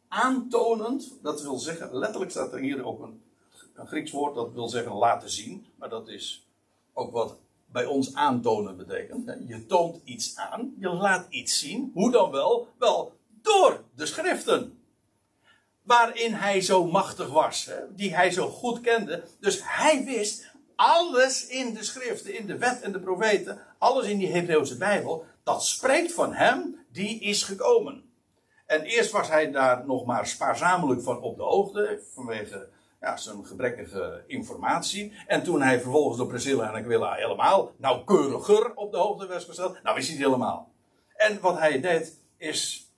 Aantonend, 0.07 1.13
dat 1.21 1.41
wil 1.41 1.57
zeggen, 1.57 1.95
letterlijk 1.95 2.31
staat 2.31 2.53
er 2.53 2.59
hier 2.59 2.85
ook 2.85 3.01
een, 3.01 3.21
een 3.73 3.87
Grieks 3.87 4.11
woord, 4.11 4.35
dat 4.35 4.53
wil 4.53 4.67
zeggen 4.67 4.93
laten 4.93 5.29
zien. 5.29 5.65
Maar 5.75 5.89
dat 5.89 6.07
is 6.07 6.47
ook 6.93 7.11
wat 7.11 7.37
bij 7.65 7.85
ons 7.85 8.13
aantonen 8.13 8.77
betekent. 8.77 9.35
Je 9.47 9.65
toont 9.65 10.01
iets 10.03 10.35
aan, 10.35 10.75
je 10.79 10.89
laat 10.89 11.25
iets 11.29 11.59
zien. 11.59 11.91
Hoe 11.93 12.11
dan 12.11 12.31
wel? 12.31 12.67
Wel, 12.77 13.13
door 13.41 13.83
de 13.95 14.05
schriften. 14.05 14.78
Waarin 15.89 16.33
hij 16.33 16.61
zo 16.61 16.85
machtig 16.85 17.29
was, 17.29 17.69
die 17.89 18.15
hij 18.15 18.31
zo 18.31 18.47
goed 18.47 18.81
kende. 18.81 19.23
Dus 19.39 19.59
hij 19.63 20.03
wist 20.05 20.51
alles 20.75 21.47
in 21.47 21.73
de 21.73 21.83
schriften, 21.83 22.37
in 22.37 22.47
de 22.47 22.57
wet 22.57 22.81
en 22.81 22.91
de 22.91 22.99
profeten, 22.99 23.59
alles 23.77 24.05
in 24.05 24.17
die 24.17 24.31
Hebreeuwse 24.31 24.77
Bijbel, 24.77 25.25
dat 25.43 25.65
spreekt 25.65 26.13
van 26.13 26.33
hem 26.33 26.85
die 26.91 27.19
is 27.19 27.43
gekomen. 27.43 28.03
En 28.65 28.81
eerst 28.81 29.11
was 29.11 29.27
hij 29.27 29.51
daar 29.51 29.85
nog 29.85 30.05
maar 30.05 30.27
spaarzamelijk 30.27 31.01
van 31.01 31.21
op 31.21 31.37
de 31.37 31.43
hoogte, 31.43 32.01
vanwege 32.13 32.69
ja, 33.01 33.17
zijn 33.17 33.45
gebrekkige 33.45 34.23
informatie. 34.27 35.13
En 35.27 35.43
toen 35.43 35.61
hij 35.61 35.81
vervolgens 35.81 36.17
door 36.17 36.27
Priscilla 36.27 36.67
en 36.67 36.83
Aquila 36.83 37.13
helemaal 37.13 37.71
nauwkeuriger 37.77 38.75
op 38.75 38.91
de 38.91 38.97
hoogte 38.97 39.27
werd 39.27 39.43
gesteld, 39.43 39.83
nou 39.83 39.95
wist 39.95 40.07
hij 40.07 40.17
het 40.17 40.25
helemaal. 40.25 40.71
En 41.15 41.39
wat 41.39 41.57
hij 41.57 41.81
deed, 41.81 42.19
is 42.37 42.91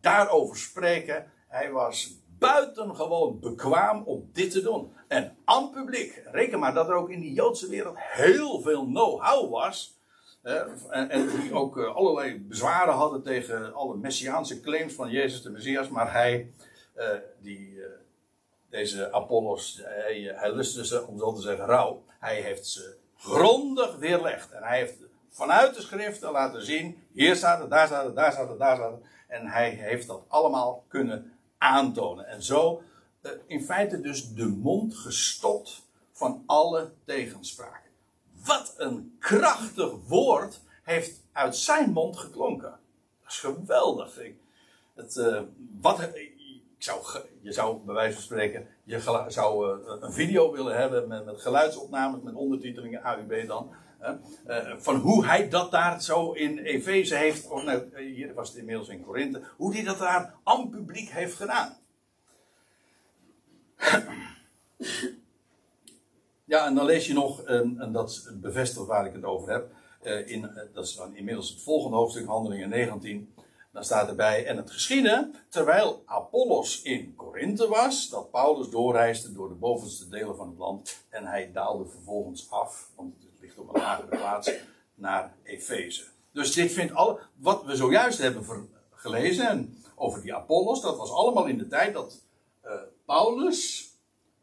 daarover 0.00 0.56
spreken. 0.56 1.30
Hij 1.48 1.70
was 1.70 2.24
buitengewoon 2.38 3.40
bekwaam 3.40 4.02
om 4.02 4.30
dit 4.32 4.50
te 4.50 4.62
doen. 4.62 4.92
En 5.08 5.36
aan 5.44 5.70
publiek, 5.70 6.22
reken 6.24 6.58
maar 6.58 6.74
dat 6.74 6.88
er 6.88 6.94
ook 6.94 7.10
in 7.10 7.20
die 7.20 7.32
Joodse 7.32 7.68
wereld 7.68 7.94
heel 7.98 8.60
veel 8.60 8.84
know-how 8.84 9.50
was. 9.50 9.94
en, 10.90 11.28
die 11.28 11.52
ook 11.52 11.76
uh, 11.76 11.94
allerlei 11.94 12.40
bezwaren 12.40 12.94
hadden 12.94 13.22
tegen 13.22 13.74
alle 13.74 13.96
messiaanse 13.96 14.60
claims 14.60 14.94
van 14.94 15.10
Jezus 15.10 15.42
de 15.42 15.50
Messias. 15.50 15.88
Maar 15.88 16.12
hij, 16.12 16.52
uh, 16.96 17.08
die, 17.40 17.70
uh, 17.70 17.84
deze 18.70 19.12
Apollos, 19.12 19.80
hij, 19.84 20.52
lustte 20.52 20.86
ze, 20.86 21.06
om 21.06 21.18
zo 21.18 21.32
te 21.32 21.40
zeggen, 21.40 21.66
rauw. 21.66 22.04
Hij 22.18 22.40
heeft 22.40 22.66
ze 22.66 22.96
grondig 23.16 23.96
weerlegd. 23.96 24.50
En 24.52 24.62
hij 24.62 24.78
heeft 24.78 24.96
vanuit 25.28 25.74
de 25.74 25.82
schriften 25.82 26.30
laten 26.30 26.62
zien, 26.62 27.06
hier 27.12 27.36
staat 27.36 27.60
het, 27.60 27.70
daar 27.70 27.86
staat 27.86 28.04
het, 28.04 28.16
daar 28.16 28.32
staat 28.32 28.48
het, 28.48 28.58
daar 28.58 28.76
staat 28.76 28.92
het. 28.92 29.00
En 29.28 29.46
hij 29.46 29.70
heeft 29.70 30.06
dat 30.06 30.24
allemaal 30.28 30.84
kunnen 30.88 31.35
aantonen. 31.58 32.26
En 32.26 32.42
zo 32.42 32.82
uh, 33.22 33.32
in 33.46 33.62
feite 33.62 34.00
dus 34.00 34.34
de 34.34 34.46
mond 34.46 34.94
gestopt 34.94 35.82
van 36.12 36.42
alle 36.46 36.92
tegenspraak. 37.04 37.82
Wat 38.44 38.74
een 38.76 39.16
krachtig 39.18 39.92
woord 40.06 40.60
heeft 40.82 41.20
uit 41.32 41.56
zijn 41.56 41.90
mond 41.90 42.16
geklonken. 42.16 42.78
Dat 43.22 43.30
is 43.30 43.38
geweldig. 43.38 44.20
Ik, 44.20 44.36
het, 44.94 45.16
uh, 45.16 45.42
wat, 45.80 46.08
zou, 46.78 47.06
je 47.40 47.52
zou 47.52 47.78
bij 47.84 47.94
wijze 47.94 48.14
van 48.14 48.22
spreken, 48.22 48.68
je 48.86 49.24
zou 49.28 49.78
uh, 49.78 49.96
een 50.00 50.12
video 50.12 50.52
willen 50.52 50.76
hebben 50.76 51.08
met, 51.08 51.24
met 51.24 51.40
geluidsopnames, 51.40 52.22
met 52.22 52.34
ondertitelingen, 52.34 53.02
AUB 53.02 53.46
dan. 53.46 53.70
Uh, 54.46 54.76
van 54.76 54.96
hoe 54.96 55.26
hij 55.26 55.48
dat 55.48 55.70
daar 55.70 56.02
zo 56.02 56.32
in 56.32 56.58
Efeze 56.58 57.14
heeft, 57.14 57.48
of 57.50 57.64
nou, 57.64 58.00
hier 58.02 58.34
was 58.34 58.48
het 58.48 58.58
inmiddels 58.58 58.88
in 58.88 59.02
Korinthe, 59.02 59.42
hoe 59.56 59.74
hij 59.74 59.84
dat 59.84 59.98
daar 59.98 60.34
aan 60.44 60.68
publiek 60.70 61.08
heeft 61.08 61.34
gedaan. 61.34 61.76
Ja, 66.48 66.66
en 66.66 66.74
dan 66.74 66.84
lees 66.84 67.06
je 67.06 67.12
nog, 67.12 67.42
en, 67.42 67.76
en 67.78 67.92
dat 67.92 68.30
bevestigt 68.34 68.86
waar 68.86 69.06
ik 69.06 69.12
het 69.12 69.24
over 69.24 69.52
heb, 69.52 69.70
in, 70.28 70.50
dat 70.72 70.84
is 70.84 70.96
dan 70.96 71.16
inmiddels 71.16 71.50
het 71.50 71.62
volgende 71.62 71.96
hoofdstuk, 71.96 72.26
Handelingen 72.26 72.68
19. 72.68 73.34
Dan 73.76 73.84
staat 73.84 74.08
erbij, 74.08 74.46
en 74.46 74.56
het 74.56 74.70
geschiedde, 74.70 75.30
terwijl 75.48 76.02
Apollos 76.06 76.82
in 76.82 77.14
Korinthe 77.14 77.68
was, 77.68 78.08
dat 78.08 78.30
Paulus 78.30 78.70
doorreisde 78.70 79.32
door 79.32 79.48
de 79.48 79.54
bovenste 79.54 80.08
delen 80.08 80.36
van 80.36 80.48
het 80.48 80.58
land 80.58 81.04
en 81.08 81.26
hij 81.26 81.52
daalde 81.52 81.88
vervolgens 81.88 82.50
af, 82.50 82.90
want 82.94 83.14
het 83.22 83.40
ligt 83.40 83.58
op 83.58 83.74
een 83.74 83.80
lagere 83.80 84.08
plaats, 84.08 84.52
naar 84.94 85.34
Efeze. 85.42 86.04
Dus 86.32 86.52
dit 86.52 86.72
vindt 86.72 86.94
alle, 86.94 87.18
wat 87.34 87.64
we 87.64 87.76
zojuist 87.76 88.18
hebben 88.18 88.68
gelezen 88.90 89.82
over 89.94 90.22
die 90.22 90.34
Apollos, 90.34 90.80
dat 90.80 90.96
was 90.96 91.10
allemaal 91.10 91.46
in 91.46 91.58
de 91.58 91.66
tijd 91.66 91.94
dat 91.94 92.22
uh, 92.64 92.72
Paulus 93.04 93.90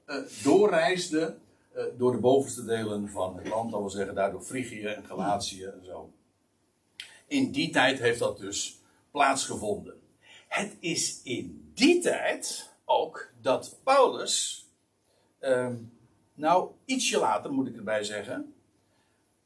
uh, 0.06 0.16
doorreisde 0.44 1.38
uh, 1.76 1.84
door 1.98 2.12
de 2.12 2.18
bovenste 2.18 2.66
delen 2.66 3.10
van 3.10 3.38
het 3.38 3.48
land, 3.48 3.72
dat 3.72 3.80
wil 3.80 3.90
zeggen 3.90 4.16
daardoor 4.16 4.42
Frigië 4.42 4.86
en 4.86 5.06
Galatië 5.06 5.64
en 5.64 5.86
zo. 5.86 6.12
In 7.28 7.52
die 7.52 7.70
tijd 7.70 8.00
heeft 8.00 8.20
dat 8.20 8.38
dus 8.38 8.82
plaatsgevonden. 9.14 9.94
Het 10.48 10.78
is 10.80 11.22
in 11.24 11.72
die 11.74 12.02
tijd 12.02 12.70
ook 12.86 13.32
dat 13.42 13.80
Paulus, 13.84 14.68
uh, 15.42 15.70
nou 16.34 16.72
ietsje 16.86 17.20
later 17.20 17.52
moet 17.52 17.68
ik 17.68 17.76
erbij 17.76 18.04
zeggen, 18.04 18.54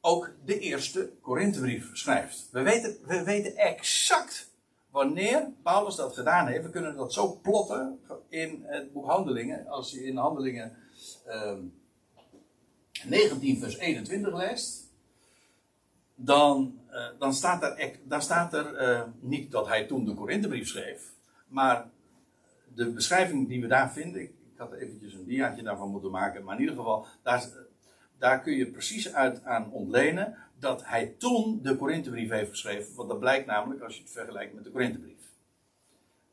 ook 0.01 0.31
de 0.45 0.59
eerste 0.59 1.11
Korinthebrief 1.21 1.89
schrijft. 1.93 2.49
We 2.51 2.61
weten, 2.61 2.97
we 3.05 3.23
weten 3.23 3.55
exact 3.55 4.51
wanneer 4.89 5.51
Paulus 5.63 5.95
dat 5.95 6.13
gedaan 6.13 6.47
heeft. 6.47 6.63
We 6.63 6.69
kunnen 6.69 6.95
dat 6.95 7.13
zo 7.13 7.39
plotten 7.41 7.99
in 8.29 8.63
het 8.65 8.93
boek 8.93 9.05
Handelingen. 9.05 9.67
Als 9.67 9.91
je 9.91 10.03
in 10.03 10.17
Handelingen 10.17 10.77
uh, 11.27 11.53
19 13.05 13.59
vers 13.59 13.77
21 13.77 14.33
leest 14.33 14.86
dan, 16.19 16.79
uh, 16.91 17.07
dan 17.19 17.33
staat 17.33 17.63
er, 17.63 17.99
dan 18.03 18.21
staat 18.21 18.53
er 18.53 18.81
uh, 18.81 19.01
niet 19.19 19.51
dat 19.51 19.67
hij 19.67 19.85
toen 19.85 20.05
de 20.05 20.13
Korinthebrief 20.13 20.67
schreef, 20.67 21.13
maar 21.47 21.89
de 22.73 22.89
beschrijving 22.89 23.47
die 23.47 23.61
we 23.61 23.67
daar 23.67 23.91
vinden, 23.91 24.21
ik, 24.21 24.31
had 24.55 24.73
eventjes 24.73 25.13
een 25.13 25.25
diaatje 25.25 25.63
daarvan 25.63 25.89
moeten 25.89 26.11
maken, 26.11 26.43
maar 26.43 26.55
in 26.55 26.61
ieder 26.61 26.75
geval, 26.75 27.05
daar, 27.23 27.43
daar 28.17 28.41
kun 28.41 28.53
je 28.53 28.67
precies 28.71 29.13
uit 29.13 29.43
aan 29.43 29.71
ontlenen 29.71 30.35
dat 30.59 30.85
hij 30.85 31.15
toen 31.17 31.59
de 31.61 31.75
Korinthebrief 31.75 32.29
heeft 32.29 32.49
geschreven, 32.49 32.95
want 32.95 33.09
dat 33.09 33.19
blijkt 33.19 33.45
namelijk 33.45 33.81
als 33.81 33.95
je 33.95 34.01
het 34.01 34.11
vergelijkt 34.11 34.53
met 34.53 34.63
de 34.63 34.71
Korinthebrief. 34.71 35.15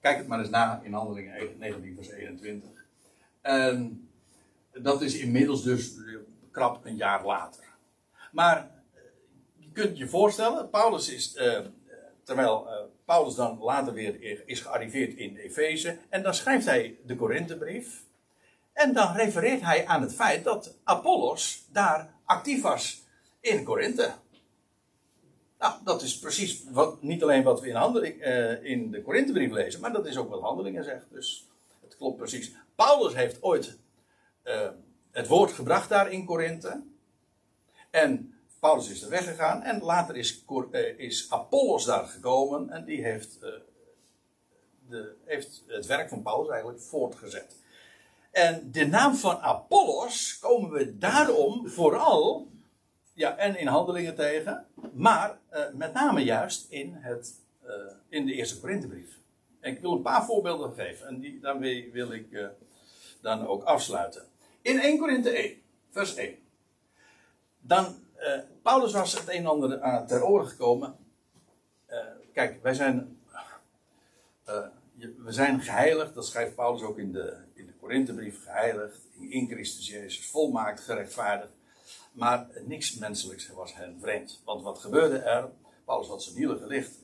Kijk 0.00 0.16
het 0.16 0.26
maar 0.26 0.38
eens 0.38 0.50
na 0.50 0.80
in 0.82 0.92
Handelingen 0.92 1.58
19 1.58 1.94
vers 1.94 2.08
21. 2.08 2.70
En 3.40 4.08
dat 4.72 5.02
is 5.02 5.18
inmiddels 5.18 5.62
dus 5.62 5.94
krap 6.50 6.84
een 6.84 6.96
jaar 6.96 7.24
later. 7.24 7.64
Maar 8.32 8.70
kunt 9.74 9.98
je 9.98 10.08
voorstellen, 10.08 10.70
Paulus 10.70 11.12
is, 11.12 11.36
uh, 11.36 11.58
terwijl 12.22 12.66
uh, 12.66 12.72
Paulus 13.04 13.34
dan 13.34 13.58
later 13.58 13.92
weer 13.92 14.42
is 14.46 14.60
gearriveerd 14.60 15.14
in 15.14 15.36
Efeze, 15.36 15.98
en 16.08 16.22
dan 16.22 16.34
schrijft 16.34 16.66
hij 16.66 16.98
de 17.06 17.16
Korinthebrief. 17.16 18.02
En 18.72 18.92
dan 18.92 19.14
refereert 19.14 19.60
hij 19.60 19.86
aan 19.86 20.02
het 20.02 20.14
feit 20.14 20.44
dat 20.44 20.76
Apollos 20.84 21.64
daar 21.72 22.14
actief 22.24 22.62
was 22.62 23.02
in 23.40 23.64
Korinthe. 23.64 24.12
Nou, 25.58 25.74
dat 25.84 26.02
is 26.02 26.18
precies 26.18 26.64
wat, 26.70 27.02
niet 27.02 27.22
alleen 27.22 27.42
wat 27.42 27.60
we 27.60 27.68
in, 27.68 28.18
uh, 28.18 28.64
in 28.64 28.90
de 28.90 29.02
Korinthebrief 29.02 29.50
lezen, 29.50 29.80
maar 29.80 29.92
dat 29.92 30.06
is 30.06 30.16
ook 30.16 30.30
wat 30.30 30.40
handelingen 30.40 30.84
zegt. 30.84 31.06
Dus 31.10 31.48
het 31.82 31.96
klopt 31.96 32.16
precies. 32.16 32.52
Paulus 32.74 33.14
heeft 33.14 33.42
ooit 33.42 33.78
het 35.10 35.28
woord 35.28 35.52
gebracht 35.52 35.88
daar 35.88 36.12
in 36.12 36.24
Korinthe. 36.24 36.82
En 37.90 38.33
Paulus 38.64 38.90
is 38.90 39.02
er 39.02 39.10
weggegaan. 39.10 39.62
En 39.62 39.82
later 39.82 40.16
is, 40.16 40.44
uh, 40.72 40.98
is 40.98 41.30
Apollos 41.30 41.84
daar 41.84 42.06
gekomen. 42.06 42.70
En 42.70 42.84
die 42.84 43.02
heeft, 43.02 43.38
uh, 43.42 43.48
de, 44.88 45.14
heeft 45.24 45.64
het 45.66 45.86
werk 45.86 46.08
van 46.08 46.22
Paulus 46.22 46.48
eigenlijk 46.48 46.80
voortgezet. 46.80 47.56
En 48.30 48.70
de 48.72 48.86
naam 48.86 49.14
van 49.14 49.38
Apollos 49.38 50.38
komen 50.38 50.70
we 50.70 50.98
daarom 50.98 51.68
vooral. 51.68 52.48
Ja, 53.12 53.36
en 53.36 53.58
in 53.58 53.66
handelingen 53.66 54.14
tegen. 54.14 54.66
Maar 54.92 55.38
met 55.72 55.92
name 55.92 56.20
juist 56.20 56.70
in, 56.70 56.94
het, 56.94 57.34
in 58.08 58.26
de 58.26 58.32
eerste 58.32 58.60
Korinthebrief. 58.60 59.18
En 59.60 59.72
ik 59.72 59.80
wil 59.80 59.92
een 59.92 60.02
paar 60.02 60.24
voorbeelden 60.24 60.74
geven. 60.74 61.06
En 61.06 61.20
die, 61.20 61.40
daarmee 61.40 61.90
wil 61.92 62.12
ik 62.12 62.26
dan 63.20 63.46
ook 63.46 63.62
afsluiten. 63.62 64.22
In 64.62 64.78
1 64.78 64.98
Korinthe 64.98 65.30
1, 65.30 65.56
vers 65.90 66.14
1. 66.14 66.36
Dan, 67.60 68.03
uh, 68.24 68.38
Paulus 68.62 68.92
was 68.92 69.18
het 69.18 69.28
een 69.28 69.34
en 69.34 69.46
ander 69.46 69.80
aan 69.80 70.06
ter 70.06 70.24
oren 70.24 70.46
gekomen. 70.46 70.96
Uh, 71.90 71.98
kijk, 72.32 72.62
wij 72.62 72.74
zijn, 72.74 73.20
uh, 74.48 74.66
we 74.96 75.32
zijn 75.32 75.60
geheiligd, 75.60 76.14
dat 76.14 76.26
schrijft 76.26 76.54
Paulus 76.54 76.82
ook 76.82 76.98
in 76.98 77.12
de, 77.12 77.36
in 77.54 77.66
de 77.66 77.72
Korinthebrief, 77.72 78.44
geheiligd, 78.44 79.00
in 79.18 79.48
Christus 79.48 79.88
Jezus, 79.88 80.26
volmaakt, 80.30 80.80
gerechtvaardigd. 80.80 81.52
Maar 82.12 82.48
niks 82.64 82.98
menselijks 82.98 83.48
was 83.48 83.74
hen 83.74 84.00
vreemd. 84.00 84.42
Want 84.44 84.62
wat 84.62 84.78
gebeurde 84.78 85.18
er? 85.18 85.50
Paulus 85.84 86.08
had 86.08 86.22
zijn 86.22 86.36
hielen 86.36 86.58
gelicht. 86.58 87.02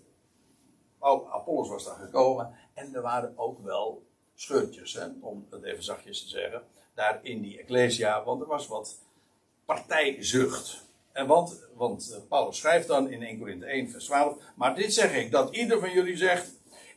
Apollos 0.98 1.68
was 1.68 1.84
daar 1.84 1.96
gekomen 1.96 2.54
en 2.74 2.94
er 2.94 3.02
waren 3.02 3.32
ook 3.36 3.62
wel 3.62 4.06
scheurtjes, 4.34 4.98
om 5.20 5.46
het 5.50 5.62
even 5.62 5.82
zachtjes 5.82 6.22
te 6.22 6.28
zeggen 6.28 6.62
daar 7.00 7.20
in 7.22 7.42
die 7.42 7.58
Ecclesia, 7.58 8.24
want 8.24 8.40
er 8.40 8.46
was 8.46 8.66
wat 8.66 8.98
partijzucht. 9.64 10.88
En 11.12 11.26
want, 11.26 11.66
want 11.74 12.10
eh, 12.12 12.20
Paulus 12.28 12.58
schrijft 12.58 12.86
dan 12.86 13.10
in 13.10 13.22
1 13.22 13.38
Korinthe 13.38 13.66
1, 13.66 13.90
vers 13.90 14.04
12: 14.04 14.36
Maar 14.54 14.74
dit 14.74 14.94
zeg 14.94 15.14
ik, 15.14 15.30
dat 15.30 15.54
ieder 15.54 15.80
van 15.80 15.92
jullie 15.92 16.16
zegt: 16.16 16.52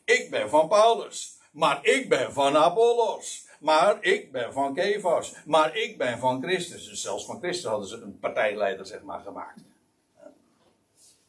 Ik 0.06 0.28
ben 0.30 0.50
van 0.50 0.68
Paulus, 0.68 1.38
maar 1.52 1.86
ik 1.86 2.10
ben 2.10 2.34
van 2.34 2.58
Apollos, 2.58 3.48
maar 3.60 3.98
ik 4.04 4.32
ben 4.32 4.54
van 4.54 4.74
Kefas, 4.74 5.34
maar 5.46 5.78
ik 5.78 5.98
ben 5.98 6.20
van 6.20 6.42
Christus. 6.42 6.90
Dus 6.90 7.02
zelfs 7.02 7.26
van 7.26 7.40
Christus 7.40 7.66
hadden 7.66 7.88
ze 7.88 8.02
een 8.02 8.20
partijleider, 8.20 8.86
zeg 8.86 9.02
maar, 9.02 9.20
gemaakt. 9.20 9.60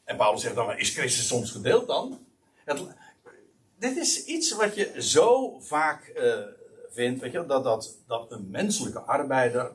En 0.03 0.17
Paulus 0.17 0.41
zegt 0.41 0.55
dan: 0.55 0.77
Is 0.77 0.89
Christus 0.89 1.27
soms 1.27 1.51
gedeeld 1.51 1.87
dan? 1.87 2.25
Het, 2.63 2.83
dit 3.79 3.97
is 3.97 4.25
iets 4.25 4.51
wat 4.51 4.75
je 4.75 5.01
zo 5.01 5.59
vaak. 5.59 6.11
Uh, 6.17 6.37
vindt, 6.95 7.21
weet 7.21 7.31
je, 7.31 7.45
dat, 7.45 7.63
dat, 7.63 7.97
dat 8.07 8.31
een 8.31 8.49
menselijke 8.49 8.99
arbeider 8.99 9.71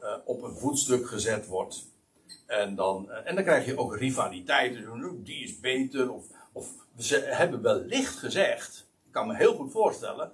uh, 0.00 0.16
op 0.24 0.42
een 0.42 0.56
voetstuk 0.56 1.08
gezet 1.08 1.46
wordt. 1.46 1.86
En 2.60 2.74
dan, 2.74 3.06
uh, 3.08 3.16
en 3.24 3.34
dan 3.34 3.44
krijg 3.44 3.66
je 3.66 3.78
ook 3.78 3.96
rivaliteiten. 3.96 5.24
Die 5.24 5.44
is 5.44 5.60
beter. 5.60 6.12
Of, 6.12 6.26
of 6.52 6.68
ze 6.98 7.18
hebben 7.18 7.62
wellicht 7.62 8.16
gezegd. 8.16 8.86
Ik 9.06 9.12
kan 9.12 9.26
me 9.26 9.36
heel 9.36 9.54
goed 9.54 9.72
voorstellen. 9.72 10.32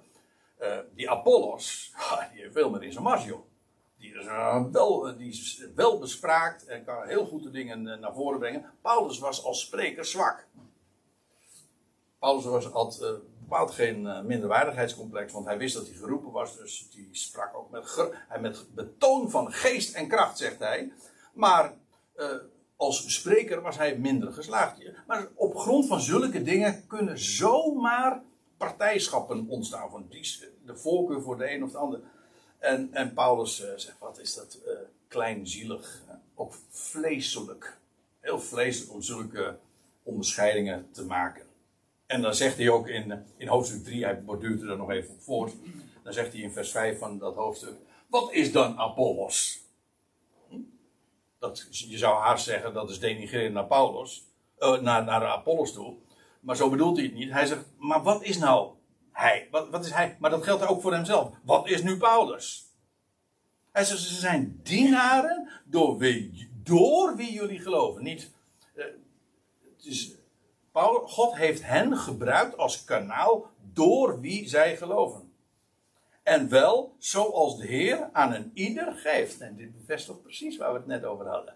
Uh, 0.61 0.77
die 0.95 1.09
Apollos. 1.09 1.93
Die 2.31 2.41
heeft 2.41 2.53
veel 2.53 2.69
meer 2.69 2.83
in 2.83 2.91
zijn. 2.91 3.05
Die 3.97 4.15
is, 4.15 4.25
wel, 4.71 5.17
die 5.17 5.29
is 5.29 5.65
wel 5.75 5.99
bespraakt. 5.99 6.65
En 6.65 6.83
kan 6.83 7.07
heel 7.07 7.25
goed 7.25 7.43
de 7.43 7.51
dingen 7.51 7.99
naar 7.99 8.13
voren 8.13 8.39
brengen. 8.39 8.65
Paulus 8.81 9.19
was 9.19 9.43
als 9.43 9.61
spreker 9.61 10.05
zwak. 10.05 10.47
Paulus 12.19 12.43
was, 12.43 12.65
had 12.65 13.21
bepaald 13.51 13.71
geen 13.71 14.05
uh, 14.05 14.21
minderwaardigheidscomplex, 14.21 15.33
want 15.33 15.45
hij 15.45 15.57
wist 15.57 15.75
dat 15.75 15.87
hij 15.87 15.95
geroepen 15.95 16.31
was, 16.31 16.57
dus 16.57 16.89
die 16.91 17.09
sprak 17.11 17.55
ook 17.55 17.69
met, 17.71 18.11
hij 18.27 18.39
met 18.39 18.75
betoon 18.75 19.29
van 19.29 19.51
geest 19.51 19.95
en 19.95 20.07
kracht, 20.07 20.37
zegt 20.37 20.59
hij. 20.59 20.93
Maar 21.33 21.73
uh, 22.21 22.27
als 22.75 23.13
spreker 23.13 23.61
was 23.61 23.77
hij 23.77 23.97
minder 23.97 24.33
geslaagd. 24.33 24.77
Maar 25.07 25.27
op 25.35 25.55
grond 25.55 25.87
van 25.87 26.01
zulke 26.01 26.43
dingen 26.43 26.87
kunnen 26.87 27.19
zomaar 27.19 28.21
partijschappen 28.57 29.47
ontstaan. 29.47 29.89
Van 29.89 30.05
die, 30.09 30.37
de 30.65 30.75
voorkeur 30.75 31.21
voor 31.21 31.37
de 31.37 31.51
een 31.51 31.63
of 31.63 31.71
de 31.71 31.77
ander. 31.77 31.99
En, 32.59 32.89
en 32.93 33.13
Paulus 33.13 33.61
uh, 33.61 33.67
zegt: 33.75 33.99
wat 33.99 34.19
is 34.19 34.33
dat 34.35 34.59
kleinzielig, 35.07 36.01
ook 36.35 36.53
vleeselijk. 36.69 37.77
Heel 38.19 38.39
vleeselijk 38.39 38.93
om 38.93 39.01
zulke 39.01 39.57
onderscheidingen 40.03 40.87
te 40.91 41.05
maken. 41.05 41.43
En 42.05 42.21
dan 42.21 42.35
zegt 42.35 42.57
hij 42.57 42.69
ook 42.69 42.87
in, 42.87 43.25
in 43.37 43.47
hoofdstuk 43.47 43.83
3, 43.83 44.03
hij 44.03 44.23
borduurt 44.23 44.61
er 44.61 44.77
nog 44.77 44.91
even 44.91 45.13
op 45.13 45.21
voort. 45.21 45.53
Dan 46.03 46.13
zegt 46.13 46.33
hij 46.33 46.41
in 46.41 46.51
vers 46.51 46.71
5 46.71 46.99
van 46.99 47.17
dat 47.17 47.35
hoofdstuk: 47.35 47.73
Wat 48.07 48.33
is 48.33 48.51
dan 48.51 48.77
Apollos? 48.77 49.61
Dat, 51.41 51.67
je 51.69 51.97
zou 51.97 52.19
haast 52.19 52.43
zeggen 52.43 52.73
dat 52.73 52.89
is 52.89 52.99
denigreren 52.99 53.53
naar 53.53 53.65
Paulus, 53.65 54.23
uh, 54.59 54.79
naar, 54.79 55.03
naar 55.03 55.25
Apollos 55.25 55.73
toe. 55.73 55.95
Maar 56.39 56.55
zo 56.55 56.69
bedoelt 56.69 56.97
hij 56.97 57.05
het 57.05 57.15
niet. 57.15 57.31
Hij 57.31 57.45
zegt: 57.45 57.65
Maar 57.77 58.03
wat 58.03 58.23
is 58.23 58.37
nou 58.37 58.73
hij? 59.11 59.47
Wat, 59.51 59.69
wat 59.69 59.85
is 59.85 59.91
hij? 59.91 60.17
Maar 60.19 60.29
dat 60.29 60.43
geldt 60.43 60.65
ook 60.65 60.81
voor 60.81 60.93
hemzelf. 60.93 61.29
Wat 61.43 61.67
is 61.67 61.83
nu 61.83 61.97
Paulus? 61.97 62.65
Hij 63.71 63.83
zegt: 63.83 63.99
Ze 63.99 64.13
zijn 64.13 64.59
dienaren 64.63 65.49
door 65.65 65.97
wie, 65.97 66.49
door 66.63 67.15
wie 67.15 67.33
jullie 67.33 67.59
geloven. 67.59 68.03
Niet. 68.03 68.31
Uh, 68.75 68.85
het 69.75 69.85
is 69.85 70.15
God 71.05 71.35
heeft 71.35 71.65
hen 71.65 71.97
gebruikt 71.97 72.57
als 72.57 72.83
kanaal 72.83 73.49
door 73.73 74.19
wie 74.19 74.49
zij 74.49 74.77
geloven. 74.77 75.30
En 76.23 76.49
wel 76.49 76.95
zoals 76.97 77.57
de 77.57 77.65
Heer 77.65 78.09
aan 78.11 78.33
een 78.33 78.51
ieder 78.53 78.93
geeft. 78.93 79.41
En 79.41 79.55
dit 79.55 79.77
bevestigt 79.77 80.21
precies 80.21 80.57
waar 80.57 80.71
we 80.71 80.77
het 80.77 80.87
net 80.87 81.03
over 81.03 81.27
hadden. 81.27 81.55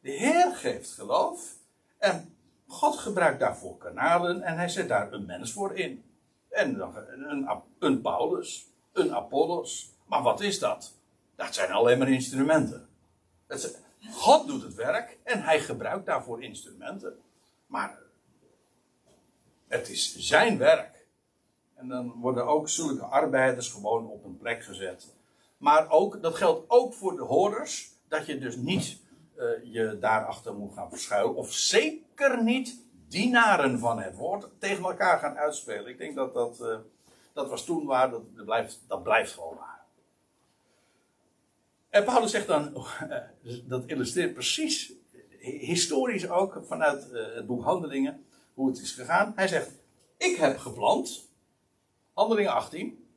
De 0.00 0.10
Heer 0.10 0.54
geeft 0.54 0.90
geloof. 0.90 1.56
En 1.98 2.36
God 2.66 2.96
gebruikt 2.98 3.40
daarvoor 3.40 3.76
kanalen. 3.76 4.42
En 4.42 4.56
hij 4.56 4.68
zet 4.68 4.88
daar 4.88 5.12
een 5.12 5.26
mens 5.26 5.52
voor 5.52 5.76
in. 5.76 6.04
En 6.48 6.76
dan 6.76 6.96
een, 6.96 7.48
een 7.78 8.00
Paulus, 8.00 8.66
een 8.92 9.14
Apollos. 9.14 9.92
Maar 10.06 10.22
wat 10.22 10.40
is 10.40 10.58
dat? 10.58 10.94
Dat 11.36 11.54
zijn 11.54 11.72
alleen 11.72 11.98
maar 11.98 12.10
instrumenten. 12.10 12.88
God 14.10 14.46
doet 14.46 14.62
het 14.62 14.74
werk 14.74 15.18
en 15.22 15.42
hij 15.42 15.60
gebruikt 15.60 16.06
daarvoor 16.06 16.42
instrumenten. 16.42 17.18
Maar 17.66 17.98
het 19.68 19.88
is 19.88 20.16
zijn 20.16 20.58
werk. 20.58 20.97
En 21.78 21.88
dan 21.88 22.12
worden 22.20 22.46
ook 22.46 22.68
zulke 22.68 23.04
arbeiders 23.04 23.72
gewoon 23.72 24.06
op 24.06 24.24
een 24.24 24.38
plek 24.38 24.64
gezet. 24.64 25.14
Maar 25.56 25.90
ook, 25.90 26.22
dat 26.22 26.34
geldt 26.34 26.64
ook 26.70 26.94
voor 26.94 27.16
de 27.16 27.22
hoorders. 27.22 27.92
Dat 28.08 28.26
je 28.26 28.38
dus 28.38 28.56
niet 28.56 29.00
uh, 29.36 29.44
je 29.62 29.98
daarachter 30.00 30.54
moet 30.54 30.72
gaan 30.74 30.90
verschuilen. 30.90 31.34
Of 31.34 31.52
zeker 31.52 32.42
niet 32.42 32.80
dienaren 33.08 33.78
van 33.78 34.00
het 34.00 34.16
woord 34.16 34.48
tegen 34.58 34.84
elkaar 34.84 35.18
gaan 35.18 35.36
uitspelen. 35.36 35.86
Ik 35.86 35.98
denk 35.98 36.14
dat 36.14 36.34
dat, 36.34 36.60
uh, 36.60 36.76
dat 37.32 37.48
was 37.48 37.64
toen 37.64 37.86
waar. 37.86 38.10
Dat, 38.10 38.44
blijft, 38.44 38.84
dat 38.86 39.02
blijft 39.02 39.32
gewoon 39.32 39.56
waar. 39.56 39.84
En 41.88 42.04
Paulus 42.04 42.30
zegt 42.30 42.46
dan, 42.46 42.76
uh, 42.76 43.16
dat 43.64 43.82
illustreert 43.86 44.34
precies, 44.34 44.92
historisch 45.40 46.28
ook 46.28 46.62
vanuit 46.66 47.10
het 47.10 47.46
boek 47.46 47.64
Handelingen 47.64 48.24
hoe 48.54 48.68
het 48.68 48.78
is 48.78 48.92
gegaan. 48.92 49.32
Hij 49.36 49.48
zegt: 49.48 49.70
Ik 50.16 50.36
heb 50.36 50.58
geplant. 50.58 51.27
Handelingen 52.18 52.52
18. 52.52 53.08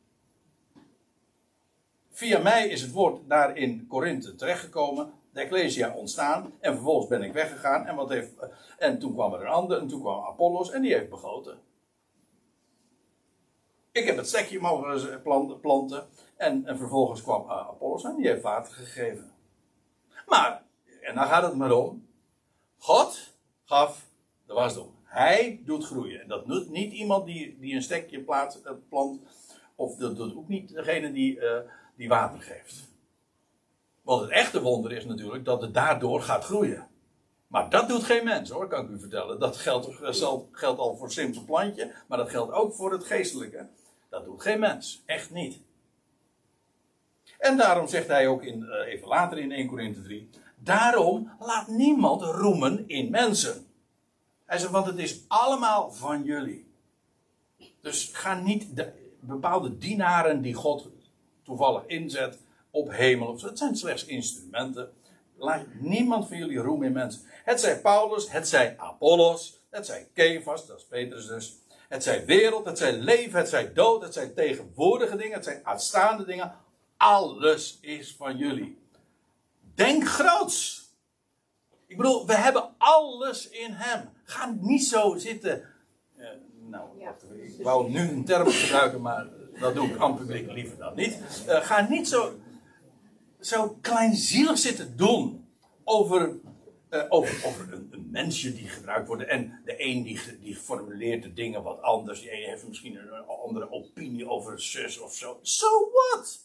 Via 2.10 2.40
mij 2.40 2.68
is 2.68 2.82
het 2.82 2.92
woord 2.92 3.30
daar 3.30 3.58
in 3.58 3.88
Korinthe 3.88 4.36
terechtgekomen. 4.36 5.14
De 5.34 5.40
Ecclesia 5.40 5.96
ontstaan. 5.96 6.54
En 6.60 6.74
vervolgens 6.74 7.08
ben 7.08 7.22
ik 7.22 7.34
weggegaan. 7.34 7.86
En, 7.86 7.96
wat 7.96 8.10
heeft, 8.10 8.32
en 8.78 9.00
toen 9.00 9.14
kwam 9.14 9.34
er 9.34 9.42
een 9.42 9.48
ander. 9.48 9.80
En 9.80 9.88
toen 9.88 10.02
kwam 10.02 10.26
Apollos. 10.26 10.72
En 10.72 10.82
die 10.82 10.94
heeft 10.94 11.10
begoten. 11.10 11.60
Ik 13.92 14.06
heb 14.06 14.18
het 14.18 14.28
stekje 14.28 14.60
mogen 14.60 15.22
planten. 15.62 16.08
En, 16.36 16.66
en 16.66 16.78
vervolgens 16.78 17.22
kwam 17.22 17.46
uh, 17.46 17.52
Apollos. 17.52 18.04
En 18.04 18.16
die 18.16 18.28
heeft 18.28 18.42
water 18.42 18.74
gegeven. 18.74 19.32
Maar, 20.26 20.64
en 21.02 21.16
dan 21.16 21.28
gaat 21.28 21.44
het 21.44 21.56
maar 21.56 21.72
om. 21.72 22.08
God 22.78 23.34
gaf 23.64 24.10
de 24.46 24.54
wasdom. 24.54 25.01
Hij 25.12 25.62
doet 25.66 25.86
groeien. 25.86 26.22
En 26.22 26.28
dat 26.28 26.48
doet 26.48 26.70
niet 26.70 26.94
iemand 26.94 27.26
die, 27.26 27.58
die 27.60 27.76
een 27.76 27.82
stekje 27.82 28.18
uh, 28.28 28.72
plant. 28.90 29.22
Of 29.76 29.96
dat 29.96 30.16
doet 30.16 30.36
ook 30.36 30.48
niet 30.48 30.74
degene 30.74 31.12
die, 31.12 31.36
uh, 31.38 31.58
die 31.96 32.08
water 32.08 32.42
geeft. 32.42 32.90
Want 34.02 34.22
het 34.22 34.30
echte 34.30 34.62
wonder 34.62 34.92
is 34.92 35.06
natuurlijk 35.06 35.46
dat 35.46 35.62
het 35.62 35.74
daardoor 35.74 36.22
gaat 36.22 36.44
groeien. 36.44 36.88
Maar 37.48 37.70
dat 37.70 37.88
doet 37.88 38.04
geen 38.04 38.24
mens 38.24 38.50
hoor, 38.50 38.68
kan 38.68 38.86
ik 38.86 38.90
u 38.90 39.00
vertellen. 39.00 39.40
Dat 39.40 39.58
geldt, 39.58 39.90
geldt 40.52 40.80
al 40.80 40.96
voor 40.96 41.06
het 41.06 41.16
simpele 41.16 41.46
plantje. 41.46 41.94
Maar 42.08 42.18
dat 42.18 42.30
geldt 42.30 42.52
ook 42.52 42.74
voor 42.74 42.92
het 42.92 43.04
geestelijke. 43.04 43.68
Dat 44.10 44.26
doet 44.26 44.42
geen 44.42 44.60
mens. 44.60 45.02
Echt 45.06 45.32
niet. 45.32 45.60
En 47.38 47.58
daarom 47.58 47.88
zegt 47.88 48.08
hij 48.08 48.28
ook 48.28 48.44
in, 48.44 48.72
even 48.86 49.08
later 49.08 49.38
in 49.38 49.52
1 49.52 49.68
Korinthe 49.68 50.02
3. 50.02 50.30
Daarom 50.56 51.32
laat 51.40 51.68
niemand 51.68 52.22
roemen 52.22 52.84
in 52.88 53.10
mensen. 53.10 53.66
Hij 54.52 54.70
want 54.70 54.86
het 54.86 54.98
is 54.98 55.22
allemaal 55.28 55.92
van 55.92 56.24
jullie. 56.24 56.72
Dus 57.82 58.10
ga 58.14 58.42
niet, 58.42 58.68
bepaalde 59.20 59.78
dienaren 59.78 60.42
die 60.42 60.54
God 60.54 60.88
toevallig 61.44 61.86
inzet 61.86 62.38
op 62.72 62.92
hemel. 62.92 63.40
Het 63.42 63.58
zijn 63.58 63.76
slechts 63.76 64.06
instrumenten. 64.06 64.92
Laat 65.38 65.66
niemand 65.80 66.28
van 66.28 66.38
jullie 66.38 66.58
roem 66.58 66.84
in 66.84 66.92
mensen. 66.92 67.22
Het 67.44 67.60
zij 67.60 67.82
Paulus, 67.82 68.32
het 68.32 68.48
zij 68.48 68.78
Apollos, 68.78 69.60
het 69.70 69.86
zij 69.86 70.08
Kefas, 70.14 70.68
dat 70.68 70.78
is 70.78 70.86
Petrus 70.86 71.28
dus. 71.28 71.56
Het 71.88 72.04
zij 72.04 72.26
wereld, 72.26 72.66
het 72.66 72.78
zij 72.78 72.98
leven, 72.98 73.40
het 73.40 73.50
zij 73.50 73.74
dood, 73.74 74.02
het 74.02 74.14
zijn 74.14 74.34
tegenwoordige 74.34 75.16
dingen, 75.16 75.34
het 75.34 75.44
zijn 75.44 75.66
uitstaande 75.66 76.26
dingen. 76.26 76.56
Alles 76.98 77.78
is 77.82 78.16
van 78.16 78.38
jullie. 78.38 78.78
Denk 79.76 80.08
groots. 80.08 80.81
Ik 81.92 81.98
bedoel, 81.98 82.26
we 82.26 82.36
hebben 82.36 82.70
alles 82.78 83.50
in 83.50 83.72
hem. 83.72 84.10
Ga 84.24 84.58
niet 84.60 84.84
zo 84.84 85.16
zitten. 85.18 85.64
Uh, 86.18 86.28
nou, 86.70 86.88
ik 87.58 87.64
wou 87.64 87.90
nu 87.90 88.00
een 88.00 88.26
term 88.26 88.48
gebruiken, 88.48 89.02
maar 89.02 89.28
dat 89.60 89.76
doe 89.76 89.88
ik 89.88 89.98
aan 89.98 90.16
publiek 90.16 90.52
liever 90.52 90.78
dan 90.78 90.96
niet. 90.96 91.20
Uh, 91.48 91.62
ga 91.62 91.88
niet 91.90 92.08
zo, 92.08 92.40
zo 93.40 93.78
kleinzielig 93.82 94.58
zitten 94.58 94.98
doen 94.98 95.48
over, 95.84 96.40
uh, 96.90 97.04
over, 97.10 97.48
over 97.48 97.74
een, 97.74 97.88
een, 97.92 98.10
mensje 98.12 98.54
die 98.54 98.68
gebruikt 98.68 99.08
wordt. 99.08 99.26
En 99.26 99.62
de 99.66 99.84
een 99.84 100.04
die, 100.04 100.20
die 100.40 100.56
formuleert 100.56 101.24
de 101.24 101.34
dingen 101.34 101.64
wat 101.64 101.82
anders. 101.82 102.22
Die 102.22 102.30
heeft 102.30 102.68
misschien 102.68 102.96
een 102.96 103.26
andere 103.26 103.72
opinie 103.72 104.30
over 104.30 104.52
een 104.52 104.62
zus 104.62 105.00
of 105.00 105.14
zo. 105.14 105.40
So 105.42 105.68
what? 105.92 106.40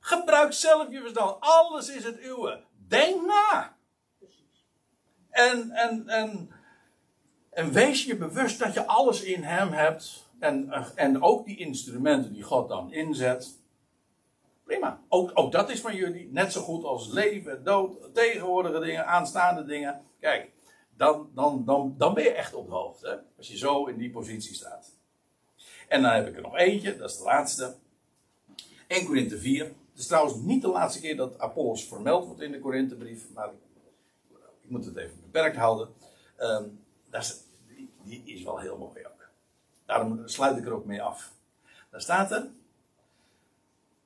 Gebruik 0.00 0.52
zelf 0.52 0.90
je 0.90 1.00
verstand. 1.00 1.36
Alles 1.40 1.88
is 1.88 2.04
het 2.04 2.24
uwe. 2.24 2.60
Denk 2.88 3.26
na. 3.26 3.78
En, 5.30 5.70
en, 5.70 6.08
en, 6.08 6.50
en 7.50 7.72
wees 7.72 8.04
je 8.04 8.16
bewust 8.16 8.58
dat 8.58 8.74
je 8.74 8.86
alles 8.86 9.22
in 9.22 9.42
hem 9.42 9.72
hebt. 9.72 10.28
En, 10.38 10.72
en 10.94 11.22
ook 11.22 11.46
die 11.46 11.58
instrumenten 11.58 12.32
die 12.32 12.42
God 12.42 12.68
dan 12.68 12.92
inzet. 12.92 13.58
Prima. 14.64 15.00
Ook, 15.08 15.30
ook 15.34 15.52
dat 15.52 15.70
is 15.70 15.80
van 15.80 15.96
jullie. 15.96 16.28
Net 16.32 16.52
zo 16.52 16.60
goed 16.60 16.84
als 16.84 17.08
leven, 17.08 17.64
dood, 17.64 18.14
tegenwoordige 18.14 18.80
dingen, 18.80 19.06
aanstaande 19.06 19.64
dingen. 19.64 20.02
Kijk, 20.20 20.50
dan, 20.96 21.30
dan, 21.34 21.64
dan, 21.64 21.94
dan 21.98 22.14
ben 22.14 22.24
je 22.24 22.32
echt 22.32 22.54
op 22.54 22.66
de 22.66 22.74
hoogte. 22.74 23.22
Als 23.36 23.48
je 23.48 23.56
zo 23.56 23.86
in 23.86 23.98
die 23.98 24.10
positie 24.10 24.54
staat. 24.54 24.98
En 25.88 26.02
dan 26.02 26.12
heb 26.12 26.26
ik 26.26 26.36
er 26.36 26.42
nog 26.42 26.56
eentje, 26.56 26.96
dat 26.96 27.10
is 27.10 27.16
de 27.16 27.24
laatste. 27.24 27.74
1 28.86 29.06
Korinthe 29.06 29.38
4. 29.38 29.64
Het 29.64 29.98
is 29.98 30.06
trouwens 30.06 30.36
niet 30.36 30.62
de 30.62 30.68
laatste 30.68 31.00
keer 31.00 31.16
dat 31.16 31.38
Apollos 31.38 31.84
vermeld 31.84 32.26
wordt 32.26 32.40
in 32.40 32.52
de 32.52 32.60
Korinthebrief. 32.60 33.26
Maar 33.34 33.50
moet 34.70 34.84
het 34.84 34.96
even 34.96 35.20
beperkt 35.20 35.56
houden. 35.56 35.88
Is, 37.10 37.40
die, 37.66 37.90
die, 38.04 38.22
is 38.24 38.42
wel 38.42 38.58
heel 38.58 38.78
mooi 38.78 39.06
ook. 39.06 39.28
Daarom 39.86 40.28
sluit 40.28 40.56
ik 40.56 40.66
er 40.66 40.72
ook 40.72 40.84
mee 40.84 41.02
af. 41.02 41.32
Daar 41.90 42.00
staat 42.00 42.30
er. 42.30 42.50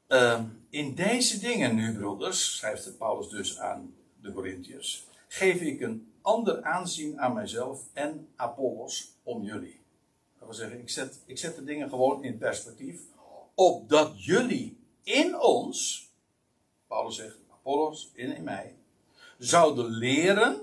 Um, 0.09 0.67
in 0.71 0.95
deze 0.95 1.39
dingen 1.39 1.75
nu, 1.75 1.99
broeders, 1.99 2.57
schrijft 2.57 2.99
Paulus 2.99 3.29
dus 3.29 3.59
aan 3.59 3.95
de 4.21 4.33
Corinthiërs, 4.33 5.07
geef 5.29 5.61
ik 5.61 5.81
een 5.81 6.13
ander 6.23 6.63
aanzien 6.63 7.21
aan 7.21 7.35
mijzelf 7.35 7.81
en 7.93 8.29
Apollos 8.37 9.17
om 9.23 9.43
jullie. 9.43 9.81
Dat 10.39 10.49
wil 10.49 10.55
zeggen, 10.55 10.81
ik 10.81 10.91
zet, 10.91 11.21
ik 11.27 11.39
zet 11.39 11.57
de 11.57 11.65
dingen 11.65 11.89
gewoon 11.89 12.25
in 12.25 12.39
perspectief, 12.39 13.01
opdat 13.55 14.25
jullie 14.25 14.79
in 15.03 15.41
ons, 15.41 16.09
Paulus 16.87 17.17
zegt, 17.17 17.39
Apollos 17.51 18.11
in, 18.15 18.37
in 18.37 18.45
mij, 18.45 18.75
zouden 19.39 19.87
leren 19.87 20.57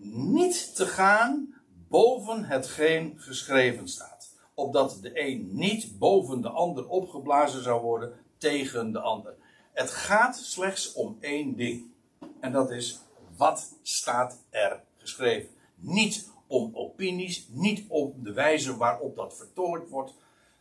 niet 0.00 0.76
te 0.76 0.86
gaan 0.86 1.54
boven 1.88 2.44
hetgeen 2.44 3.14
geschreven 3.16 3.88
staat. 3.88 4.34
Opdat 4.54 4.98
de 5.02 5.20
een 5.20 5.48
niet 5.52 5.98
boven 5.98 6.40
de 6.40 6.48
ander 6.48 6.88
opgeblazen 6.88 7.62
zou 7.62 7.82
worden 7.82 8.12
tegen 8.38 8.92
de 8.92 9.00
ander. 9.00 9.34
Het 9.72 9.90
gaat 9.90 10.36
slechts 10.36 10.92
om 10.92 11.16
één 11.20 11.56
ding. 11.56 11.90
En 12.40 12.52
dat 12.52 12.70
is, 12.70 13.00
wat 13.36 13.74
staat 13.82 14.44
er 14.50 14.82
geschreven? 14.96 15.50
Niet 15.74 16.30
om 16.46 16.70
opinies, 16.74 17.46
niet 17.50 17.84
om 17.88 18.14
de 18.16 18.32
wijze 18.32 18.76
waarop 18.76 19.16
dat 19.16 19.36
vertolkt 19.36 19.90
wordt. 19.90 20.14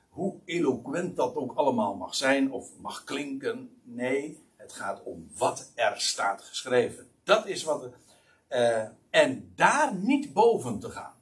Hoe 0.09 0.35
eloquent 0.45 1.15
dat 1.15 1.35
ook 1.35 1.55
allemaal 1.55 1.95
mag 1.95 2.15
zijn 2.15 2.51
of 2.51 2.69
mag 2.79 3.03
klinken. 3.03 3.69
Nee, 3.83 4.43
het 4.55 4.73
gaat 4.73 5.03
om 5.03 5.29
wat 5.37 5.71
er 5.75 6.01
staat 6.01 6.41
geschreven. 6.41 7.09
Dat 7.27 7.45
is 7.45 7.63
wat. 7.63 7.89
Uh, 8.49 8.83
en 9.09 9.53
daar 9.55 9.95
niet 9.95 10.33
boven 10.33 10.79
te 10.79 10.89
gaan. 10.89 11.13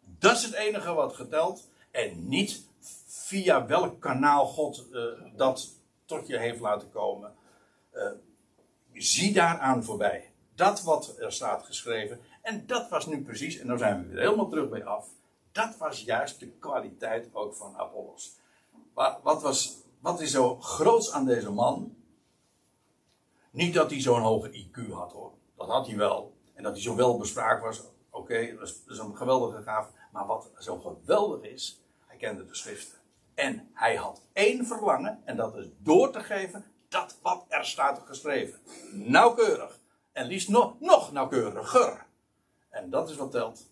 Dat 0.00 0.36
is 0.36 0.42
het 0.42 0.54
enige 0.54 0.92
wat 0.92 1.14
getelt. 1.14 1.68
En 1.90 2.28
niet 2.28 2.66
via 3.06 3.66
welk 3.66 4.00
kanaal 4.00 4.46
God 4.46 4.86
uh, 4.92 5.04
dat 5.36 5.70
tot 6.04 6.26
je 6.26 6.38
heeft 6.38 6.60
laten 6.60 6.90
komen. 6.90 7.34
Uh, 7.92 8.02
zie 8.92 9.32
daaraan 9.32 9.84
voorbij. 9.84 10.32
Dat 10.54 10.82
wat 10.82 11.16
er 11.18 11.32
staat 11.32 11.62
geschreven. 11.62 12.20
En 12.42 12.66
dat 12.66 12.88
was 12.88 13.06
nu 13.06 13.22
precies, 13.22 13.58
en 13.58 13.66
dan 13.66 13.78
zijn 13.78 14.02
we 14.02 14.08
weer 14.08 14.20
helemaal 14.20 14.48
terug 14.48 14.68
bij 14.68 14.84
af. 14.84 15.08
Dat 15.52 15.76
was 15.76 16.00
juist 16.00 16.40
de 16.40 16.46
kwaliteit 16.46 17.28
ook 17.32 17.54
van 17.54 17.76
Apollos. 17.76 18.36
Wat, 18.94 19.42
was, 19.42 19.76
wat 20.00 20.20
is 20.20 20.30
zo 20.30 20.56
groots 20.60 21.12
aan 21.12 21.24
deze 21.24 21.50
man? 21.50 21.96
Niet 23.50 23.74
dat 23.74 23.90
hij 23.90 24.00
zo'n 24.00 24.20
hoge 24.20 24.50
IQ 24.50 24.90
had 24.90 25.12
hoor. 25.12 25.32
Dat 25.56 25.68
had 25.68 25.86
hij 25.86 25.96
wel. 25.96 26.36
En 26.54 26.62
dat 26.62 26.72
hij 26.72 26.82
zo 26.82 26.96
wel 26.96 27.18
bespraakt 27.18 27.62
was. 27.62 27.82
Oké, 28.10 28.56
dat, 28.58 28.82
is 28.88 28.98
een 28.98 29.16
geweldige 29.16 29.62
gaaf. 29.62 29.90
Maar 30.12 30.26
wat 30.26 30.50
zo 30.58 30.78
geweldig 30.78 31.50
is. 31.50 31.82
Hij 32.06 32.16
kende 32.16 32.46
de 32.46 32.54
schriften. 32.54 32.98
En 33.34 33.70
hij 33.72 33.96
had 33.96 34.22
één 34.32 34.66
verlangen. 34.66 35.22
En 35.24 35.36
dat 35.36 35.56
is 35.56 35.66
door 35.78 36.10
te 36.10 36.20
geven 36.20 36.64
dat 36.88 37.18
wat 37.22 37.44
er 37.48 37.64
staat 37.64 38.02
geschreven. 38.04 38.60
Nauwkeurig. 38.92 39.78
En 40.12 40.26
liefst 40.26 40.48
nog, 40.48 40.80
nog 40.80 41.12
nauwkeuriger. 41.12 42.06
En 42.70 42.90
dat 42.90 43.10
is 43.10 43.16
wat 43.16 43.30
telt. 43.30 43.70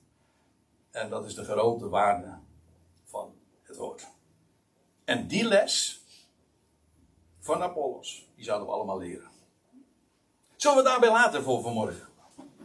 En 0.90 1.10
dat 1.10 1.24
is 1.24 1.34
de 1.34 1.44
grote 1.44 1.88
waarde 1.88 2.38
van 3.04 3.34
het 3.62 3.76
woord. 3.76 4.06
En 5.04 5.26
die 5.26 5.44
les 5.44 6.04
van 7.40 7.62
Apollos, 7.62 8.28
die 8.34 8.44
zouden 8.44 8.68
we 8.68 8.74
allemaal 8.74 8.98
leren. 8.98 9.30
Zullen 10.66 10.82
we 10.82 10.88
daarbij 10.88 11.10
laten 11.10 11.42
voor 11.42 11.62
vanmorgen? 11.62 12.15